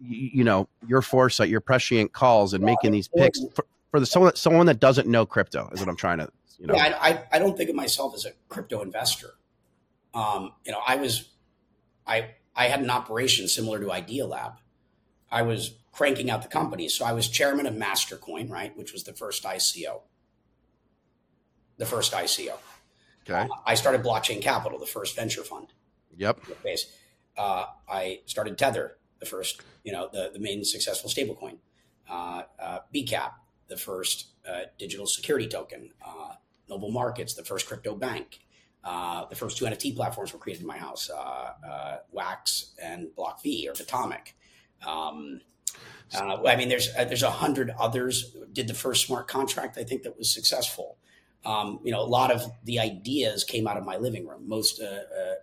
you, 0.00 0.30
you 0.34 0.44
know 0.44 0.68
your 0.88 1.02
foresight, 1.02 1.50
your 1.50 1.60
prescient 1.60 2.12
calls, 2.12 2.52
and 2.52 2.64
making 2.64 2.90
these 2.90 3.06
picks 3.06 3.40
for, 3.54 3.64
for 3.92 4.00
the 4.00 4.06
someone 4.06 4.34
someone 4.34 4.66
that 4.66 4.80
doesn't 4.80 5.06
know 5.06 5.24
crypto 5.24 5.70
is 5.72 5.78
what 5.78 5.88
I'm 5.88 5.94
trying 5.94 6.18
to 6.18 6.28
you 6.58 6.66
know, 6.66 6.74
yeah, 6.74 6.96
I, 7.00 7.24
I 7.32 7.38
don't 7.38 7.56
think 7.56 7.70
of 7.70 7.76
myself 7.76 8.14
as 8.14 8.24
a 8.24 8.30
crypto 8.48 8.82
investor. 8.82 9.34
Um, 10.12 10.52
you 10.64 10.72
know, 10.72 10.80
I 10.86 10.96
was, 10.96 11.30
I, 12.06 12.30
I 12.54 12.66
had 12.66 12.80
an 12.80 12.90
operation 12.90 13.48
similar 13.48 13.80
to 13.80 13.86
Idealab. 13.86 14.56
I 15.30 15.42
was 15.42 15.74
cranking 15.92 16.30
out 16.30 16.42
the 16.42 16.48
company. 16.48 16.88
So 16.88 17.04
I 17.04 17.12
was 17.12 17.28
chairman 17.28 17.66
of 17.66 17.74
Mastercoin, 17.74 18.50
right, 18.50 18.76
which 18.76 18.92
was 18.92 19.04
the 19.04 19.12
first 19.12 19.44
ICO. 19.44 20.02
The 21.78 21.86
first 21.86 22.12
ICO. 22.12 22.54
Okay. 23.28 23.40
Uh, 23.40 23.48
I 23.66 23.74
started 23.74 24.02
Blockchain 24.02 24.42
Capital, 24.42 24.78
the 24.78 24.86
first 24.86 25.16
venture 25.16 25.42
fund. 25.42 25.68
Yep. 26.16 26.40
Uh, 27.36 27.66
I 27.88 28.20
started 28.26 28.56
Tether, 28.58 28.96
the 29.18 29.26
first, 29.26 29.62
you 29.82 29.92
know, 29.92 30.08
the, 30.12 30.30
the 30.32 30.38
main 30.38 30.64
successful 30.64 31.10
stablecoin. 31.10 31.56
Uh, 32.08 32.42
uh, 32.60 32.78
BCAP, 32.94 33.32
the 33.68 33.76
first 33.76 34.26
uh, 34.48 34.64
digital 34.78 35.06
security 35.06 35.48
token. 35.48 35.90
Uh, 36.68 36.74
Noble 36.74 36.90
Markets, 36.90 37.34
the 37.34 37.44
first 37.44 37.66
crypto 37.66 37.94
bank. 37.94 38.40
Uh, 38.84 39.24
the 39.26 39.34
first 39.34 39.56
two 39.56 39.64
NFT 39.64 39.96
platforms 39.96 40.32
were 40.32 40.38
created 40.38 40.60
in 40.60 40.66
my 40.66 40.76
house, 40.76 41.08
uh, 41.08 41.52
uh, 41.66 41.98
Wax 42.12 42.74
and 42.82 43.08
BlockV 43.16 43.68
or 43.68 43.72
Atomic. 43.72 44.36
Um, 44.86 45.40
uh, 46.14 46.42
I 46.46 46.56
mean, 46.56 46.68
there's 46.68 46.94
uh, 46.94 47.04
there's 47.04 47.22
a 47.22 47.30
hundred 47.30 47.70
others. 47.78 48.36
Did 48.52 48.68
the 48.68 48.74
first 48.74 49.06
smart 49.06 49.26
contract 49.26 49.78
I 49.78 49.84
think 49.84 50.02
that 50.02 50.18
was 50.18 50.30
successful. 50.30 50.98
Um, 51.46 51.80
you 51.82 51.92
know, 51.92 52.00
a 52.00 52.04
lot 52.04 52.30
of 52.30 52.42
the 52.64 52.78
ideas 52.78 53.42
came 53.42 53.66
out 53.66 53.76
of 53.76 53.84
my 53.84 53.96
living 53.96 54.26
room. 54.26 54.46
Most, 54.48 54.80
uh, 54.80 55.00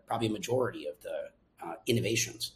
probably 0.08 0.28
a 0.28 0.32
majority 0.32 0.88
of 0.88 0.96
the 1.02 1.30
innovations. 1.88 2.54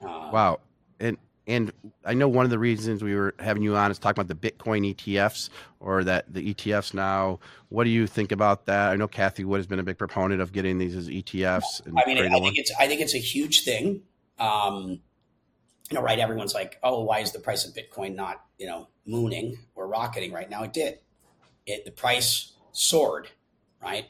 wow, 0.00 0.60
and 0.98 1.16
and 1.50 1.72
I 2.04 2.14
know 2.14 2.28
one 2.28 2.44
of 2.44 2.50
the 2.50 2.58
reasons 2.58 3.02
we 3.02 3.14
were 3.14 3.34
having 3.40 3.62
you 3.62 3.74
on 3.74 3.90
is 3.90 3.98
talking 3.98 4.22
about 4.22 4.40
the 4.40 4.50
Bitcoin 4.50 4.94
ETFs 4.94 5.50
or 5.80 6.04
that 6.04 6.32
the 6.32 6.54
ETFs 6.54 6.94
now. 6.94 7.40
What 7.68 7.84
do 7.84 7.90
you 7.90 8.06
think 8.06 8.30
about 8.30 8.66
that? 8.66 8.90
I 8.90 8.96
know 8.96 9.08
Cathie 9.08 9.44
Wood 9.44 9.58
has 9.58 9.66
been 9.66 9.80
a 9.80 9.82
big 9.82 9.98
proponent 9.98 10.40
of 10.40 10.52
getting 10.52 10.78
these 10.78 10.94
as 10.94 11.08
ETFs. 11.08 11.82
I 11.86 12.06
mean, 12.06 12.18
I 12.18 12.38
think 12.38 12.56
it's 12.56 12.72
I 12.78 12.86
think 12.86 13.00
it's 13.00 13.14
a 13.14 13.18
huge 13.18 13.64
thing. 13.64 14.02
Um, 14.38 15.00
you 15.90 15.96
know, 15.96 16.02
right? 16.02 16.18
Everyone's 16.18 16.54
like, 16.54 16.78
"Oh, 16.84 17.02
why 17.02 17.18
is 17.18 17.32
the 17.32 17.40
price 17.40 17.66
of 17.66 17.74
Bitcoin 17.74 18.14
not 18.14 18.44
you 18.56 18.66
know 18.66 18.86
mooning 19.04 19.58
or 19.74 19.88
rocketing 19.88 20.32
right 20.32 20.48
now?" 20.48 20.62
It 20.62 20.72
did. 20.72 21.00
It 21.66 21.84
the 21.84 21.90
price 21.90 22.52
soared, 22.70 23.28
right? 23.82 24.06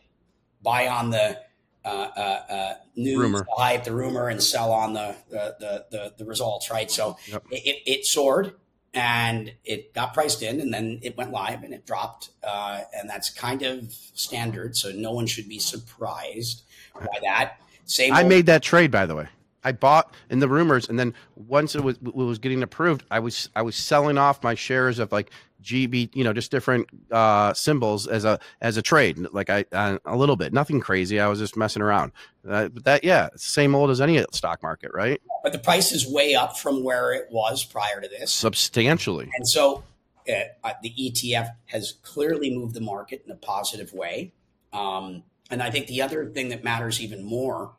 Buy 0.63 0.89
on 0.89 1.09
the 1.09 1.41
uh, 1.85 1.89
uh, 1.89 2.43
uh, 2.49 2.75
news, 2.97 3.19
rumor. 3.19 3.47
hype, 3.57 3.85
the 3.85 3.95
rumor, 3.95 4.29
and 4.29 4.43
sell 4.43 4.73
on 4.73 4.93
the 4.93 5.17
the 5.31 5.87
the, 5.91 6.15
the 6.19 6.25
results, 6.25 6.71
right? 6.71 6.91
So 6.91 7.17
yep. 7.27 7.45
it, 7.51 7.83
it 7.87 8.07
soared 8.07 8.55
and 8.93 9.53
it 9.65 9.95
got 9.95 10.15
priced 10.15 10.43
in, 10.43 10.61
and 10.61 10.75
then 10.75 10.99
it 11.03 11.17
went 11.17 11.31
live 11.31 11.63
and 11.63 11.73
it 11.73 11.87
dropped, 11.87 12.31
uh, 12.43 12.81
and 12.93 13.09
that's 13.09 13.31
kind 13.31 13.63
of 13.63 13.93
standard. 14.15 14.77
So 14.77 14.91
no 14.91 15.13
one 15.13 15.27
should 15.27 15.49
be 15.49 15.59
surprised 15.59 16.63
by 16.95 17.19
that. 17.23 17.61
Same. 17.85 18.13
I 18.13 18.25
made 18.25 18.47
that 18.47 18.63
trade, 18.63 18.91
by 18.91 19.07
the 19.07 19.15
way. 19.15 19.29
I 19.63 19.73
bought 19.73 20.15
in 20.31 20.39
the 20.39 20.49
rumors, 20.49 20.89
and 20.89 20.99
then 20.99 21.15
once 21.37 21.75
it 21.75 21.83
was 21.83 21.97
it 21.97 22.15
was 22.15 22.39
getting 22.39 22.63
approved, 22.63 23.05
I 23.11 23.21
was 23.21 23.49
I 23.55 23.63
was 23.63 23.77
selling 23.77 24.19
off 24.19 24.43
my 24.43 24.55
shares 24.55 24.99
of 24.99 25.13
like 25.13 25.31
GB, 25.63 26.15
you 26.15 26.25
know, 26.25 26.33
just 26.33 26.51
different 26.51 26.89
uh, 27.11 27.53
symbols 27.53 28.07
as 28.07 28.25
a 28.25 28.39
as 28.61 28.77
a 28.77 28.83
trade, 28.83 29.19
like 29.33 29.51
I 29.51 29.65
uh, 29.73 29.99
a 30.05 30.17
little 30.17 30.37
bit, 30.37 30.53
nothing 30.53 30.81
crazy. 30.81 31.21
I 31.21 31.29
was 31.29 31.39
just 31.39 31.57
messing 31.57 31.83
around. 31.83 32.13
Uh, 32.49 32.69
but 32.69 32.85
that, 32.85 33.05
yeah, 33.05 33.29
same 33.37 33.75
old 33.75 33.91
as 33.91 34.01
any 34.01 34.25
stock 34.33 34.63
market, 34.63 34.91
right? 34.95 35.21
But 35.43 35.53
the 35.53 35.59
price 35.59 35.93
is 35.93 36.11
way 36.11 36.35
up 36.35 36.57
from 36.57 36.83
where 36.83 37.13
it 37.13 37.29
was 37.31 37.65
prior 37.65 38.01
to 38.01 38.09
this, 38.09 38.33
substantially. 38.33 39.31
And 39.37 39.47
so, 39.47 39.85
uh, 40.29 40.33
uh 40.65 40.73
the 40.83 40.95
ETF 40.99 41.55
has 41.67 41.95
clearly 42.03 42.51
moved 42.51 42.75
the 42.75 42.81
market 42.81 43.23
in 43.27 43.33
a 43.33 43.37
positive 43.37 43.93
way. 43.93 44.33
Um, 44.73 45.25
and 45.51 45.63
I 45.63 45.71
think 45.71 45.89
the 45.89 46.01
other 46.01 46.27
thing 46.27 46.49
that 46.51 46.63
matters 46.63 47.01
even 47.01 47.25
more 47.25 47.73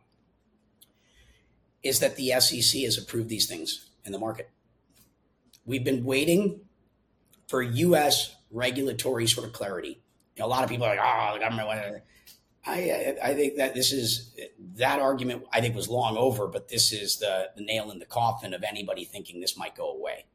is 1.83 1.99
that 1.99 2.15
the 2.15 2.31
SEC 2.39 2.81
has 2.83 2.97
approved 2.97 3.29
these 3.29 3.47
things 3.47 3.89
in 4.05 4.11
the 4.11 4.19
market. 4.19 4.49
We've 5.65 5.83
been 5.83 6.03
waiting 6.03 6.61
for 7.47 7.61
U.S. 7.61 8.35
regulatory 8.49 9.27
sort 9.27 9.47
of 9.47 9.53
clarity. 9.53 10.01
You 10.35 10.41
know, 10.41 10.45
a 10.45 10.47
lot 10.47 10.63
of 10.63 10.69
people 10.69 10.85
are 10.85 10.95
like, 10.95 10.99
"Oh, 11.01 11.33
the 11.33 11.39
government." 11.39 12.01
I 12.65 13.15
I 13.23 13.33
think 13.33 13.57
that 13.57 13.73
this 13.73 13.91
is 13.91 14.35
that 14.75 14.99
argument. 14.99 15.43
I 15.51 15.61
think 15.61 15.75
was 15.75 15.89
long 15.89 16.17
over, 16.17 16.47
but 16.47 16.67
this 16.67 16.91
is 16.91 17.17
the 17.17 17.49
the 17.55 17.63
nail 17.63 17.91
in 17.91 17.99
the 17.99 18.05
coffin 18.05 18.53
of 18.53 18.63
anybody 18.63 19.05
thinking 19.05 19.41
this 19.41 19.57
might 19.57 19.75
go 19.75 19.91
away. 19.91 20.25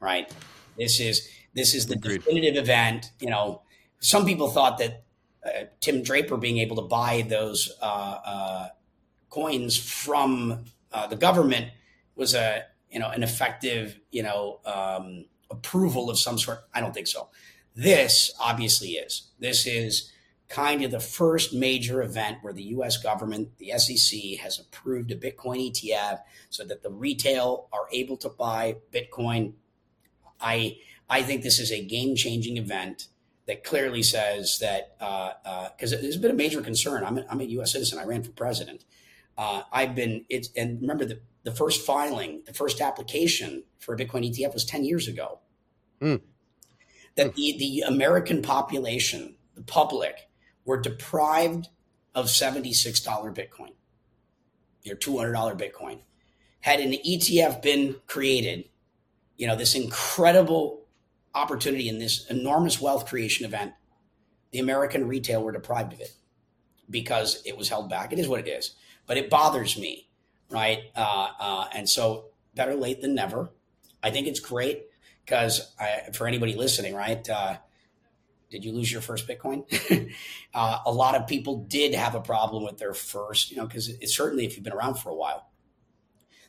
Right. 0.00 0.32
This 0.78 1.00
is 1.00 1.28
this 1.54 1.74
is 1.74 1.86
the 1.86 1.94
Agreed. 1.94 2.18
definitive 2.18 2.56
event. 2.56 3.12
You 3.20 3.30
know, 3.30 3.62
some 3.98 4.24
people 4.24 4.48
thought 4.48 4.78
that 4.78 5.04
uh, 5.44 5.64
Tim 5.80 6.02
Draper 6.02 6.36
being 6.36 6.58
able 6.58 6.76
to 6.76 6.82
buy 6.82 7.22
those 7.28 7.72
uh, 7.82 7.84
uh, 8.24 8.68
coins 9.30 9.76
from 9.76 10.64
uh, 10.92 11.06
the 11.06 11.16
government 11.16 11.70
was 12.16 12.34
a 12.34 12.64
you 12.90 12.98
know 12.98 13.08
an 13.08 13.22
effective 13.22 13.98
you 14.10 14.22
know 14.22 14.60
um, 14.66 15.24
approval 15.50 16.10
of 16.10 16.18
some 16.18 16.38
sort? 16.38 16.64
I 16.74 16.80
don't 16.80 16.92
think 16.92 17.06
so. 17.06 17.28
This 17.74 18.32
obviously 18.40 18.90
is. 18.90 19.28
This 19.38 19.66
is 19.66 20.12
kind 20.48 20.82
of 20.82 20.90
the 20.90 21.00
first 21.00 21.54
major 21.54 22.02
event 22.02 22.38
where 22.42 22.52
the 22.52 22.64
US 22.64 22.96
government, 22.96 23.56
the 23.58 23.70
SEC, 23.78 24.40
has 24.40 24.58
approved 24.58 25.12
a 25.12 25.16
Bitcoin 25.16 25.70
ETF 25.70 26.20
so 26.50 26.64
that 26.64 26.82
the 26.82 26.90
retail 26.90 27.68
are 27.72 27.86
able 27.92 28.16
to 28.18 28.28
buy 28.28 28.76
Bitcoin. 28.92 29.52
I 30.40 30.78
I 31.08 31.22
think 31.22 31.42
this 31.42 31.58
is 31.58 31.70
a 31.72 31.84
game 31.84 32.16
changing 32.16 32.56
event 32.56 33.08
that 33.46 33.64
clearly 33.64 34.02
says 34.02 34.58
that 34.60 34.96
because 34.98 35.92
uh, 35.92 35.96
uh, 35.96 36.00
there's 36.00 36.16
been 36.16 36.30
a 36.30 36.34
major 36.34 36.60
concern. 36.60 37.04
I'm 37.04 37.18
a, 37.18 37.26
I'm 37.28 37.40
a 37.40 37.44
U.S. 37.44 37.72
citizen. 37.72 37.98
I 37.98 38.04
ran 38.04 38.22
for 38.22 38.30
president. 38.30 38.84
Uh, 39.38 39.62
I've 39.72 39.94
been 39.94 40.24
it's 40.28 40.50
and 40.56 40.80
remember 40.80 41.04
the 41.04 41.20
the 41.42 41.52
first 41.52 41.84
filing, 41.86 42.42
the 42.46 42.52
first 42.52 42.80
application 42.80 43.64
for 43.78 43.94
a 43.94 43.96
Bitcoin 43.96 44.28
ETF 44.28 44.54
was 44.54 44.64
10 44.64 44.84
years 44.84 45.08
ago. 45.08 45.38
Mm. 46.00 46.20
That 47.16 47.34
the, 47.34 47.56
the 47.58 47.80
American 47.86 48.42
population, 48.42 49.36
the 49.54 49.62
public, 49.62 50.28
were 50.64 50.80
deprived 50.80 51.68
of 52.14 52.26
$76 52.26 53.02
Bitcoin, 53.34 53.72
your 54.82 54.96
$200 54.96 55.58
Bitcoin. 55.58 56.00
Had 56.60 56.80
an 56.80 56.92
ETF 56.92 57.62
been 57.62 57.96
created, 58.06 58.68
you 59.36 59.46
know, 59.46 59.56
this 59.56 59.74
incredible 59.74 60.82
opportunity 61.34 61.88
in 61.88 61.98
this 61.98 62.26
enormous 62.26 62.80
wealth 62.80 63.06
creation 63.06 63.46
event, 63.46 63.72
the 64.50 64.58
American 64.58 65.08
retail 65.08 65.42
were 65.42 65.52
deprived 65.52 65.92
of 65.92 66.00
it 66.00 66.12
because 66.90 67.42
it 67.46 67.56
was 67.56 67.68
held 67.68 67.88
back. 67.88 68.12
It 68.12 68.18
is 68.18 68.28
what 68.28 68.40
it 68.40 68.48
is, 68.48 68.74
but 69.10 69.16
it 69.18 69.28
bothers 69.28 69.76
me 69.76 70.06
right? 70.50 70.90
Uh, 70.96 71.28
uh, 71.38 71.64
and 71.72 71.88
so 71.88 72.26
better 72.54 72.74
late 72.74 73.00
than 73.00 73.14
never. 73.14 73.50
I 74.02 74.10
think 74.10 74.26
it's 74.26 74.40
great 74.40 74.86
because 75.24 75.74
for 76.12 76.26
anybody 76.26 76.54
listening, 76.54 76.94
right? 76.94 77.28
Uh, 77.28 77.56
Did 78.50 78.64
you 78.64 78.72
lose 78.72 78.90
your 78.90 79.00
first 79.00 79.28
Bitcoin? 79.28 79.64
uh, 80.54 80.78
a 80.84 80.92
lot 80.92 81.14
of 81.14 81.28
people 81.28 81.64
did 81.68 81.94
have 81.94 82.14
a 82.14 82.20
problem 82.20 82.64
with 82.64 82.78
their 82.78 82.94
first, 82.94 83.50
you 83.50 83.56
know, 83.56 83.66
because 83.66 83.88
it's 83.88 84.16
certainly 84.16 84.44
if 84.44 84.56
you've 84.56 84.64
been 84.64 84.72
around 84.72 84.94
for 84.94 85.10
a 85.10 85.14
while. 85.14 85.48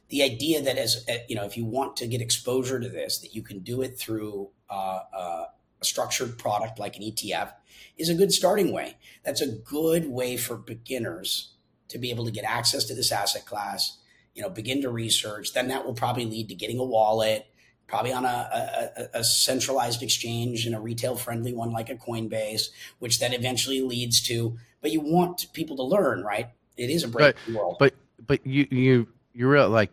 The 0.10 0.24
idea 0.24 0.62
that 0.62 0.78
as 0.78 1.06
uh, 1.08 1.18
you 1.30 1.36
know, 1.36 1.46
if 1.46 1.56
you 1.56 1.64
want 1.64 1.96
to 1.98 2.08
get 2.08 2.22
exposure 2.22 2.80
to 2.80 2.90
this, 2.90 3.20
that 3.20 3.36
you 3.36 3.44
can 3.44 3.60
do 3.60 3.82
it 3.82 3.98
through 3.98 4.50
uh, 4.70 5.02
uh, 5.14 5.46
a 5.80 5.86
structured 5.86 6.38
product 6.38 6.80
like 6.80 6.98
an 6.98 7.04
ETF 7.04 7.54
is 7.98 8.10
a 8.10 8.16
good 8.16 8.34
starting 8.34 8.74
way. 8.74 8.98
That's 9.24 9.42
a 9.42 9.48
good 9.48 10.10
way 10.10 10.38
for 10.38 10.58
beginners 10.58 11.54
to 11.92 11.98
be 11.98 12.10
able 12.10 12.26
to 12.26 12.32
get 12.32 12.44
access 12.44 12.84
to 12.86 12.96
this 12.96 13.12
asset 13.12 13.46
class. 13.46 13.98
You 14.34 14.42
know, 14.42 14.50
begin 14.50 14.82
to 14.82 14.90
research. 14.90 15.54
Then 15.54 15.68
that 15.68 15.86
will 15.86 15.94
probably 15.94 16.26
lead 16.26 16.50
to 16.50 16.56
getting 16.56 16.80
a 16.80 16.84
wallet 16.86 17.48
probably 17.92 18.14
on 18.14 18.24
a, 18.24 19.10
a, 19.14 19.20
a, 19.20 19.24
centralized 19.24 20.02
exchange 20.02 20.66
and 20.66 20.74
a 20.74 20.80
retail 20.80 21.14
friendly 21.18 21.54
one 21.54 21.74
like 21.74 21.90
a 21.90 21.96
Coinbase, 21.96 22.70
which 23.00 23.20
then 23.20 23.34
eventually 23.34 23.82
leads 23.82 24.22
to. 24.22 24.58
But 24.82 24.92
you 24.92 25.02
want 25.02 25.48
people 25.52 25.76
to 25.76 25.84
learn, 25.84 26.24
right? 26.24 26.48
It 26.78 26.90
is 26.90 27.04
a 27.04 27.10
break 27.10 27.36
but, 27.46 27.54
world. 27.54 27.76
But 27.80 27.94
but 28.26 28.48
you 28.48 28.66
you 28.72 29.08
you 29.34 29.48
real 29.48 29.70
like 29.70 29.92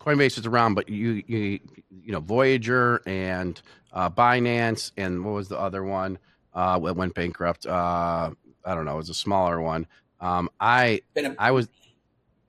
Coinbase 0.00 0.38
is 0.38 0.46
around, 0.46 0.74
but 0.74 0.88
you 0.88 1.22
you 1.26 1.58
you 1.90 2.12
know 2.12 2.20
Voyager 2.20 3.02
and 3.04 3.60
uh, 3.92 4.08
Binance 4.08 4.92
and 4.96 5.24
what 5.24 5.32
was 5.32 5.48
the 5.48 5.58
other 5.58 5.82
one? 5.82 6.18
Uh, 6.54 6.78
went 6.80 7.14
bankrupt. 7.14 7.66
Uh, 7.66 8.30
I 8.64 8.74
don't 8.74 8.84
know. 8.84 8.94
It 8.94 8.98
was 8.98 9.10
a 9.10 9.14
smaller 9.14 9.60
one. 9.60 9.86
Um, 10.20 10.48
I 10.60 11.02
a, 11.16 11.34
I 11.38 11.50
was. 11.50 11.68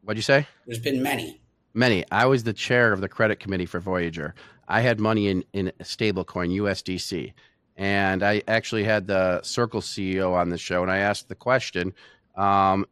What'd 0.04 0.18
you 0.18 0.24
say? 0.24 0.48
There's 0.66 0.80
been 0.80 1.04
many. 1.04 1.42
Many. 1.74 2.04
I 2.12 2.26
was 2.26 2.44
the 2.44 2.54
chair 2.54 2.92
of 2.94 3.02
the 3.02 3.10
credit 3.10 3.40
committee 3.40 3.66
for 3.66 3.80
Voyager. 3.80 4.34
I 4.68 4.82
had 4.82 5.00
money 5.00 5.28
in 5.28 5.44
in 5.54 5.72
stablecoin 5.82 6.56
USDC, 6.56 7.34
and 7.78 8.24
I 8.24 8.42
actually 8.48 8.84
had 8.84 9.08
the 9.08 9.42
Circle 9.44 9.82
CEO 9.82 10.34
on 10.34 10.50
the 10.50 10.58
show, 10.58 10.82
and 10.82 10.92
I 10.92 10.98
asked 11.00 11.30
the 11.30 11.36
question. 11.36 11.94
Um, 12.36 12.86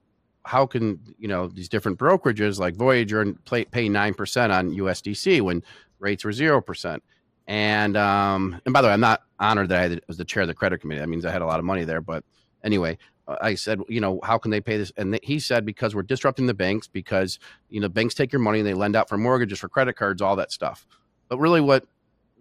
how 0.43 0.65
can 0.65 0.99
you 1.19 1.27
know 1.27 1.47
these 1.47 1.69
different 1.69 1.99
brokerages 1.99 2.59
like 2.59 2.75
Voyager 2.75 3.21
and 3.21 3.37
pay 3.71 3.89
nine 3.89 4.13
percent 4.13 4.51
on 4.51 4.71
USDC 4.71 5.41
when 5.41 5.63
rates 5.99 6.23
were 6.23 6.31
zero 6.31 6.61
percent? 6.61 7.03
And 7.47 7.95
um, 7.95 8.59
and 8.65 8.73
by 8.73 8.81
the 8.81 8.87
way, 8.87 8.93
I'm 8.93 8.99
not 8.99 9.23
honored 9.39 9.69
that 9.69 9.91
I 9.91 9.99
was 10.07 10.17
the 10.17 10.25
chair 10.25 10.43
of 10.43 10.47
the 10.47 10.53
credit 10.53 10.79
committee. 10.79 10.99
That 10.99 11.09
means 11.09 11.25
I 11.25 11.31
had 11.31 11.41
a 11.41 11.45
lot 11.45 11.59
of 11.59 11.65
money 11.65 11.83
there. 11.83 12.01
But 12.01 12.23
anyway, 12.63 12.97
I 13.27 13.55
said, 13.55 13.81
you 13.89 13.99
know, 13.99 14.19
how 14.23 14.37
can 14.37 14.51
they 14.51 14.61
pay 14.61 14.77
this? 14.77 14.91
And 14.95 15.19
he 15.21 15.39
said 15.39 15.65
because 15.65 15.93
we're 15.93 16.03
disrupting 16.03 16.45
the 16.45 16.53
banks 16.53 16.87
because 16.87 17.39
you 17.69 17.79
know 17.79 17.89
banks 17.89 18.13
take 18.13 18.31
your 18.31 18.41
money 18.41 18.59
and 18.59 18.67
they 18.67 18.73
lend 18.73 18.95
out 18.95 19.09
for 19.09 19.17
mortgages, 19.17 19.59
for 19.59 19.69
credit 19.69 19.95
cards, 19.95 20.21
all 20.21 20.35
that 20.37 20.51
stuff. 20.51 20.87
But 21.27 21.37
really, 21.39 21.61
what 21.61 21.85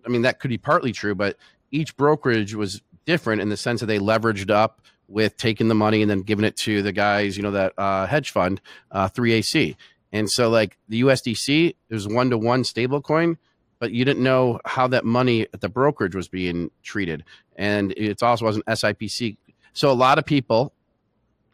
I 0.04 0.08
mean, 0.08 0.22
that 0.22 0.38
could 0.38 0.50
be 0.50 0.58
partly 0.58 0.92
true, 0.92 1.14
but 1.14 1.36
each 1.70 1.96
brokerage 1.96 2.54
was 2.54 2.82
different 3.04 3.42
in 3.42 3.48
the 3.48 3.56
sense 3.56 3.80
that 3.80 3.86
they 3.86 3.98
leveraged 3.98 4.50
up 4.50 4.80
with 5.08 5.36
taking 5.36 5.68
the 5.68 5.74
money 5.74 6.02
and 6.02 6.10
then 6.10 6.22
giving 6.22 6.44
it 6.44 6.56
to 6.56 6.82
the 6.82 6.92
guys, 6.92 7.36
you 7.36 7.42
know, 7.42 7.52
that 7.52 7.72
uh, 7.78 8.06
hedge 8.06 8.30
fund, 8.30 8.60
uh, 8.90 9.08
3AC. 9.08 9.76
And 10.12 10.30
so, 10.30 10.48
like 10.48 10.76
the 10.88 11.02
USDC, 11.02 11.68
it 11.68 11.94
was 11.94 12.08
one 12.08 12.30
to 12.30 12.38
one 12.38 12.64
stable 12.64 13.02
coin, 13.02 13.38
but 13.78 13.92
you 13.92 14.04
didn't 14.04 14.22
know 14.22 14.60
how 14.64 14.86
that 14.88 15.04
money 15.04 15.42
at 15.52 15.60
the 15.60 15.68
brokerage 15.68 16.14
was 16.14 16.28
being 16.28 16.70
treated. 16.82 17.24
And 17.56 17.92
it 17.92 18.22
also 18.22 18.44
wasn't 18.44 18.66
SIPC. 18.66 19.36
So, 19.72 19.90
a 19.90 19.94
lot 19.94 20.18
of 20.18 20.24
people 20.24 20.72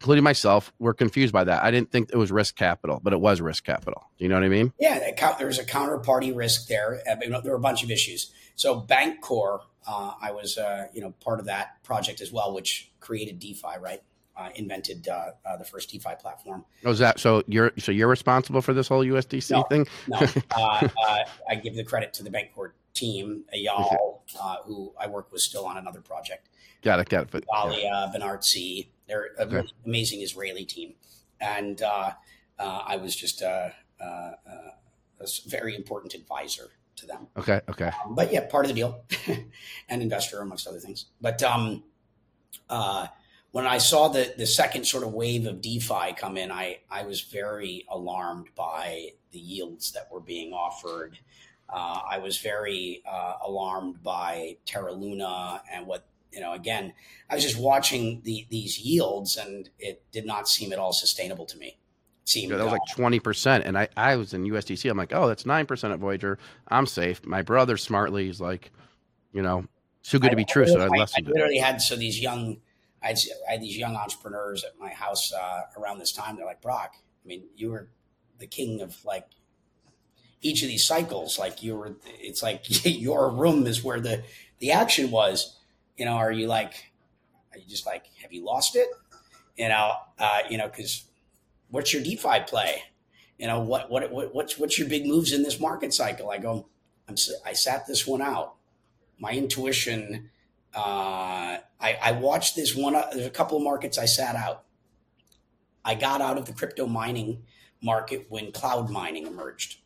including 0.02 0.24
myself, 0.24 0.72
were 0.80 0.92
confused 0.92 1.32
by 1.32 1.44
that. 1.44 1.62
I 1.62 1.70
didn't 1.70 1.92
think 1.92 2.10
it 2.12 2.16
was 2.16 2.32
risk 2.32 2.56
capital, 2.56 3.00
but 3.04 3.12
it 3.12 3.20
was 3.20 3.40
risk 3.40 3.62
capital. 3.62 4.10
Do 4.18 4.24
you 4.24 4.28
know 4.28 4.34
what 4.34 4.42
I 4.42 4.48
mean? 4.48 4.72
Yeah, 4.80 4.98
there 5.38 5.46
was 5.46 5.60
a 5.60 5.64
counterparty 5.64 6.34
risk 6.34 6.66
there. 6.66 7.00
There 7.06 7.40
were 7.44 7.54
a 7.54 7.60
bunch 7.60 7.84
of 7.84 7.90
issues. 7.90 8.32
So 8.56 8.80
Bancor, 8.80 9.60
uh, 9.86 10.14
I 10.20 10.32
was 10.32 10.58
uh, 10.58 10.88
you 10.92 11.02
know 11.02 11.14
part 11.20 11.38
of 11.38 11.46
that 11.46 11.80
project 11.84 12.20
as 12.20 12.32
well, 12.32 12.52
which 12.52 12.90
created 12.98 13.38
DeFi, 13.38 13.78
right? 13.80 14.02
Uh, 14.36 14.48
invented 14.56 15.06
uh, 15.06 15.26
uh, 15.46 15.56
the 15.58 15.64
first 15.64 15.90
DeFi 15.90 16.14
platform. 16.18 16.64
Was 16.82 17.00
oh, 17.00 17.04
that 17.04 17.20
so? 17.20 17.44
You're 17.46 17.70
so 17.78 17.92
you're 17.92 18.08
responsible 18.08 18.60
for 18.60 18.74
this 18.74 18.88
whole 18.88 19.04
USDC 19.04 19.52
no, 19.52 19.62
thing? 19.64 19.86
no, 20.08 20.18
uh, 20.56 20.88
I 21.48 21.54
give 21.54 21.76
the 21.76 21.84
credit 21.84 22.12
to 22.14 22.24
the 22.24 22.30
Bancor 22.30 22.72
team, 22.94 23.44
y'all, 23.52 24.24
who 24.64 24.92
I 24.98 25.06
work 25.06 25.32
with 25.32 25.40
still 25.40 25.66
on 25.66 25.76
another 25.76 26.00
project. 26.00 26.48
Got 26.82 27.00
it. 27.00 27.08
Got 27.08 27.22
it. 27.22 27.28
But, 27.30 27.44
yeah. 27.78 28.10
Benartzi, 28.14 28.88
they're 29.06 29.30
an 29.38 29.54
okay. 29.54 29.68
amazing 29.86 30.20
Israeli 30.20 30.64
team, 30.64 30.94
and 31.40 31.80
uh, 31.82 32.12
uh, 32.58 32.82
I 32.86 32.96
was 32.96 33.14
just 33.14 33.42
a, 33.42 33.72
a, 34.00 34.04
a, 34.04 35.26
very 35.46 35.76
important 35.76 36.14
advisor 36.14 36.70
to 36.96 37.06
them. 37.06 37.28
Okay. 37.36 37.60
Okay. 37.68 37.90
Um, 38.04 38.14
but 38.14 38.32
yeah, 38.32 38.46
part 38.46 38.64
of 38.64 38.68
the 38.68 38.74
deal, 38.74 39.04
and 39.88 40.02
investor 40.02 40.40
amongst 40.40 40.66
other 40.66 40.80
things. 40.80 41.06
But 41.20 41.42
um, 41.42 41.84
uh, 42.68 43.06
when 43.52 43.66
I 43.66 43.78
saw 43.78 44.08
the 44.08 44.34
the 44.36 44.46
second 44.46 44.86
sort 44.86 45.04
of 45.04 45.12
wave 45.12 45.46
of 45.46 45.60
DeFi 45.60 46.14
come 46.16 46.36
in, 46.36 46.50
I 46.50 46.80
I 46.90 47.04
was 47.04 47.20
very 47.20 47.84
alarmed 47.88 48.48
by 48.56 49.10
the 49.30 49.38
yields 49.38 49.92
that 49.92 50.10
were 50.10 50.20
being 50.20 50.52
offered. 50.52 51.18
Uh, 51.72 52.00
I 52.10 52.18
was 52.18 52.38
very 52.38 53.02
uh, 53.10 53.34
alarmed 53.46 54.02
by 54.02 54.58
Terra 54.66 54.92
Luna 54.92 55.62
and 55.72 55.86
what 55.86 56.06
you 56.32 56.40
know, 56.40 56.54
again, 56.54 56.92
I 57.28 57.34
was 57.34 57.44
just 57.44 57.58
watching 57.58 58.22
the 58.24 58.46
these 58.50 58.78
yields, 58.78 59.36
and 59.36 59.68
it 59.78 60.02
did 60.12 60.26
not 60.26 60.48
seem 60.48 60.72
at 60.72 60.78
all 60.78 60.92
sustainable 60.92 61.46
to 61.46 61.58
me. 61.58 61.78
It 62.22 62.28
seemed 62.28 62.50
yeah, 62.50 62.58
that 62.58 62.64
was 62.64 62.72
like 62.72 62.80
twenty 62.90 63.20
percent, 63.20 63.64
and 63.64 63.76
I 63.76 63.88
I 63.96 64.16
was 64.16 64.32
in 64.32 64.44
USDC. 64.44 64.90
I'm 64.90 64.96
like, 64.96 65.12
oh, 65.14 65.28
that's 65.28 65.44
nine 65.44 65.66
percent 65.66 65.92
at 65.92 65.98
Voyager. 65.98 66.38
I'm 66.68 66.86
safe. 66.86 67.24
My 67.26 67.42
brother 67.42 67.76
smartly 67.76 68.28
is 68.28 68.40
like, 68.40 68.72
you 69.32 69.42
know, 69.42 69.66
too 70.02 70.18
good 70.18 70.28
I, 70.28 70.30
to 70.30 70.36
be 70.36 70.44
true. 70.44 70.66
So 70.66 70.80
I, 70.80 70.84
I 70.84 70.88
listened. 70.88 71.28
I 71.28 71.30
literally 71.32 71.58
had 71.58 71.82
so 71.82 71.96
these 71.96 72.20
young, 72.20 72.58
I 73.02 73.08
had, 73.08 73.18
I 73.48 73.52
had 73.52 73.62
these 73.62 73.76
young 73.76 73.94
entrepreneurs 73.94 74.64
at 74.64 74.78
my 74.78 74.90
house 74.90 75.32
uh, 75.32 75.62
around 75.76 75.98
this 75.98 76.12
time. 76.12 76.36
They're 76.36 76.46
like, 76.46 76.62
Brock, 76.62 76.94
I 76.96 77.28
mean, 77.28 77.44
you 77.56 77.70
were 77.70 77.88
the 78.38 78.46
king 78.46 78.80
of 78.80 78.96
like 79.04 79.26
each 80.42 80.62
of 80.62 80.68
these 80.68 80.84
cycles. 80.84 81.38
Like 81.38 81.62
you 81.62 81.76
were, 81.76 81.96
it's 82.20 82.42
like 82.42 82.64
your 82.84 83.30
room 83.30 83.66
is 83.66 83.82
where 83.82 84.00
the 84.00 84.24
the 84.58 84.72
action 84.72 85.10
was 85.10 85.56
you 85.96 86.04
know, 86.04 86.12
are 86.14 86.32
you 86.32 86.46
like, 86.46 86.92
are 87.52 87.58
you 87.58 87.64
just 87.68 87.86
like, 87.86 88.06
have 88.22 88.32
you 88.32 88.44
lost 88.44 88.76
it? 88.76 88.88
You 89.56 89.68
know, 89.68 89.92
uh, 90.18 90.40
you 90.48 90.58
know, 90.58 90.68
because 90.68 91.04
what's 91.70 91.92
your 91.92 92.02
DeFi 92.02 92.40
play? 92.46 92.82
You 93.38 93.46
know, 93.46 93.60
what, 93.60 93.90
what, 93.90 94.10
what, 94.10 94.34
what's, 94.34 94.58
what's 94.58 94.78
your 94.78 94.88
big 94.88 95.06
moves 95.06 95.32
in 95.32 95.42
this 95.42 95.60
market 95.60 95.92
cycle? 95.92 96.30
I 96.30 96.38
go, 96.38 96.66
I'm, 97.08 97.16
I 97.44 97.52
sat 97.52 97.86
this 97.86 98.06
one 98.06 98.22
out. 98.22 98.54
My 99.18 99.32
intuition, 99.32 100.30
uh, 100.74 101.58
I, 101.80 101.98
I 102.02 102.12
watched 102.12 102.56
this 102.56 102.74
one. 102.74 102.94
Uh, 102.94 103.08
there's 103.12 103.26
a 103.26 103.30
couple 103.30 103.58
of 103.58 103.64
markets 103.64 103.98
I 103.98 104.06
sat 104.06 104.34
out. 104.34 104.64
I 105.84 105.94
got 105.94 106.20
out 106.20 106.38
of 106.38 106.46
the 106.46 106.52
crypto 106.52 106.86
mining 106.86 107.42
market 107.82 108.26
when 108.28 108.52
cloud 108.52 108.90
mining 108.90 109.26
emerged. 109.26 109.81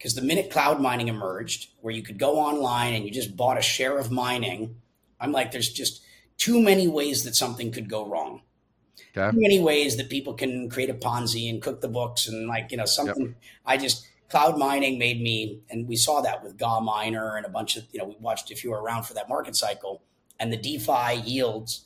Because 0.00 0.14
the 0.14 0.22
minute 0.22 0.50
cloud 0.50 0.80
mining 0.80 1.08
emerged, 1.08 1.68
where 1.82 1.94
you 1.94 2.02
could 2.02 2.18
go 2.18 2.38
online 2.38 2.94
and 2.94 3.04
you 3.04 3.10
just 3.10 3.36
bought 3.36 3.58
a 3.58 3.62
share 3.62 3.98
of 3.98 4.10
mining 4.10 4.76
I'm 5.20 5.32
like, 5.32 5.52
there's 5.52 5.70
just 5.70 6.02
too 6.38 6.60
many 6.60 6.88
ways 6.88 7.24
that 7.24 7.36
something 7.36 7.70
could 7.70 7.88
go 7.88 8.06
wrong. 8.06 8.42
Okay. 9.16 9.30
Too 9.30 9.40
many 9.40 9.60
ways 9.60 9.96
that 9.98 10.08
people 10.08 10.34
can 10.34 10.70
create 10.70 10.88
a 10.88 10.94
Ponzi 10.94 11.50
and 11.50 11.60
cook 11.60 11.80
the 11.80 11.88
books 11.88 12.26
and 12.26 12.48
like, 12.48 12.70
you 12.70 12.76
know, 12.76 12.86
something 12.86 13.26
yep. 13.26 13.34
I 13.66 13.76
just 13.76 14.06
cloud 14.28 14.56
mining 14.58 14.98
made 14.98 15.20
me 15.20 15.60
and 15.68 15.86
we 15.86 15.96
saw 15.96 16.20
that 16.20 16.42
with 16.42 16.56
Gawminer 16.56 17.36
and 17.36 17.44
a 17.44 17.48
bunch 17.48 17.76
of, 17.76 17.84
you 17.92 17.98
know, 17.98 18.06
we 18.06 18.16
watched 18.20 18.50
if 18.50 18.64
you 18.64 18.70
were 18.70 18.80
around 18.80 19.04
for 19.04 19.14
that 19.14 19.28
market 19.28 19.56
cycle 19.56 20.02
and 20.38 20.52
the 20.52 20.56
DeFi 20.56 21.20
yields 21.24 21.84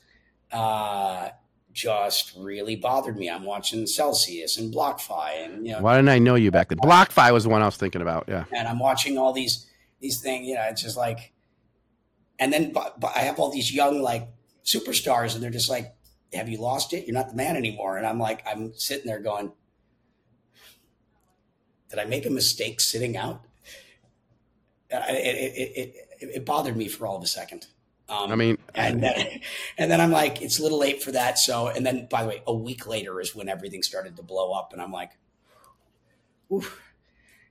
uh 0.52 1.30
just 1.74 2.32
really 2.38 2.76
bothered 2.76 3.18
me. 3.18 3.28
I'm 3.28 3.44
watching 3.44 3.86
Celsius 3.86 4.56
and 4.56 4.72
BlockFi 4.72 5.44
and 5.44 5.66
you 5.66 5.72
know 5.72 5.80
Why 5.80 5.96
didn't 5.96 6.08
I 6.08 6.18
know 6.18 6.36
you 6.36 6.50
back 6.50 6.68
then? 6.68 6.78
BlockFi 6.78 7.32
was 7.32 7.44
the 7.44 7.50
one 7.50 7.60
I 7.60 7.66
was 7.66 7.76
thinking 7.76 8.00
about. 8.00 8.24
Yeah. 8.28 8.44
And 8.52 8.66
I'm 8.66 8.78
watching 8.78 9.18
all 9.18 9.32
these 9.32 9.66
these 10.00 10.20
things, 10.20 10.46
you 10.46 10.54
know, 10.54 10.64
it's 10.70 10.82
just 10.82 10.96
like 10.96 11.34
and 12.38 12.52
then 12.52 12.72
but, 12.72 12.98
but 12.98 13.12
I 13.14 13.20
have 13.20 13.38
all 13.38 13.50
these 13.50 13.72
young 13.72 14.00
like 14.00 14.28
superstars, 14.64 15.34
and 15.34 15.42
they're 15.42 15.50
just 15.50 15.70
like, 15.70 15.94
"Have 16.32 16.48
you 16.48 16.58
lost 16.58 16.92
it? 16.92 17.06
You're 17.06 17.14
not 17.14 17.30
the 17.30 17.36
man 17.36 17.56
anymore." 17.56 17.96
And 17.96 18.06
I'm 18.06 18.18
like, 18.18 18.42
I'm 18.46 18.74
sitting 18.74 19.06
there 19.06 19.20
going, 19.20 19.52
"Did 21.90 21.98
I 21.98 22.04
make 22.04 22.26
a 22.26 22.30
mistake 22.30 22.80
sitting 22.80 23.16
out?" 23.16 23.44
It, 24.90 25.56
it, 25.56 25.96
it, 26.20 26.28
it 26.36 26.46
bothered 26.46 26.76
me 26.76 26.88
for 26.88 27.06
all 27.06 27.16
of 27.16 27.22
a 27.22 27.26
second. 27.26 27.66
Um, 28.08 28.30
I 28.30 28.36
mean, 28.36 28.58
and 28.74 29.02
then, 29.02 29.40
and 29.78 29.90
then 29.90 30.00
I'm 30.00 30.10
like, 30.10 30.42
it's 30.42 30.58
a 30.58 30.62
little 30.62 30.78
late 30.78 31.02
for 31.02 31.12
that. 31.12 31.38
So, 31.38 31.68
and 31.68 31.84
then 31.84 32.06
by 32.10 32.22
the 32.22 32.28
way, 32.28 32.42
a 32.46 32.54
week 32.54 32.86
later 32.86 33.20
is 33.20 33.34
when 33.34 33.48
everything 33.48 33.82
started 33.82 34.16
to 34.16 34.22
blow 34.22 34.52
up, 34.52 34.72
and 34.72 34.82
I'm 34.82 34.92
like, 34.92 35.12
Oof. 36.52 36.80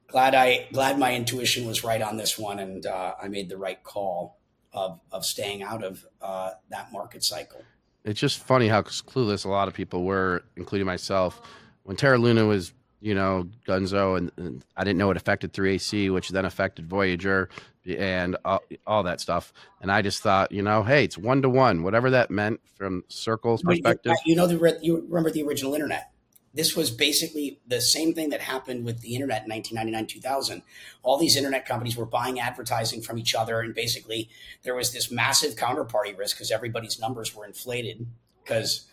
glad 0.07 0.35
I 0.35 0.67
glad 0.71 0.99
my 0.99 1.15
intuition 1.15 1.65
was 1.65 1.83
right 1.83 2.01
on 2.01 2.17
this 2.17 2.37
one, 2.37 2.59
and 2.59 2.85
uh, 2.85 3.15
I 3.21 3.27
made 3.27 3.49
the 3.49 3.57
right 3.57 3.83
call 3.83 4.37
of 4.71 4.99
of 5.11 5.25
staying 5.25 5.63
out 5.63 5.83
of 5.83 6.05
uh, 6.21 6.51
that 6.69 6.91
market 6.91 7.23
cycle. 7.23 7.63
It's 8.03 8.19
just 8.19 8.39
funny 8.39 8.67
how 8.67 8.81
clueless 8.81 9.45
a 9.45 9.49
lot 9.49 9.67
of 9.67 9.73
people 9.73 10.03
were, 10.03 10.43
including 10.57 10.85
myself, 10.85 11.41
when 11.83 11.95
Terra 11.95 12.17
Luna 12.17 12.45
was 12.45 12.73
you 13.01 13.15
know 13.15 13.49
Gunzo, 13.67 14.17
and, 14.17 14.31
and 14.37 14.63
I 14.77 14.83
didn't 14.83 14.97
know 14.99 15.09
it 15.09 15.17
affected 15.17 15.51
3AC, 15.53 16.13
which 16.13 16.29
then 16.29 16.45
affected 16.45 16.87
Voyager. 16.87 17.49
And 17.85 18.37
all, 18.45 18.61
all, 18.87 19.03
that 19.03 19.21
stuff. 19.21 19.53
And 19.81 19.91
I 19.91 20.01
just 20.01 20.21
thought, 20.21 20.51
you 20.51 20.61
know, 20.61 20.83
hey, 20.83 21.03
it's 21.03 21.17
one 21.17 21.41
to 21.41 21.49
one, 21.49 21.83
whatever 21.83 22.09
that 22.11 22.31
meant 22.31 22.61
from 22.75 23.03
Circle's 23.07 23.61
perspective. 23.61 24.13
You 24.25 24.35
know, 24.35 24.47
the 24.47 24.79
you 24.81 25.05
remember 25.07 25.31
the 25.31 25.43
original 25.43 25.73
internet. 25.73 26.11
This 26.55 26.75
was 26.75 26.91
basically 26.91 27.59
the 27.67 27.81
same 27.81 28.13
thing 28.13 28.29
that 28.29 28.39
happened 28.39 28.85
with 28.85 29.01
the 29.01 29.15
internet 29.15 29.43
in 29.43 29.49
1999, 29.49 30.05
2000. 30.21 30.61
All 31.01 31.17
these 31.17 31.35
internet 31.35 31.65
companies 31.65 31.97
were 31.97 32.05
buying 32.05 32.39
advertising 32.39 33.01
from 33.01 33.17
each 33.17 33.33
other, 33.33 33.59
and 33.59 33.73
basically 33.73 34.29
there 34.61 34.75
was 34.75 34.93
this 34.93 35.09
massive 35.09 35.55
counterparty 35.55 36.15
risk 36.15 36.37
because 36.37 36.51
everybody's 36.51 36.99
numbers 36.99 37.35
were 37.35 37.45
inflated 37.45 38.05
because 38.43 38.85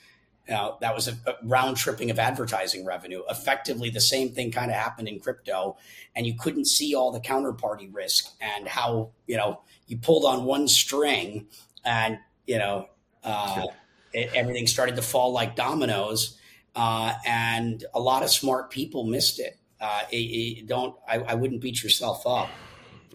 you 0.51 0.57
know, 0.57 0.77
that 0.81 0.97
was 0.97 1.07
a, 1.07 1.13
a 1.29 1.35
round 1.45 1.77
tripping 1.77 2.11
of 2.11 2.19
advertising 2.19 2.85
revenue. 2.85 3.23
Effectively, 3.31 3.89
the 3.89 4.01
same 4.01 4.31
thing 4.31 4.51
kind 4.51 4.69
of 4.69 4.77
happened 4.77 5.07
in 5.07 5.21
crypto, 5.21 5.77
and 6.17 6.27
you 6.27 6.35
couldn't 6.35 6.65
see 6.65 6.93
all 6.93 7.13
the 7.13 7.21
counterparty 7.21 7.89
risk 7.95 8.33
and 8.41 8.67
how 8.67 9.11
you 9.29 9.37
know 9.37 9.61
you 9.87 9.97
pulled 9.97 10.25
on 10.25 10.45
one 10.45 10.67
string, 10.67 11.47
and 11.85 12.19
you 12.49 12.59
know 12.59 12.89
uh, 13.23 13.69
it, 14.13 14.33
everything 14.35 14.67
started 14.67 14.97
to 14.97 15.03
fall 15.03 15.33
like 15.33 15.55
dominoes, 15.55 16.37
uh, 16.75 17.15
and 17.25 17.85
a 17.95 18.01
lot 18.01 18.25
of 18.25 18.31
smart 18.31 18.73
people 18.73 19.05
missed 19.05 19.39
it. 19.39 19.57
Uh, 19.81 20.03
it, 20.11 20.17
it 20.17 20.67
don't 20.67 20.97
I, 21.09 21.19
I, 21.19 21.35
wouldn't 21.35 21.61
beat 21.63 21.83
yourself 21.83 22.27
up. 22.27 22.51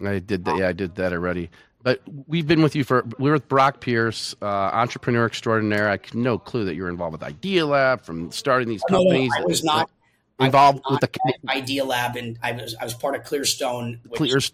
I 0.03 0.19
did 0.19 0.45
that. 0.45 0.57
Yeah, 0.57 0.69
I 0.69 0.71
did 0.71 0.95
that 0.95 1.11
already. 1.11 1.49
But 1.85 2.01
we've 2.25 2.47
been 2.47 2.63
with 2.63 2.75
you 2.75 2.83
for 2.83 3.05
we 3.19 3.29
are 3.29 3.33
with 3.33 3.47
Brock 3.47 3.79
Pierce, 3.79 4.33
uh, 4.41 4.45
entrepreneur 4.45 5.27
extraordinaire. 5.27 5.87
I 5.87 5.91
had 5.91 6.15
no 6.15 6.39
clue 6.39 6.65
that 6.65 6.73
you 6.73 6.81
were 6.81 6.89
involved 6.89 7.11
with 7.11 7.21
Idealab 7.21 8.01
from 8.01 8.31
starting 8.31 8.67
these 8.67 8.81
companies. 8.89 9.29
No, 9.29 9.37
no, 9.37 9.43
I 9.43 9.45
was 9.45 9.63
not 9.63 9.91
involved 10.39 10.81
was 10.89 10.99
not 10.99 11.01
with 11.03 11.41
the 11.43 11.47
Idealab, 11.47 12.15
and 12.15 12.39
I 12.41 12.53
was 12.53 12.75
I 12.81 12.85
was 12.85 12.95
part 12.95 13.13
of 13.13 13.21
Clearstone. 13.21 13.99
Clearstone. 14.09 14.51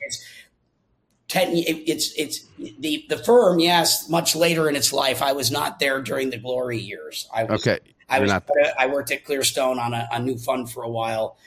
Ten, 1.30 1.48
it's 1.54 2.12
it's 2.18 2.46
the 2.58 3.06
the 3.08 3.18
firm. 3.20 3.60
Yes, 3.60 4.10
much 4.10 4.36
later 4.36 4.68
in 4.68 4.76
its 4.76 4.92
life, 4.92 5.22
I 5.22 5.32
was 5.32 5.52
not 5.52 5.80
there 5.80 6.02
during 6.02 6.32
the 6.32 6.38
glory 6.38 6.80
years. 6.80 7.30
I 7.34 7.46
was, 7.46 7.66
okay. 7.66 7.80
I 8.10 8.20
was. 8.20 8.30
Not- 8.30 8.50
I 8.78 8.88
worked 8.88 9.10
at 9.12 9.24
Clearstone 9.24 9.80
on 9.80 9.94
a, 9.94 10.06
a 10.12 10.20
new 10.20 10.38
fund 10.38 10.70
for 10.70 10.84
a 10.84 10.90
while. 10.90 11.38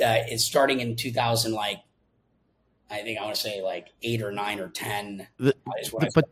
Uh, 0.00 0.22
it's 0.28 0.44
starting 0.44 0.78
in 0.78 0.94
2000, 0.94 1.50
like 1.52 1.80
I 2.92 3.02
think 3.02 3.18
I 3.18 3.24
want 3.24 3.34
to 3.34 3.40
say 3.40 3.62
like 3.62 3.88
eight 4.02 4.22
or 4.22 4.30
nine 4.30 4.60
or 4.60 4.68
ten. 4.68 5.26
The, 5.38 5.54
but 5.92 6.24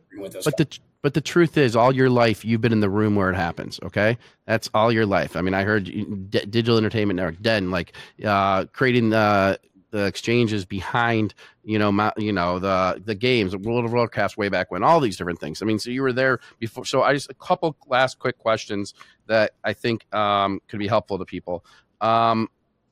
but 0.43 0.57
the 0.57 0.79
but 1.01 1.15
the 1.15 1.21
truth 1.21 1.57
is, 1.57 1.75
all 1.75 1.93
your 1.93 2.09
life 2.09 2.45
you've 2.45 2.61
been 2.61 2.71
in 2.71 2.79
the 2.79 2.89
room 2.89 3.15
where 3.15 3.31
it 3.31 3.35
happens. 3.35 3.79
Okay, 3.83 4.17
that's 4.45 4.69
all 4.73 4.91
your 4.91 5.07
life. 5.07 5.35
I 5.35 5.41
mean, 5.41 5.55
I 5.55 5.63
heard 5.63 5.85
D- 5.85 6.27
Digital 6.29 6.77
Entertainment 6.77 7.17
Network, 7.17 7.41
Den, 7.41 7.71
like 7.71 7.93
uh, 8.23 8.65
creating 8.65 9.09
the 9.09 9.59
the 9.89 10.05
exchanges 10.05 10.65
behind 10.65 11.33
you 11.63 11.77
know 11.77 11.91
my, 11.91 12.13
you 12.17 12.31
know 12.31 12.59
the 12.59 13.01
the 13.03 13.15
games, 13.15 13.55
World 13.55 13.83
of 13.83 13.91
Warcraft 13.91 14.37
way 14.37 14.49
back 14.49 14.69
when, 14.69 14.83
all 14.83 14.99
these 14.99 15.17
different 15.17 15.39
things. 15.39 15.61
I 15.61 15.65
mean, 15.65 15.79
so 15.79 15.89
you 15.89 16.03
were 16.03 16.13
there 16.13 16.39
before. 16.59 16.85
So 16.85 17.01
I 17.01 17.13
just 17.13 17.29
a 17.31 17.35
couple 17.35 17.75
last 17.87 18.19
quick 18.19 18.37
questions 18.37 18.93
that 19.25 19.53
I 19.63 19.73
think 19.73 20.05
um, 20.13 20.61
could 20.67 20.79
be 20.79 20.87
helpful 20.87 21.17
to 21.17 21.25
people. 21.25 21.65
Um, 21.99 22.49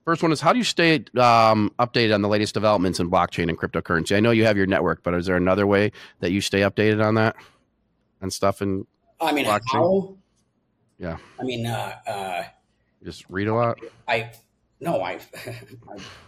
First 0.10 0.24
one 0.24 0.32
is 0.32 0.42
how 0.42 0.54
do 0.54 0.58
you 0.58 0.64
stay 0.64 1.06
um, 1.20 1.72
updated 1.78 2.16
on 2.16 2.24
the 2.24 2.28
latest 2.28 2.56
developments 2.56 3.00
in 3.00 3.12
blockchain 3.12 3.48
and 3.48 3.56
cryptocurrency? 3.56 4.18
I 4.18 4.20
know 4.20 4.32
you 4.32 4.44
have 4.44 4.58
your 4.58 4.66
network, 4.66 5.04
but 5.04 5.14
is 5.14 5.28
there 5.28 5.36
another 5.36 5.68
way 5.68 5.92
that 6.20 6.32
you 6.32 6.42
stay 6.42 6.62
updated 6.62 7.06
on 7.06 7.14
that 7.14 7.36
and 8.20 8.34
stuff? 8.34 8.62
And 8.62 8.88
I 9.22 9.32
mean, 9.34 9.46
blockchain? 9.46 9.62
how? 9.72 10.18
Yeah. 10.98 11.18
I 11.40 11.44
mean, 11.44 11.68
uh, 11.68 11.94
uh, 12.08 12.44
just 13.04 13.24
read 13.30 13.50
a 13.50 13.54
lot. 13.54 13.78
I 14.08 14.32
no, 14.80 15.00
I, 15.00 15.20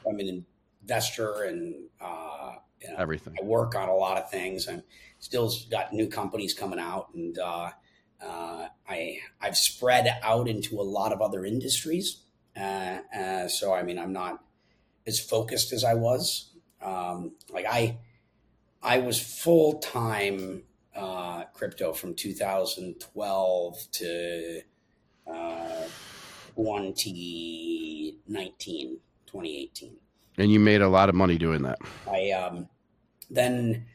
I'm 0.07 0.19
an 0.19 0.45
investor 0.83 1.45
and 1.45 1.73
uh, 1.99 2.51
you 2.83 2.87
know, 2.87 2.97
everything. 2.99 3.35
I 3.41 3.43
work 3.43 3.73
on 3.73 3.89
a 3.89 3.95
lot 3.95 4.19
of 4.19 4.29
things. 4.29 4.67
I'm 4.67 4.83
still 5.17 5.51
got 5.71 5.91
new 5.91 6.05
companies 6.05 6.53
coming 6.53 6.77
out, 6.77 7.07
and 7.15 7.35
uh, 7.39 7.71
uh, 8.23 8.67
I 8.87 9.17
I've 9.41 9.57
spread 9.57 10.19
out 10.21 10.47
into 10.47 10.79
a 10.79 10.83
lot 10.83 11.11
of 11.11 11.19
other 11.19 11.47
industries. 11.47 12.21
Uh, 12.55 12.99
uh, 13.15 13.47
so 13.47 13.73
I 13.73 13.83
mean, 13.83 13.99
I'm 13.99 14.13
not 14.13 14.43
as 15.07 15.19
focused 15.19 15.73
as 15.73 15.83
I 15.83 15.95
was. 15.95 16.51
Um, 16.81 17.33
like 17.51 17.65
I, 17.69 17.97
I 18.81 18.99
was 18.99 19.19
full 19.19 19.79
time 19.79 20.63
uh, 20.95 21.43
crypto 21.53 21.91
from 21.93 22.15
2012 22.15 23.87
to 23.91 24.61
uh, 25.27 25.83
2019, 26.55 28.97
2018. 29.25 29.97
And 30.37 30.51
you 30.51 30.59
made 30.59 30.81
a 30.81 30.89
lot 30.89 31.09
of 31.09 31.15
money 31.15 31.37
doing 31.37 31.63
that. 31.63 31.79
I 32.09 32.31
um, 32.31 32.69
then 33.29 33.85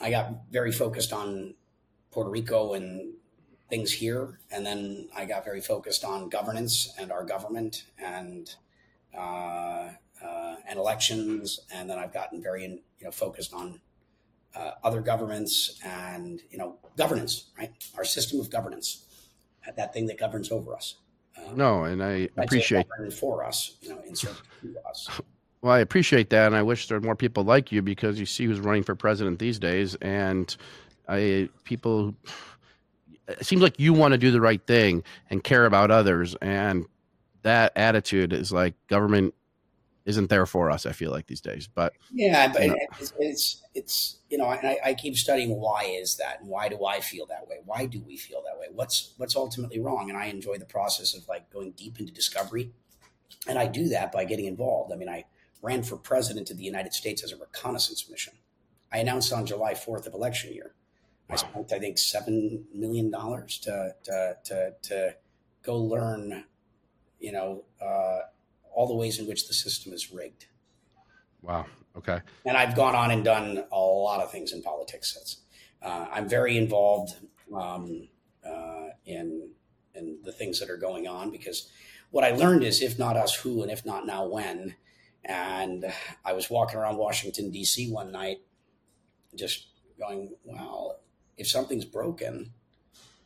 I 0.00 0.10
got 0.10 0.50
very 0.50 0.72
focused 0.72 1.12
on 1.12 1.54
Puerto 2.10 2.30
Rico 2.30 2.74
and 2.74 3.14
things 3.68 3.92
here, 3.92 4.38
and 4.50 4.64
then 4.64 5.08
I 5.16 5.24
got 5.24 5.44
very 5.44 5.60
focused 5.60 6.04
on 6.04 6.28
governance 6.28 6.92
and 6.98 7.10
our 7.10 7.24
government 7.24 7.84
and 7.98 8.54
uh, 9.16 9.90
uh, 10.24 10.56
and 10.68 10.78
elections, 10.78 11.60
and 11.72 11.88
then 11.88 11.98
I've 11.98 12.12
gotten 12.12 12.42
very 12.42 12.64
you 12.64 13.04
know 13.04 13.10
focused 13.10 13.52
on 13.54 13.80
uh, 14.54 14.72
other 14.82 15.00
governments 15.00 15.78
and 15.84 16.40
you 16.50 16.58
know 16.58 16.76
governance, 16.96 17.50
right? 17.58 17.72
Our 17.96 18.04
system 18.04 18.40
of 18.40 18.50
governance, 18.50 19.04
that 19.76 19.92
thing 19.92 20.06
that 20.06 20.18
governs 20.18 20.50
over 20.50 20.74
us. 20.74 20.96
Um, 21.36 21.56
no, 21.56 21.84
and 21.84 22.02
I 22.02 22.28
appreciate 22.36 22.86
for 23.18 23.44
us, 23.44 23.76
you 23.80 23.88
know, 23.90 24.00
in 24.06 24.14
to 24.14 24.30
us. 24.88 25.08
Well, 25.62 25.72
I 25.72 25.78
appreciate 25.78 26.28
that, 26.28 26.48
and 26.48 26.54
I 26.54 26.60
wish 26.60 26.88
there 26.88 26.98
were 27.00 27.06
more 27.06 27.16
people 27.16 27.42
like 27.42 27.72
you 27.72 27.80
because 27.80 28.20
you 28.20 28.26
see 28.26 28.44
who's 28.44 28.60
running 28.60 28.82
for 28.82 28.94
president 28.94 29.38
these 29.38 29.58
days, 29.58 29.94
and 30.02 30.54
I 31.08 31.48
people 31.64 32.14
it 33.28 33.46
seems 33.46 33.62
like 33.62 33.78
you 33.78 33.92
want 33.92 34.12
to 34.12 34.18
do 34.18 34.30
the 34.30 34.40
right 34.40 34.64
thing 34.66 35.02
and 35.30 35.42
care 35.42 35.66
about 35.66 35.90
others 35.90 36.34
and 36.40 36.86
that 37.42 37.72
attitude 37.76 38.32
is 38.32 38.52
like 38.52 38.74
government 38.88 39.34
isn't 40.04 40.28
there 40.28 40.46
for 40.46 40.70
us 40.70 40.86
i 40.86 40.92
feel 40.92 41.10
like 41.10 41.26
these 41.26 41.40
days 41.40 41.66
but 41.66 41.94
yeah 42.12 42.52
but 42.52 42.62
you 42.62 42.68
know. 42.68 42.76
it's, 42.98 43.12
it's, 43.18 43.62
it's 43.74 44.18
you 44.28 44.36
know 44.36 44.46
I, 44.46 44.78
I 44.84 44.94
keep 44.94 45.16
studying 45.16 45.50
why 45.58 45.84
is 45.84 46.16
that 46.16 46.40
and 46.40 46.48
why 46.48 46.68
do 46.68 46.84
i 46.84 47.00
feel 47.00 47.26
that 47.26 47.48
way? 47.48 47.56
Why 47.64 47.86
do 47.86 48.02
we 48.06 48.16
feel 48.16 48.42
that 48.42 48.58
way? 48.58 48.66
What's 48.72 49.14
what's 49.16 49.36
ultimately 49.36 49.80
wrong? 49.80 50.10
And 50.10 50.18
i 50.18 50.26
enjoy 50.26 50.58
the 50.58 50.66
process 50.66 51.14
of 51.14 51.26
like 51.28 51.50
going 51.50 51.72
deep 51.72 51.98
into 52.00 52.12
discovery 52.12 52.72
and 53.46 53.58
i 53.58 53.66
do 53.66 53.88
that 53.88 54.12
by 54.12 54.24
getting 54.24 54.46
involved. 54.46 54.92
I 54.92 54.96
mean 54.96 55.08
i 55.08 55.24
ran 55.62 55.82
for 55.82 55.96
president 55.96 56.50
of 56.50 56.58
the 56.58 56.64
united 56.64 56.92
states 56.92 57.24
as 57.24 57.32
a 57.32 57.36
reconnaissance 57.36 58.08
mission. 58.10 58.34
I 58.92 58.98
announced 58.98 59.32
on 59.32 59.46
july 59.46 59.72
4th 59.72 60.06
of 60.06 60.12
election 60.12 60.52
year 60.52 60.74
I 61.30 61.36
spent, 61.36 61.72
I 61.72 61.78
think, 61.78 61.98
seven 61.98 62.66
million 62.74 63.10
dollars 63.10 63.58
to, 63.60 63.94
to 64.04 64.36
to 64.44 64.74
to 64.82 65.16
go 65.62 65.76
learn, 65.78 66.44
you 67.18 67.32
know, 67.32 67.64
uh, 67.80 68.20
all 68.74 68.86
the 68.86 68.94
ways 68.94 69.18
in 69.18 69.26
which 69.26 69.48
the 69.48 69.54
system 69.54 69.92
is 69.92 70.12
rigged. 70.12 70.46
Wow. 71.42 71.66
Okay. 71.96 72.20
And 72.44 72.56
I've 72.56 72.74
gone 72.74 72.94
on 72.94 73.10
and 73.10 73.24
done 73.24 73.64
a 73.70 73.78
lot 73.78 74.20
of 74.22 74.30
things 74.30 74.52
in 74.52 74.62
politics. 74.62 75.14
Since. 75.14 75.42
Uh, 75.82 76.06
I'm 76.10 76.28
very 76.28 76.56
involved 76.56 77.14
um, 77.54 78.08
uh, 78.46 78.88
in 79.06 79.50
in 79.94 80.18
the 80.24 80.32
things 80.32 80.58
that 80.60 80.68
are 80.68 80.76
going 80.76 81.06
on 81.06 81.30
because 81.30 81.70
what 82.10 82.24
I 82.24 82.30
learned 82.30 82.64
is 82.64 82.82
if 82.82 82.98
not 82.98 83.16
us, 83.16 83.34
who, 83.34 83.62
and 83.62 83.70
if 83.70 83.84
not 83.84 84.06
now, 84.06 84.26
when. 84.26 84.74
And 85.24 85.92
I 86.24 86.32
was 86.32 86.50
walking 86.50 86.78
around 86.78 86.96
Washington 86.96 87.50
D.C. 87.50 87.90
one 87.90 88.12
night, 88.12 88.38
just 89.34 89.68
going, 89.98 90.34
"Wow, 90.44 90.96
if 91.36 91.48
something's 91.48 91.84
broken 91.84 92.52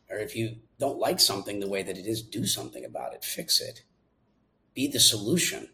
or 0.09 0.17
if 0.17 0.35
you 0.35 0.55
don't 0.79 0.97
like 0.97 1.19
something 1.19 1.59
the 1.59 1.69
way 1.69 1.83
that 1.83 1.97
it 1.97 2.05
is, 2.05 2.21
do 2.21 2.45
something 2.45 2.83
about 2.83 3.13
it, 3.13 3.23
fix 3.23 3.61
it, 3.61 3.83
be 4.73 4.87
the 4.87 4.99
solution. 4.99 5.69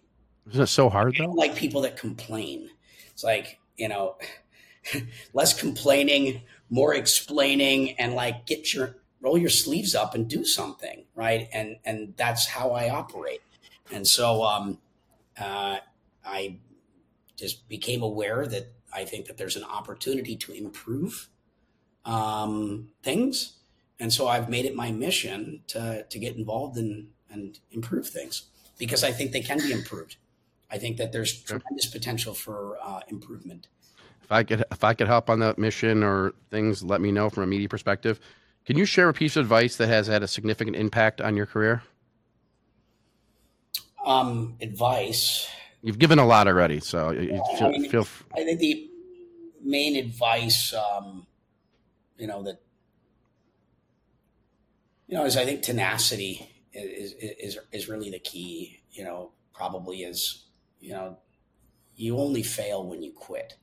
Isn't 0.49 0.63
it 0.63 0.67
so 0.67 0.89
hard 0.89 1.15
though? 1.17 1.31
like 1.31 1.55
people 1.55 1.81
that 1.81 1.97
complain. 1.97 2.69
It's 3.11 3.23
like, 3.23 3.59
you 3.77 3.88
know, 3.88 4.17
less 5.33 5.59
complaining, 5.59 6.41
more 6.69 6.93
explaining, 6.93 7.91
and 7.91 8.13
like 8.13 8.45
get 8.45 8.73
your 8.73 8.97
roll 9.21 9.38
your 9.38 9.49
sleeves 9.49 9.95
up 9.95 10.13
and 10.13 10.27
do 10.27 10.45
something, 10.45 11.05
right? 11.15 11.47
And 11.51 11.77
and 11.86 12.13
that's 12.17 12.45
how 12.45 12.71
I 12.71 12.89
operate. 12.89 13.41
And 13.91 14.07
so 14.07 14.43
um, 14.43 14.79
uh, 15.39 15.77
I 16.25 16.57
just 17.36 17.67
became 17.67 18.01
aware 18.01 18.45
that 18.45 18.71
I 18.93 19.05
think 19.05 19.25
that 19.27 19.38
there's 19.38 19.55
an 19.55 19.63
opportunity 19.63 20.36
to 20.38 20.51
improve 20.53 21.29
um, 22.05 22.89
things. 23.03 23.53
And 23.99 24.11
so 24.11 24.27
I've 24.27 24.49
made 24.49 24.65
it 24.65 24.75
my 24.75 24.91
mission 24.91 25.61
to, 25.67 26.05
to 26.09 26.19
get 26.19 26.35
involved 26.35 26.77
in, 26.77 27.07
and 27.29 27.59
improve 27.71 28.07
things 28.07 28.43
because 28.77 29.03
I 29.03 29.11
think 29.11 29.31
they 29.31 29.41
can 29.41 29.57
be 29.57 29.71
improved. 29.71 30.17
I 30.71 30.77
think 30.77 30.97
that 30.97 31.11
there's 31.11 31.41
tremendous 31.41 31.85
potential 31.85 32.33
for 32.33 32.77
uh, 32.83 33.01
improvement. 33.07 33.67
If 34.23 34.31
I 34.31 34.43
could, 34.43 34.63
if 34.71 34.83
I 34.83 34.93
could 34.93 35.07
help 35.07 35.29
on 35.29 35.39
that 35.39 35.57
mission 35.57 36.03
or 36.03 36.33
things, 36.49 36.83
let 36.83 36.99
me 36.99 37.11
know 37.11 37.29
from 37.29 37.43
a 37.43 37.47
media 37.47 37.69
perspective. 37.69 38.19
Can 38.65 38.77
you 38.77 38.85
share 38.85 39.09
a 39.09 39.13
piece 39.13 39.35
of 39.35 39.45
advice 39.45 39.75
that 39.77 39.87
has 39.87 40.07
had 40.07 40.23
a 40.23 40.27
significant 40.27 40.75
impact 40.75 41.21
on 41.21 41.37
your 41.37 41.45
career? 41.45 41.83
Um, 44.03 44.55
advice. 44.59 45.47
You've 45.83 45.99
given 45.99 46.17
a 46.17 46.25
lot 46.25 46.47
already, 46.47 46.79
so 46.79 47.11
you 47.11 47.43
feel, 47.57 47.67
I, 47.67 47.69
mean, 47.69 47.89
feel. 47.89 48.07
I 48.33 48.43
think 48.43 48.59
the 48.59 48.89
main 49.63 49.95
advice, 49.95 50.73
um, 50.73 51.27
you 52.18 52.28
know, 52.28 52.43
that 52.43 52.61
you 55.07 55.16
know, 55.16 55.26
is 55.26 55.38
I 55.38 55.45
think 55.45 55.61
tenacity 55.61 56.49
is 56.74 57.13
is 57.13 57.57
is 57.72 57.89
really 57.89 58.09
the 58.09 58.20
key. 58.20 58.82
You 58.91 59.03
know, 59.03 59.32
probably 59.53 60.03
is 60.03 60.45
you 60.80 60.91
know, 60.91 61.18
you 61.95 62.18
only 62.18 62.43
fail 62.43 62.86
when 62.86 63.03
you 63.03 63.11
quit. 63.11 63.55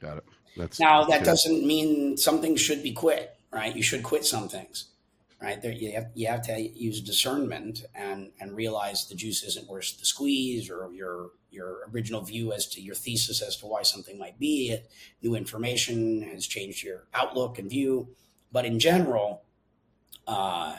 Got 0.00 0.18
it. 0.18 0.24
That's 0.56 0.80
now 0.80 1.04
that 1.04 1.24
doesn't 1.24 1.66
mean 1.66 2.16
something 2.16 2.56
should 2.56 2.82
be 2.82 2.92
quit, 2.92 3.36
right? 3.52 3.74
You 3.74 3.82
should 3.82 4.02
quit 4.02 4.24
some 4.24 4.48
things, 4.48 4.86
right? 5.40 5.60
There, 5.60 5.72
you 5.72 5.92
have 5.92 6.06
you 6.14 6.26
have 6.28 6.42
to 6.46 6.60
use 6.60 7.00
discernment 7.00 7.84
and 7.94 8.30
and 8.40 8.56
realize 8.56 9.08
the 9.08 9.14
juice 9.14 9.42
isn't 9.44 9.68
worth 9.68 9.98
the 9.98 10.04
squeeze, 10.04 10.68
or 10.70 10.90
your 10.92 11.30
your 11.50 11.88
original 11.92 12.20
view 12.20 12.52
as 12.52 12.66
to 12.68 12.80
your 12.80 12.94
thesis 12.94 13.42
as 13.42 13.56
to 13.56 13.66
why 13.66 13.82
something 13.82 14.18
might 14.18 14.38
be. 14.38 14.70
It, 14.70 14.90
new 15.22 15.34
information 15.34 16.22
has 16.22 16.46
changed 16.46 16.82
your 16.84 17.04
outlook 17.14 17.58
and 17.58 17.70
view, 17.70 18.08
but 18.52 18.64
in 18.64 18.78
general, 18.78 19.42
uh, 20.26 20.76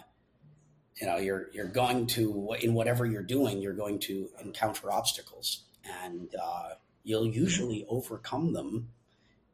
you 0.99 1.07
know, 1.07 1.17
you're 1.17 1.49
you're 1.53 1.67
going 1.67 2.07
to 2.07 2.55
in 2.61 2.73
whatever 2.73 3.05
you're 3.05 3.23
doing, 3.23 3.61
you're 3.61 3.73
going 3.73 3.99
to 3.99 4.29
encounter 4.43 4.91
obstacles, 4.91 5.63
and 6.03 6.35
uh, 6.41 6.69
you'll 7.03 7.27
usually 7.27 7.85
overcome 7.87 8.53
them 8.53 8.89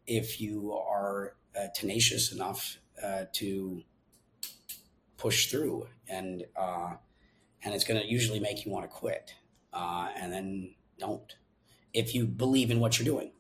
if 0.07 0.41
you 0.41 0.73
are 0.73 1.35
uh, 1.57 1.67
tenacious 1.75 2.31
enough 2.31 2.77
uh, 3.03 3.25
to 3.33 3.83
push 5.17 5.47
through, 5.47 5.87
and 6.09 6.45
uh, 6.55 6.93
and 7.63 7.73
it's 7.73 7.83
going 7.83 7.99
to 7.99 8.07
usually 8.07 8.39
make 8.39 8.65
you 8.65 8.71
want 8.71 8.83
to 8.83 8.89
quit, 8.89 9.35
uh, 9.73 10.09
and 10.15 10.33
then 10.33 10.73
don't. 10.99 11.35
If 11.93 12.13
you 12.13 12.25
believe 12.25 12.71
in 12.71 12.79
what 12.79 12.99
you're 12.99 13.05
doing, 13.05 13.31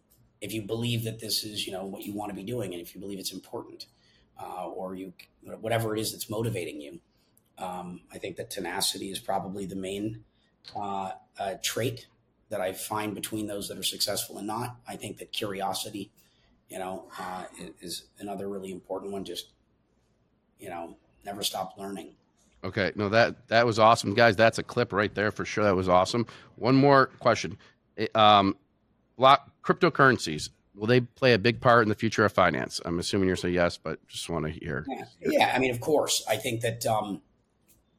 if 0.41 0.53
you 0.53 0.61
believe 0.61 1.03
that 1.03 1.19
this 1.19 1.43
is 1.43 1.65
you 1.65 1.73
know 1.73 1.85
what 1.85 2.03
you 2.03 2.13
want 2.13 2.29
to 2.29 2.35
be 2.35 2.43
doing, 2.43 2.73
and 2.73 2.81
if 2.81 2.93
you 2.93 3.01
believe 3.01 3.19
it's 3.19 3.33
important, 3.33 3.87
uh, 4.41 4.67
or 4.67 4.95
you 4.95 5.13
whatever 5.41 5.95
it 5.95 5.99
is 5.99 6.11
that's 6.11 6.29
motivating 6.29 6.81
you. 6.81 6.99
Um, 7.57 8.01
I 8.13 8.17
think 8.17 8.35
that 8.35 8.49
tenacity 8.49 9.11
is 9.11 9.19
probably 9.19 9.65
the 9.65 9.77
main 9.77 10.25
uh, 10.75 11.11
uh, 11.39 11.53
trait 11.63 12.07
that 12.49 12.59
I 12.59 12.73
find 12.73 13.15
between 13.15 13.47
those 13.47 13.69
that 13.69 13.77
are 13.77 13.83
successful 13.83 14.37
and 14.37 14.47
not. 14.47 14.77
I 14.87 14.97
think 14.97 15.17
that 15.17 15.31
curiosity, 15.31 16.11
you 16.69 16.79
know, 16.79 17.07
uh, 17.17 17.45
is 17.81 18.05
another 18.19 18.49
really 18.49 18.71
important 18.71 19.13
one. 19.13 19.23
Just 19.23 19.51
you 20.59 20.69
know, 20.69 20.97
never 21.23 21.43
stop 21.43 21.77
learning. 21.77 22.15
Okay, 22.65 22.91
no 22.95 23.09
that 23.09 23.47
that 23.47 23.65
was 23.65 23.79
awesome, 23.79 24.13
guys. 24.13 24.35
That's 24.35 24.57
a 24.57 24.63
clip 24.63 24.91
right 24.91 25.13
there 25.13 25.31
for 25.31 25.45
sure. 25.45 25.63
That 25.63 25.75
was 25.75 25.87
awesome. 25.87 26.25
One 26.55 26.75
more 26.75 27.07
question. 27.19 27.57
Um, 28.13 28.57
block 29.17 29.51
cryptocurrencies 29.63 30.49
will 30.75 30.87
they 30.87 30.99
play 30.99 31.33
a 31.33 31.39
big 31.39 31.61
part 31.61 31.83
in 31.83 31.89
the 31.89 31.95
future 31.95 32.25
of 32.25 32.33
finance? 32.33 32.81
I'm 32.83 32.99
assuming 32.99 33.27
you're 33.27 33.37
saying 33.37 33.53
yes, 33.53 33.77
but 33.77 34.05
just 34.07 34.29
want 34.29 34.45
to 34.45 34.51
hear. 34.51 34.85
Yeah, 34.89 35.05
yeah. 35.21 35.53
I 35.55 35.59
mean, 35.59 35.71
of 35.71 35.79
course. 35.79 36.23
I 36.29 36.35
think 36.37 36.61
that. 36.61 36.85
Um, 36.85 37.21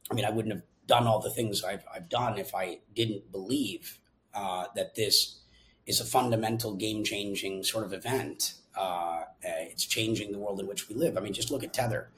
I 0.09 0.13
mean, 0.13 0.25
I 0.25 0.29
wouldn't 0.29 0.53
have 0.53 0.63
done 0.85 1.05
all 1.05 1.19
the 1.19 1.29
things 1.29 1.63
I've, 1.63 1.83
I've 1.93 2.07
done 2.07 2.37
if 2.37 2.55
I 2.55 2.79
didn't 2.95 3.29
believe 3.31 3.99
uh, 4.33 4.65
that 4.75 4.95
this 4.95 5.41
is 5.85 5.99
a 5.99 6.05
fundamental 6.05 6.75
game 6.75 7.03
changing 7.03 7.63
sort 7.63 7.83
of 7.83 7.91
event. 7.91 8.53
Uh, 8.75 9.23
it's 9.41 9.85
changing 9.85 10.31
the 10.31 10.39
world 10.39 10.59
in 10.59 10.67
which 10.67 10.87
we 10.87 10.95
live. 10.95 11.17
I 11.17 11.21
mean, 11.21 11.33
just 11.33 11.51
look 11.51 11.63
at 11.63 11.73
Tether. 11.73 12.09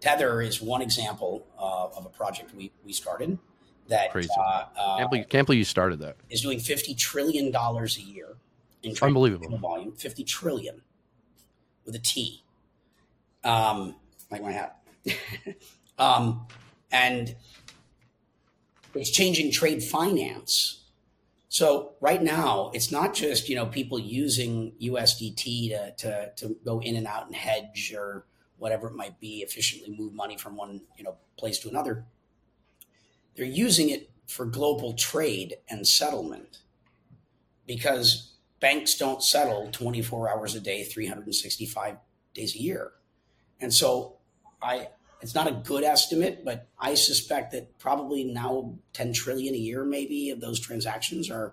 Tether 0.00 0.42
is 0.42 0.60
one 0.60 0.82
example 0.82 1.46
uh, 1.58 1.96
of 1.96 2.06
a 2.06 2.10
project 2.10 2.54
we, 2.54 2.70
we 2.84 2.92
started 2.92 3.38
that 3.88 4.10
Crazy. 4.12 4.28
Uh, 4.38 4.96
can't, 4.98 5.10
believe, 5.10 5.28
can't 5.28 5.46
believe 5.46 5.58
you 5.58 5.64
started 5.64 5.98
that. 6.00 6.16
Is 6.30 6.40
doing 6.40 6.58
$50 6.58 6.96
trillion 6.96 7.54
a 7.54 7.86
year 8.00 8.36
in 8.82 8.94
unbelievable 9.00 9.56
volume, 9.58 9.92
50 9.92 10.24
trillion 10.24 10.82
with 11.84 11.94
a 11.94 11.98
T. 11.98 12.42
Um, 13.42 13.96
like 14.30 14.42
my 14.42 14.52
hat. 14.52 14.78
um, 15.98 16.46
and 16.90 17.34
it's 18.94 19.10
changing 19.10 19.52
trade 19.52 19.82
finance. 19.82 20.82
So 21.48 21.92
right 22.00 22.22
now, 22.22 22.70
it's 22.74 22.90
not 22.90 23.14
just 23.14 23.48
you 23.48 23.54
know 23.54 23.66
people 23.66 23.98
using 23.98 24.72
USDT 24.82 25.70
to, 25.70 25.92
to 25.98 26.32
to 26.36 26.56
go 26.64 26.80
in 26.80 26.96
and 26.96 27.06
out 27.06 27.26
and 27.26 27.36
hedge 27.36 27.94
or 27.96 28.24
whatever 28.64 28.86
it 28.86 28.94
might 28.94 29.20
be, 29.20 29.42
efficiently 29.42 29.94
move 29.94 30.14
money 30.14 30.38
from 30.38 30.56
one 30.56 30.80
you 30.96 31.04
know 31.04 31.16
place 31.36 31.58
to 31.58 31.68
another. 31.68 32.06
They're 33.36 33.44
using 33.44 33.90
it 33.90 34.08
for 34.26 34.46
global 34.46 34.94
trade 34.94 35.56
and 35.68 35.86
settlement 35.86 36.60
because 37.66 38.32
banks 38.60 38.94
don't 38.94 39.22
settle 39.22 39.68
24 39.70 40.30
hours 40.30 40.54
a 40.54 40.60
day, 40.60 40.82
365 40.82 41.96
days 42.32 42.54
a 42.54 42.58
year. 42.58 42.92
And 43.60 43.70
so 43.72 44.16
I 44.62 44.88
it's 45.20 45.34
not 45.34 45.46
a 45.46 45.52
good 45.52 45.84
estimate, 45.84 46.42
but 46.42 46.66
I 46.78 46.94
suspect 46.94 47.52
that 47.52 47.78
probably 47.78 48.24
now 48.24 48.76
10 48.94 49.12
trillion 49.12 49.54
a 49.54 49.58
year 49.58 49.84
maybe 49.84 50.30
of 50.30 50.40
those 50.40 50.58
transactions 50.58 51.30
are 51.30 51.52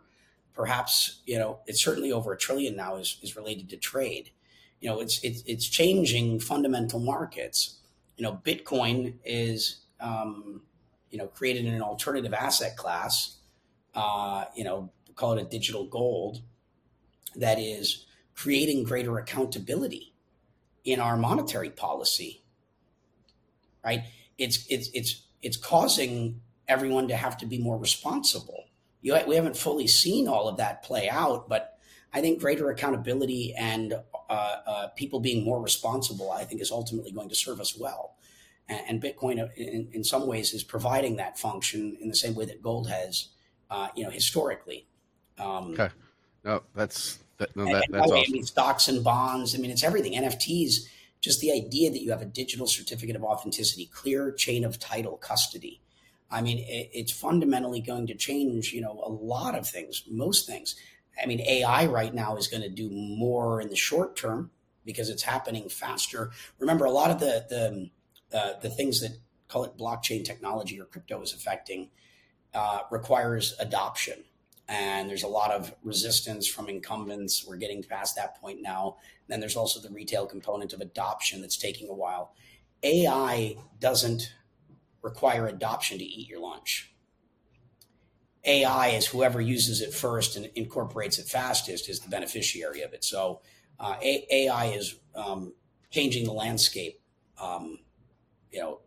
perhaps, 0.54 1.20
you 1.26 1.38
know, 1.38 1.60
it's 1.68 1.84
certainly 1.84 2.14
over 2.14 2.32
a 2.32 2.38
trillion 2.38 2.78
now 2.78 2.96
is, 2.96 3.18
is 3.22 3.36
related 3.36 3.70
to 3.72 3.76
trade. 3.76 4.32
You 4.82 4.90
know, 4.90 5.00
it's 5.00 5.24
it's 5.24 5.44
it's 5.46 5.68
changing 5.68 6.40
fundamental 6.40 7.00
markets. 7.00 7.78
You 8.18 8.24
know, 8.24 8.42
Bitcoin 8.44 9.14
is 9.24 9.82
um, 10.00 10.62
you 11.10 11.18
know 11.18 11.28
created 11.28 11.66
an 11.66 11.82
alternative 11.82 12.34
asset 12.34 12.76
class. 12.76 13.38
Uh, 13.94 14.46
you 14.56 14.64
know, 14.64 14.92
call 15.16 15.38
it 15.38 15.42
a 15.42 15.46
digital 15.46 15.86
gold 15.86 16.42
that 17.36 17.60
is 17.60 18.06
creating 18.36 18.84
greater 18.84 19.18
accountability 19.18 20.14
in 20.84 21.00
our 21.00 21.16
monetary 21.16 21.70
policy 21.70 22.42
right 23.84 24.04
it's 24.38 24.66
it's 24.70 24.90
it's 24.94 25.24
it's 25.42 25.58
causing 25.58 26.42
everyone 26.68 27.08
to 27.08 27.16
have 27.16 27.38
to 27.38 27.46
be 27.46 27.58
more 27.58 27.78
responsible 27.78 28.66
you, 29.02 29.16
we 29.28 29.36
haven't 29.36 29.58
fully 29.58 29.88
seen 29.88 30.28
all 30.28 30.48
of 30.48 30.58
that 30.58 30.82
play 30.84 31.08
out 31.10 31.48
but 31.48 31.78
i 32.14 32.22
think 32.22 32.40
greater 32.40 32.70
accountability 32.70 33.54
and 33.56 33.94
uh, 34.32 34.58
uh, 34.66 34.88
people 34.96 35.20
being 35.20 35.44
more 35.44 35.62
responsible 35.62 36.32
i 36.32 36.44
think 36.44 36.62
is 36.62 36.72
ultimately 36.72 37.12
going 37.12 37.30
to 37.30 37.36
serve 37.36 37.60
us 37.60 37.78
well 37.78 38.16
and, 38.70 38.82
and 38.88 39.02
bitcoin 39.02 39.42
uh, 39.42 39.48
in, 39.56 39.88
in, 39.92 40.04
some 40.04 40.28
ways 40.28 40.54
is 40.54 40.64
providing 40.64 41.18
that 41.18 41.38
function 41.38 41.98
in 42.02 42.08
the 42.08 42.16
same 42.16 42.34
way 42.36 42.46
that 42.46 42.62
gold 42.62 42.90
has 42.90 43.28
uh, 43.70 43.88
you 43.96 44.04
know 44.04 44.10
historically 44.10 44.88
um, 45.38 45.74
okay 45.74 45.90
no, 46.44 46.64
that's 46.74 47.20
that, 47.38 47.56
no, 47.56 47.66
that, 47.66 47.86
that's 47.90 48.12
awesome. 48.12 48.18
I 48.18 48.32
mean, 48.32 48.46
stocks 48.46 48.88
and 48.88 49.04
bonds. 49.04 49.56
I 49.56 49.60
mean, 49.60 49.72
it's 49.72 49.84
everything. 49.84 50.14
NFTs. 50.14 50.88
Just 51.22 51.40
the 51.40 51.52
idea 51.52 51.92
that 51.92 52.02
you 52.02 52.10
have 52.10 52.24
a 52.24 52.26
digital 52.26 52.66
certificate 52.66 53.16
of 53.16 53.24
authenticity, 53.24 53.86
clear 53.94 54.32
chain 54.32 54.66
of 54.66 54.80
title 54.80 55.18
custody. 55.18 55.80
I 56.32 56.42
mean, 56.42 56.58
it, 56.60 56.90
it's 56.94 57.12
fundamentally 57.12 57.80
going 57.80 58.08
to 58.08 58.16
change. 58.16 58.74
You 58.74 58.82
know, 58.82 59.02
a 59.06 59.10
lot 59.10 59.56
of 59.56 59.68
things. 59.68 60.04
Most 60.10 60.48
things. 60.48 60.76
I 61.22 61.26
mean, 61.26 61.42
AI 61.42 61.86
right 61.86 62.14
now 62.14 62.38
is 62.38 62.48
going 62.48 62.64
to 62.64 62.70
do 62.70 62.90
more 62.90 63.62
in 63.62 63.70
the 63.70 63.76
short 63.76 64.16
term 64.16 64.52
because 64.86 65.10
it's 65.10 65.24
happening 65.24 65.70
faster. 65.70 66.32
Remember, 66.60 66.86
a 66.86 66.92
lot 66.92 67.12
of 67.12 67.20
the 67.20 67.46
the 67.50 68.38
uh, 68.38 68.60
the 68.62 68.70
things 68.70 69.02
that 69.02 69.18
call 69.48 69.64
it 69.66 69.78
blockchain 69.78 70.24
technology 70.24 70.80
or 70.80 70.86
crypto 70.86 71.22
is 71.22 71.34
affecting 71.34 71.90
uh, 72.54 72.82
requires 72.90 73.56
adoption 73.60 74.24
and 74.72 75.10
there's 75.10 75.24
a 75.24 75.28
lot 75.28 75.52
of 75.52 75.76
resistance 75.84 76.48
from 76.48 76.70
incumbents. 76.70 77.46
We're 77.46 77.58
getting 77.58 77.84
past 77.84 78.16
that 78.16 78.40
point 78.40 78.62
now. 78.62 78.96
Then 79.28 79.42
there's 79.42 79.58
also 79.58 79.82
the 79.82 79.94
retail 79.94 80.26
component 80.26 80.72
of 80.72 80.80
adoption 80.80 81.42
that's 81.42 81.58
taking 81.58 81.90
a 81.90 81.94
while. 81.94 82.34
AI 82.82 83.58
doesn't 83.82 84.34
require 85.02 85.48
adoption 85.48 85.98
to 85.98 86.06
eat 86.06 86.30
your 86.30 86.40
lunch. 86.40 86.91
AI 88.44 88.90
is 88.90 89.06
whoever 89.06 89.40
uses 89.40 89.82
it 89.82 89.94
first 89.94 90.36
and 90.36 90.50
incorporates 90.56 91.20
it 91.20 91.28
fastest 91.28 91.90
is 91.90 92.00
the 92.00 92.10
beneficiary 92.10 92.82
of 92.82 92.94
it. 92.94 93.04
So 93.04 93.42
uh, 93.80 93.96
AI 94.02 94.66
is 94.66 94.96
um, 95.16 95.54
changing 95.92 96.26
the 96.26 96.34
landscape, 96.34 97.00
um, 97.40 97.80
you 98.52 98.60
know, 98.60 98.80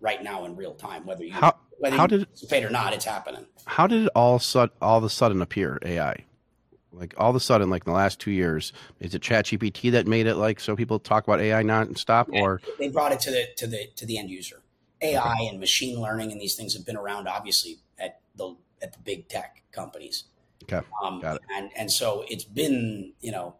right 0.00 0.22
now 0.22 0.44
in 0.44 0.56
real 0.56 0.74
time. 0.74 1.06
Whether 1.06 1.24
you 1.24 1.32
how, 1.32 1.56
whether 1.78 1.96
how 1.96 2.06
did 2.06 2.22
it 2.22 2.64
or 2.64 2.70
not, 2.70 2.92
it's 2.92 3.04
happening. 3.04 3.46
How 3.66 3.86
did 3.86 4.04
it 4.04 4.10
all 4.14 4.38
sud- 4.38 4.70
all 4.80 4.98
of 4.98 5.04
a 5.04 5.10
sudden 5.10 5.40
appear 5.42 5.78
AI? 5.84 6.24
Like 6.92 7.14
all 7.16 7.30
of 7.30 7.36
a 7.36 7.40
sudden, 7.40 7.70
like 7.70 7.86
in 7.86 7.92
the 7.92 7.96
last 7.96 8.20
two 8.20 8.30
years, 8.30 8.72
is 9.00 9.14
it 9.14 9.22
ChatGPT 9.22 9.92
that 9.92 10.06
made 10.06 10.26
it 10.26 10.34
like 10.34 10.60
so 10.60 10.76
people 10.76 10.98
talk 10.98 11.24
about 11.24 11.40
AI 11.40 11.62
non-stop, 11.62 12.28
yeah, 12.30 12.42
or 12.42 12.60
they 12.78 12.88
brought 12.88 13.12
it 13.12 13.20
to 13.20 13.30
the 13.30 13.46
to 13.56 13.66
the 13.66 13.86
to 13.96 14.04
the 14.04 14.18
end 14.18 14.28
user? 14.28 14.62
AI 15.00 15.18
okay. 15.18 15.46
and 15.48 15.58
machine 15.58 16.00
learning 16.00 16.32
and 16.32 16.40
these 16.40 16.54
things 16.54 16.74
have 16.74 16.84
been 16.84 16.96
around, 16.96 17.26
obviously, 17.28 17.78
at 17.98 18.20
the 18.36 18.54
at 18.82 18.92
the 18.92 18.98
big 18.98 19.28
tech 19.28 19.62
companies. 19.72 20.24
Okay, 20.64 20.80
um, 21.02 21.20
got 21.20 21.36
it. 21.36 21.42
And 21.56 21.70
and 21.76 21.90
so 21.90 22.24
it's 22.28 22.44
been 22.44 23.12
you 23.20 23.32
know 23.32 23.56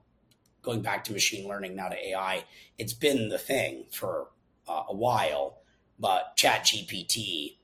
going 0.63 0.83
back 0.83 1.05
to 1.05 1.13
machine 1.13 1.49
learning 1.49 1.75
now 1.75 1.89
to 1.89 2.09
AI, 2.09 2.45
it's 2.79 2.93
been 2.93 3.29
the 3.29 3.39
thing 3.39 3.85
for 3.91 4.29
uh, 4.69 4.85
a 4.89 4.95
while. 4.95 5.59
But 5.99 6.37
ChatGPT 6.37 7.57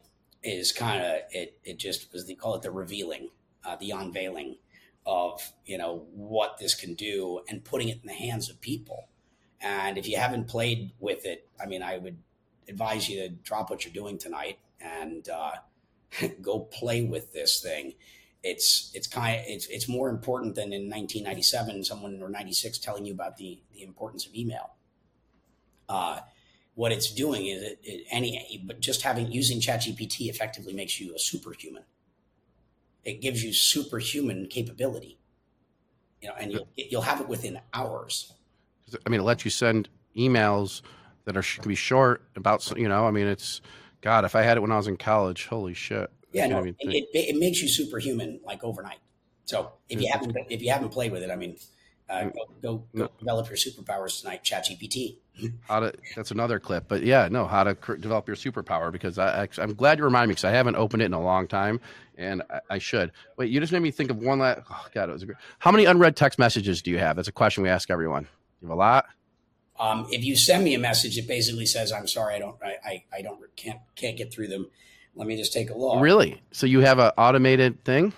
is 0.43 0.73
kind 0.73 1.03
of 1.03 1.21
it. 1.31 1.59
It 1.65 1.79
just 1.79 2.13
was 2.13 2.27
they 2.27 2.35
call 2.35 2.55
it 2.55 2.63
the 2.63 2.71
revealing, 2.71 3.31
uh, 3.65 3.77
the 3.77 3.91
unveiling 3.91 4.57
of 5.07 5.53
you 5.65 5.79
know 5.79 6.07
what 6.13 6.59
this 6.59 6.75
can 6.75 6.95
do 6.95 7.41
and 7.49 7.65
putting 7.65 7.89
it 7.89 8.01
in 8.03 8.07
the 8.07 8.15
hands 8.15 8.51
of 8.51 8.61
people. 8.61 9.09
And 9.61 9.99
if 9.99 10.07
you 10.07 10.17
haven't 10.17 10.47
played 10.47 10.93
with 11.01 11.25
it, 11.27 11.49
I 11.61 11.67
mean, 11.67 11.83
I 11.83 11.99
would 11.99 12.19
advise 12.69 13.09
you 13.09 13.23
to 13.23 13.29
drop 13.29 13.71
what 13.71 13.85
you're 13.85 13.95
doing 13.95 14.19
tonight 14.19 14.59
and 14.81 15.29
uh, 15.29 15.53
go 16.43 16.61
play 16.61 17.03
with 17.03 17.33
this 17.33 17.61
thing. 17.61 17.95
It's 18.43 18.91
it's 18.95 19.07
kind 19.07 19.41
of, 19.41 19.47
it's 19.47 19.67
it's 19.67 19.89
more 19.89 20.09
important 20.09 20.55
than 20.55 20.73
in 20.73 20.89
1997 20.89 21.85
someone 21.85 22.23
or 22.23 22.29
96 22.29 22.79
telling 22.79 23.05
you 23.05 23.13
about 23.13 23.37
the 23.37 23.61
the 23.73 23.83
importance 23.83 24.27
of 24.27 24.35
email. 24.35 24.71
Uh, 25.89 26.21
what 26.75 26.93
it's 26.93 27.11
doing 27.11 27.47
is 27.47 27.63
it, 27.63 27.81
it, 27.83 28.07
any 28.11 28.63
but 28.65 28.79
just 28.79 29.03
having 29.03 29.33
using 29.33 29.59
ChatGPT 29.59 30.29
effectively 30.29 30.73
makes 30.73 31.01
you 31.01 31.15
a 31.15 31.19
superhuman. 31.19 31.83
It 33.05 33.21
gives 33.21 33.43
you 33.43 33.53
superhuman 33.53 34.47
capability, 34.47 35.19
you 36.23 36.29
know, 36.29 36.35
and 36.39 36.53
you'll 36.53 36.69
you'll 36.77 37.03
have 37.03 37.21
it 37.21 37.29
within 37.29 37.59
hours. 37.75 38.33
I 39.05 39.09
mean, 39.09 39.21
it 39.21 39.25
lets 39.25 39.45
you 39.45 39.51
send 39.51 39.89
emails 40.17 40.83
that 41.25 41.37
are 41.37 41.43
can 41.43 41.69
be 41.69 41.75
short 41.75 42.23
about 42.37 42.71
you 42.77 42.89
know. 42.89 43.07
I 43.07 43.11
mean, 43.11 43.27
it's 43.27 43.61
God. 44.01 44.25
If 44.25 44.35
I 44.35 44.43
had 44.43 44.57
it 44.57 44.61
when 44.61 44.73
I 44.73 44.77
was 44.77 44.87
in 44.87 44.97
college, 44.97 45.47
holy 45.47 45.75
shit. 45.75 46.11
Yeah, 46.33 46.47
no, 46.47 46.63
it, 46.63 46.77
it, 46.81 47.09
it, 47.15 47.37
makes 47.37 47.63
you 47.63 47.69
superhuman 47.69 48.41
like 48.45 48.63
overnight. 48.63 48.99
So 49.47 49.73
if 49.89 50.01
you 50.01 50.11
haven't 50.13 50.37
if 50.51 50.61
you 50.61 50.71
haven't 50.71 50.91
played 50.91 51.11
with 51.11 51.23
it, 51.23 51.31
I 51.31 51.37
mean, 51.37 51.57
uh, 52.11 52.25
go, 52.25 52.45
go, 52.63 52.85
go 52.95 53.11
develop 53.19 53.49
your 53.49 53.57
superpowers 53.57 54.21
tonight, 54.21 54.45
ChatGPT. 54.45 55.17
how 55.69 55.81
to? 55.81 55.93
That's 56.15 56.31
another 56.31 56.59
clip, 56.59 56.85
but 56.87 57.03
yeah, 57.03 57.29
no, 57.31 57.47
how 57.47 57.65
to 57.65 57.75
cr- 57.75 57.95
develop 57.95 58.27
your 58.27 58.37
superpower 58.37 58.93
because 58.93 59.19
I, 59.19 59.45
I 59.45 59.63
am 59.63 59.75
glad 59.75 59.99
you 59.99 60.05
reminded 60.05 60.29
me 60.29 60.33
because 60.33 60.45
I 60.45 60.51
haven't 60.51 60.77
opened 60.77 61.03
it 61.03 61.07
in 61.07 61.15
a 61.15 61.23
long 61.23 61.49
time 61.49 61.81
and 62.19 62.43
I, 62.51 62.61
I, 62.71 62.79
should. 62.79 63.13
Wait, 63.37 63.51
you 63.51 63.61
just 63.61 63.73
made 63.73 63.83
me 63.83 63.91
think 63.91 64.11
of 64.11 64.19
one 64.19 64.39
last. 64.39 64.63
Oh 64.71 64.87
God, 64.93 65.09
it 65.09 65.13
was 65.13 65.23
a 65.23 65.27
great. 65.27 65.39
How 65.59 65.71
many 65.71 65.87
unread 65.87 66.17
text 66.17 66.39
messages 66.39 66.83
do 66.83 66.91
you 66.91 66.99
have? 66.99 67.17
That's 67.17 67.29
a 67.29 67.33
question 67.33 67.63
we 67.63 67.71
ask 67.71 67.91
everyone. 67.91 68.27
You 68.61 68.69
have 68.69 68.77
a 68.77 68.79
lot. 68.79 69.07
Um, 69.79 70.07
if 70.11 70.25
you 70.25 70.37
send 70.37 70.65
me 70.65 70.75
a 70.75 70.79
message, 70.79 71.17
it 71.19 71.29
basically 71.29 71.67
says, 71.67 71.93
"I'm 71.93 72.09
sorry, 72.09 72.35
I 72.35 72.39
don't, 72.39 72.57
I, 72.63 72.77
I, 72.85 73.05
I 73.19 73.23
don't, 73.23 73.41
can't, 73.57 73.81
can't 73.95 74.17
get 74.17 74.33
through 74.33 74.49
them." 74.49 74.69
Let 75.15 75.27
me 75.27 75.37
just 75.37 75.53
take 75.53 75.71
a 75.71 75.77
look. 75.77 76.01
Really? 76.01 76.41
So 76.53 76.67
you 76.67 76.81
have 76.81 77.01
an 77.01 77.11
automated 77.19 77.85
thing? 77.85 78.13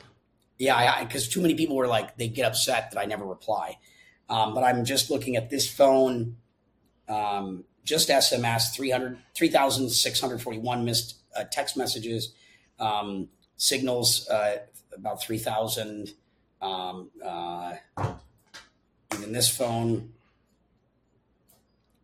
Yeah, 0.58 1.02
because 1.02 1.28
too 1.28 1.40
many 1.40 1.54
people 1.54 1.74
were 1.74 1.86
like, 1.86 2.18
they 2.18 2.28
get 2.28 2.44
upset 2.44 2.90
that 2.90 3.00
I 3.00 3.06
never 3.06 3.24
reply. 3.24 3.78
Um, 4.28 4.54
but 4.54 4.62
I'm 4.62 4.84
just 4.84 5.10
looking 5.10 5.36
at 5.36 5.48
this 5.48 5.68
phone, 5.68 6.36
um, 7.08 7.64
just 7.84 8.10
SMS, 8.10 8.74
300, 8.74 9.18
3,641 9.34 10.84
missed 10.84 11.16
uh, 11.34 11.44
text 11.50 11.78
messages, 11.78 12.34
um, 12.78 13.28
signals, 13.56 14.28
uh, 14.28 14.58
about 14.94 15.22
3,000. 15.22 16.12
Um, 16.60 17.10
uh, 17.24 17.76
even 19.14 19.32
this 19.32 19.48
phone, 19.48 20.12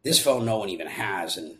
this 0.07 0.22
phone 0.22 0.44
no 0.44 0.59
one 0.59 0.68
even 0.68 0.86
has. 0.86 1.36
And 1.36 1.59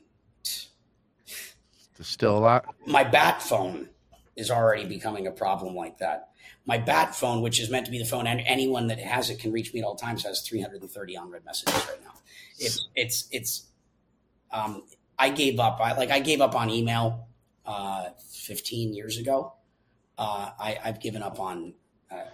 there's 1.97 2.07
still 2.07 2.39
a 2.39 2.41
lot. 2.41 2.75
My 2.87 3.03
bat 3.03 3.43
phone 3.43 3.89
is 4.37 4.53
already 4.53 4.85
becoming 4.85 5.27
a 5.27 5.33
problem 5.33 5.75
like 5.75 5.99
that. 5.99 6.31
My 6.65 6.79
bat 6.79 7.17
phone, 7.17 7.43
which 7.43 7.59
is 7.59 7.71
meant 7.71 7.87
to 7.87 7.91
be 7.91 7.99
the 7.99 8.05
phone, 8.05 8.29
and 8.29 8.41
anyone 8.47 8.87
that 8.87 9.01
has 9.01 9.31
it 9.31 9.41
can 9.41 9.51
reach 9.51 9.75
me 9.75 9.81
at 9.81 9.85
all 9.85 9.97
times, 9.97 10.23
has 10.25 10.43
330 10.43 11.15
unread 11.17 11.45
messages 11.45 11.75
right 11.75 12.01
now. 12.05 12.13
It's 12.59 12.89
it's 12.95 13.29
it's. 13.33 13.67
Um, 14.53 14.85
I 15.19 15.31
gave 15.31 15.59
up. 15.59 15.81
I 15.81 15.97
like 15.97 16.11
I 16.11 16.21
gave 16.21 16.41
up 16.41 16.55
on 16.55 16.71
email 16.71 17.27
uh, 17.65 18.11
15 18.31 18.95
years 18.95 19.19
ago. 19.19 19.55
Uh, 20.17 20.51
I, 20.59 20.79
I've 20.85 21.01
given 21.01 21.23
up 21.23 21.41
on 21.41 21.75
uh, 22.13 22.31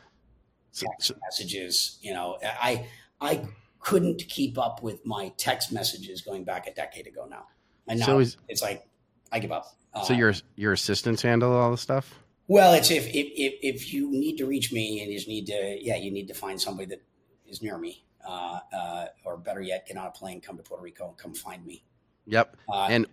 text 0.74 1.12
messages. 1.22 1.98
You 2.02 2.12
know, 2.12 2.38
I 2.42 2.86
I 3.20 3.46
couldn't 3.82 4.26
keep 4.28 4.56
up 4.56 4.82
with 4.82 5.04
my 5.04 5.32
text 5.36 5.72
messages 5.72 6.22
going 6.22 6.44
back 6.44 6.66
a 6.66 6.72
decade 6.72 7.06
ago 7.06 7.26
now. 7.28 7.46
And 7.88 8.00
now 8.00 8.06
so 8.06 8.18
is, 8.20 8.36
it's 8.48 8.62
like 8.62 8.86
I 9.30 9.38
give 9.40 9.52
up. 9.52 9.66
Uh, 9.92 10.02
so 10.02 10.14
your 10.14 10.32
your 10.56 10.72
assistants 10.72 11.20
handle 11.20 11.52
all 11.52 11.70
the 11.70 11.76
stuff. 11.76 12.18
Well, 12.48 12.72
it's 12.72 12.90
if, 12.90 13.06
if 13.08 13.28
if 13.36 13.54
if 13.62 13.92
you 13.92 14.10
need 14.10 14.36
to 14.38 14.46
reach 14.46 14.72
me 14.72 15.02
and 15.02 15.10
you 15.10 15.18
just 15.18 15.28
need 15.28 15.46
to, 15.46 15.78
yeah, 15.80 15.96
you 15.96 16.10
need 16.10 16.28
to 16.28 16.34
find 16.34 16.60
somebody 16.60 16.86
that 16.86 17.02
is 17.46 17.62
near 17.62 17.76
me, 17.76 18.04
uh, 18.26 18.60
uh, 18.72 19.06
or 19.24 19.36
better 19.36 19.60
yet, 19.60 19.86
get 19.86 19.96
on 19.96 20.06
a 20.06 20.10
plane, 20.10 20.40
come 20.40 20.56
to 20.56 20.62
Puerto 20.62 20.82
Rico, 20.82 21.08
and 21.08 21.18
come 21.18 21.34
find 21.34 21.64
me. 21.66 21.82
Yep. 22.26 22.56
Uh, 22.68 22.86
and 22.88 23.06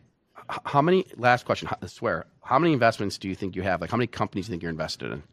how 0.65 0.81
many? 0.81 1.05
Last 1.17 1.45
question. 1.45 1.67
I 1.81 1.87
swear. 1.87 2.25
How 2.43 2.59
many 2.59 2.73
investments 2.73 3.17
do 3.17 3.27
you 3.27 3.35
think 3.35 3.55
you 3.55 3.61
have? 3.63 3.81
Like, 3.81 3.89
how 3.89 3.97
many 3.97 4.07
companies 4.07 4.45
do 4.45 4.51
you 4.51 4.53
think 4.53 4.63
you're 4.63 4.71
invested 4.71 5.11
in? 5.11 5.23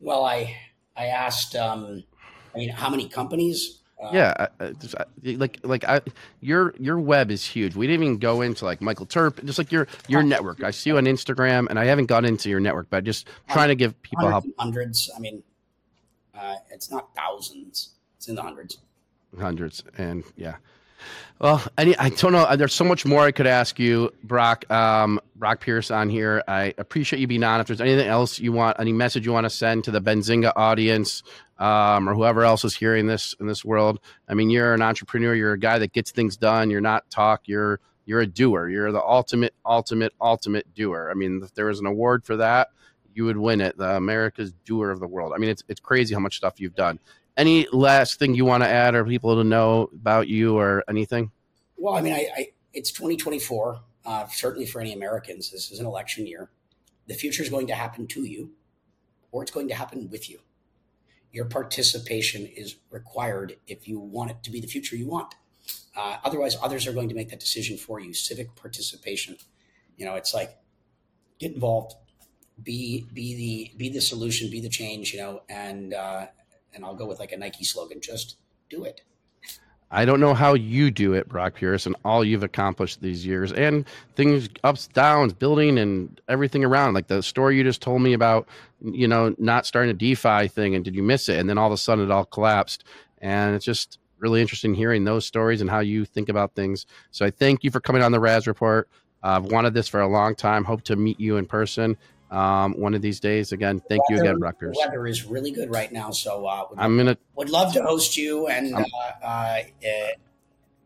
Well, 0.00 0.24
I 0.24 0.56
I 0.96 1.06
asked. 1.06 1.56
Um, 1.56 2.04
I 2.54 2.58
mean, 2.58 2.68
how 2.68 2.90
many 2.90 3.08
companies? 3.08 3.81
Yeah, 4.12 4.48
just, 4.80 4.94
like 5.22 5.60
like 5.62 5.84
I, 5.84 6.00
your 6.40 6.74
your 6.78 6.98
web 6.98 7.30
is 7.30 7.44
huge. 7.44 7.76
We 7.76 7.86
didn't 7.86 8.02
even 8.02 8.18
go 8.18 8.40
into 8.40 8.64
like 8.64 8.80
Michael 8.80 9.06
Turp, 9.06 9.44
just 9.44 9.58
like 9.58 9.70
your 9.70 9.86
your 10.08 10.22
network. 10.22 10.62
I 10.64 10.70
see 10.72 10.90
you 10.90 10.96
on 10.96 11.04
Instagram, 11.04 11.68
and 11.68 11.78
I 11.78 11.84
haven't 11.84 12.06
got 12.06 12.24
into 12.24 12.50
your 12.50 12.60
network, 12.60 12.88
but 12.90 13.04
just 13.04 13.28
trying 13.48 13.68
to 13.68 13.74
give 13.76 14.00
people 14.02 14.28
help. 14.28 14.44
Hundreds. 14.58 15.10
I 15.16 15.20
mean, 15.20 15.42
uh, 16.34 16.56
it's 16.70 16.90
not 16.90 17.14
thousands. 17.14 17.90
It's 18.16 18.28
in 18.28 18.34
the 18.34 18.42
hundreds. 18.42 18.78
Hundreds, 19.38 19.84
and 19.96 20.24
yeah. 20.36 20.56
Well, 21.42 21.60
any, 21.76 21.96
I 21.96 22.10
don't 22.10 22.30
know. 22.30 22.54
There's 22.54 22.72
so 22.72 22.84
much 22.84 23.04
more 23.04 23.22
I 23.22 23.32
could 23.32 23.48
ask 23.48 23.76
you, 23.80 24.12
Brock. 24.22 24.70
Um, 24.70 25.20
Brock 25.34 25.60
Pierce 25.60 25.90
on 25.90 26.08
here. 26.08 26.44
I 26.46 26.72
appreciate 26.78 27.18
you 27.18 27.26
being 27.26 27.42
on. 27.42 27.60
If 27.60 27.66
there's 27.66 27.80
anything 27.80 28.06
else 28.06 28.38
you 28.38 28.52
want, 28.52 28.78
any 28.78 28.92
message 28.92 29.26
you 29.26 29.32
want 29.32 29.44
to 29.44 29.50
send 29.50 29.82
to 29.84 29.90
the 29.90 30.00
Benzinga 30.00 30.52
audience, 30.54 31.24
um, 31.58 32.08
or 32.08 32.14
whoever 32.14 32.44
else 32.44 32.64
is 32.64 32.76
hearing 32.76 33.08
this 33.08 33.34
in 33.40 33.48
this 33.48 33.64
world, 33.64 33.98
I 34.28 34.34
mean, 34.34 34.50
you're 34.50 34.72
an 34.72 34.82
entrepreneur. 34.82 35.34
You're 35.34 35.54
a 35.54 35.58
guy 35.58 35.80
that 35.80 35.92
gets 35.92 36.12
things 36.12 36.36
done. 36.36 36.70
You're 36.70 36.80
not 36.80 37.10
talk. 37.10 37.42
You're 37.46 37.80
you're 38.04 38.20
a 38.20 38.26
doer. 38.26 38.68
You're 38.68 38.92
the 38.92 39.02
ultimate, 39.02 39.54
ultimate, 39.66 40.12
ultimate 40.20 40.72
doer. 40.74 41.08
I 41.10 41.14
mean, 41.14 41.40
if 41.42 41.54
there 41.54 41.66
was 41.66 41.80
an 41.80 41.86
award 41.86 42.24
for 42.24 42.36
that, 42.36 42.68
you 43.14 43.24
would 43.24 43.36
win 43.36 43.60
it. 43.60 43.76
The 43.76 43.96
America's 43.96 44.52
doer 44.64 44.90
of 44.90 45.00
the 45.00 45.08
world. 45.08 45.32
I 45.34 45.38
mean, 45.38 45.50
it's 45.50 45.64
it's 45.68 45.80
crazy 45.80 46.14
how 46.14 46.20
much 46.20 46.36
stuff 46.36 46.60
you've 46.60 46.76
done 46.76 47.00
any 47.36 47.66
last 47.72 48.18
thing 48.18 48.34
you 48.34 48.44
want 48.44 48.62
to 48.62 48.68
add 48.68 48.94
or 48.94 49.04
people 49.04 49.36
to 49.36 49.44
know 49.44 49.90
about 49.94 50.28
you 50.28 50.58
or 50.58 50.84
anything? 50.88 51.30
Well, 51.76 51.94
I 51.94 52.00
mean, 52.00 52.12
I, 52.12 52.28
I 52.36 52.48
it's 52.72 52.90
2024. 52.92 53.80
Uh, 54.04 54.26
certainly 54.26 54.66
for 54.66 54.80
any 54.80 54.92
Americans, 54.92 55.50
this 55.50 55.70
is 55.70 55.78
an 55.78 55.86
election 55.86 56.26
year. 56.26 56.50
The 57.06 57.14
future 57.14 57.42
is 57.42 57.48
going 57.48 57.68
to 57.68 57.74
happen 57.74 58.06
to 58.08 58.24
you, 58.24 58.50
or 59.30 59.42
it's 59.42 59.52
going 59.52 59.68
to 59.68 59.74
happen 59.74 60.08
with 60.10 60.28
you. 60.28 60.40
Your 61.30 61.44
participation 61.44 62.46
is 62.46 62.76
required 62.90 63.56
if 63.66 63.86
you 63.88 63.98
want 63.98 64.32
it 64.32 64.42
to 64.42 64.50
be 64.50 64.60
the 64.60 64.66
future 64.66 64.96
you 64.96 65.06
want. 65.06 65.34
Uh, 65.96 66.16
otherwise, 66.24 66.56
others 66.62 66.86
are 66.86 66.92
going 66.92 67.08
to 67.08 67.14
make 67.14 67.30
that 67.30 67.40
decision 67.40 67.76
for 67.76 68.00
you. 68.00 68.12
Civic 68.12 68.54
participation. 68.56 69.36
You 69.96 70.06
know, 70.06 70.14
it's 70.16 70.34
like 70.34 70.56
get 71.38 71.52
involved, 71.52 71.94
be 72.62 73.06
be 73.12 73.34
the 73.34 73.76
be 73.76 73.88
the 73.88 74.00
solution, 74.00 74.50
be 74.50 74.60
the 74.60 74.68
change. 74.68 75.12
You 75.12 75.20
know, 75.20 75.42
and 75.48 75.94
uh, 75.94 76.26
and 76.74 76.84
I'll 76.84 76.94
go 76.94 77.06
with 77.06 77.18
like 77.18 77.32
a 77.32 77.36
Nike 77.36 77.64
slogan: 77.64 78.00
just 78.00 78.36
do 78.68 78.84
it. 78.84 79.02
I 79.94 80.06
don't 80.06 80.20
know 80.20 80.32
how 80.32 80.54
you 80.54 80.90
do 80.90 81.12
it, 81.12 81.28
Brock 81.28 81.56
Pierce, 81.56 81.84
and 81.84 81.94
all 82.02 82.24
you've 82.24 82.42
accomplished 82.42 83.02
these 83.02 83.26
years, 83.26 83.52
and 83.52 83.84
things 84.16 84.48
ups, 84.64 84.86
downs, 84.88 85.34
building, 85.34 85.78
and 85.78 86.18
everything 86.28 86.64
around. 86.64 86.94
Like 86.94 87.08
the 87.08 87.22
story 87.22 87.58
you 87.58 87.62
just 87.62 87.82
told 87.82 88.00
me 88.00 88.14
about, 88.14 88.48
you 88.80 89.06
know, 89.06 89.34
not 89.38 89.66
starting 89.66 89.90
a 89.90 89.94
DeFi 89.94 90.48
thing, 90.48 90.74
and 90.74 90.82
did 90.82 90.94
you 90.94 91.02
miss 91.02 91.28
it? 91.28 91.38
And 91.38 91.48
then 91.48 91.58
all 91.58 91.66
of 91.66 91.74
a 91.74 91.76
sudden, 91.76 92.06
it 92.06 92.10
all 92.10 92.24
collapsed, 92.24 92.84
and 93.18 93.54
it's 93.54 93.66
just 93.66 93.98
really 94.18 94.40
interesting 94.40 94.72
hearing 94.72 95.04
those 95.04 95.26
stories 95.26 95.60
and 95.60 95.68
how 95.68 95.80
you 95.80 96.06
think 96.06 96.30
about 96.30 96.54
things. 96.54 96.86
So 97.10 97.26
I 97.26 97.30
thank 97.30 97.62
you 97.62 97.70
for 97.70 97.80
coming 97.80 98.02
on 98.02 98.12
the 98.12 98.20
Raz 98.20 98.46
Report. 98.46 98.88
I've 99.22 99.44
wanted 99.44 99.74
this 99.74 99.88
for 99.88 100.00
a 100.00 100.08
long 100.08 100.34
time. 100.34 100.64
Hope 100.64 100.82
to 100.84 100.96
meet 100.96 101.20
you 101.20 101.36
in 101.36 101.44
person 101.44 101.98
um, 102.32 102.72
one 102.80 102.94
of 102.94 103.02
these 103.02 103.20
days. 103.20 103.52
Again, 103.52 103.80
thank 103.88 104.08
weather, 104.08 104.24
you 104.24 104.30
again, 104.30 104.40
Rutgers. 104.40 104.76
The 104.76 104.86
weather 104.86 105.06
is 105.06 105.24
really 105.24 105.52
good 105.52 105.70
right 105.70 105.92
now, 105.92 106.10
so 106.10 106.46
uh, 106.46 106.66
I'm 106.76 106.96
gonna 106.96 107.16
would 107.36 107.50
love 107.50 107.72
to 107.74 107.82
host 107.82 108.16
you. 108.16 108.48
And 108.48 108.74
I'm, 108.74 108.84
uh, 109.22 109.26
uh, 109.26 109.62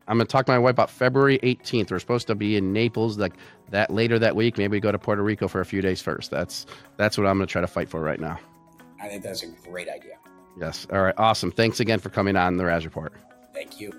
I'm 0.08 0.18
gonna 0.18 0.24
talk 0.24 0.46
to 0.46 0.52
my 0.52 0.58
wife 0.58 0.72
about 0.72 0.90
February 0.90 1.38
18th. 1.38 1.90
We're 1.90 1.98
supposed 2.00 2.26
to 2.26 2.34
be 2.34 2.56
in 2.56 2.72
Naples, 2.72 3.16
like 3.16 3.34
that 3.70 3.90
later 3.90 4.18
that 4.18 4.34
week. 4.34 4.58
Maybe 4.58 4.72
we 4.72 4.80
go 4.80 4.92
to 4.92 4.98
Puerto 4.98 5.22
Rico 5.22 5.48
for 5.48 5.60
a 5.60 5.66
few 5.66 5.80
days 5.80 6.02
first. 6.02 6.30
That's 6.30 6.66
that's 6.96 7.16
what 7.16 7.26
I'm 7.26 7.38
gonna 7.38 7.46
try 7.46 7.60
to 7.60 7.68
fight 7.68 7.88
for 7.88 8.00
right 8.00 8.20
now. 8.20 8.38
I 9.00 9.08
think 9.08 9.22
that's 9.22 9.42
a 9.44 9.48
great 9.68 9.88
idea. 9.88 10.18
Yes. 10.58 10.86
All 10.92 11.02
right. 11.02 11.14
Awesome. 11.16 11.52
Thanks 11.52 11.80
again 11.80 12.00
for 12.00 12.08
coming 12.08 12.36
on 12.36 12.56
the 12.56 12.64
Raz 12.64 12.84
Report. 12.84 13.12
Thank 13.52 13.80
you. 13.80 13.92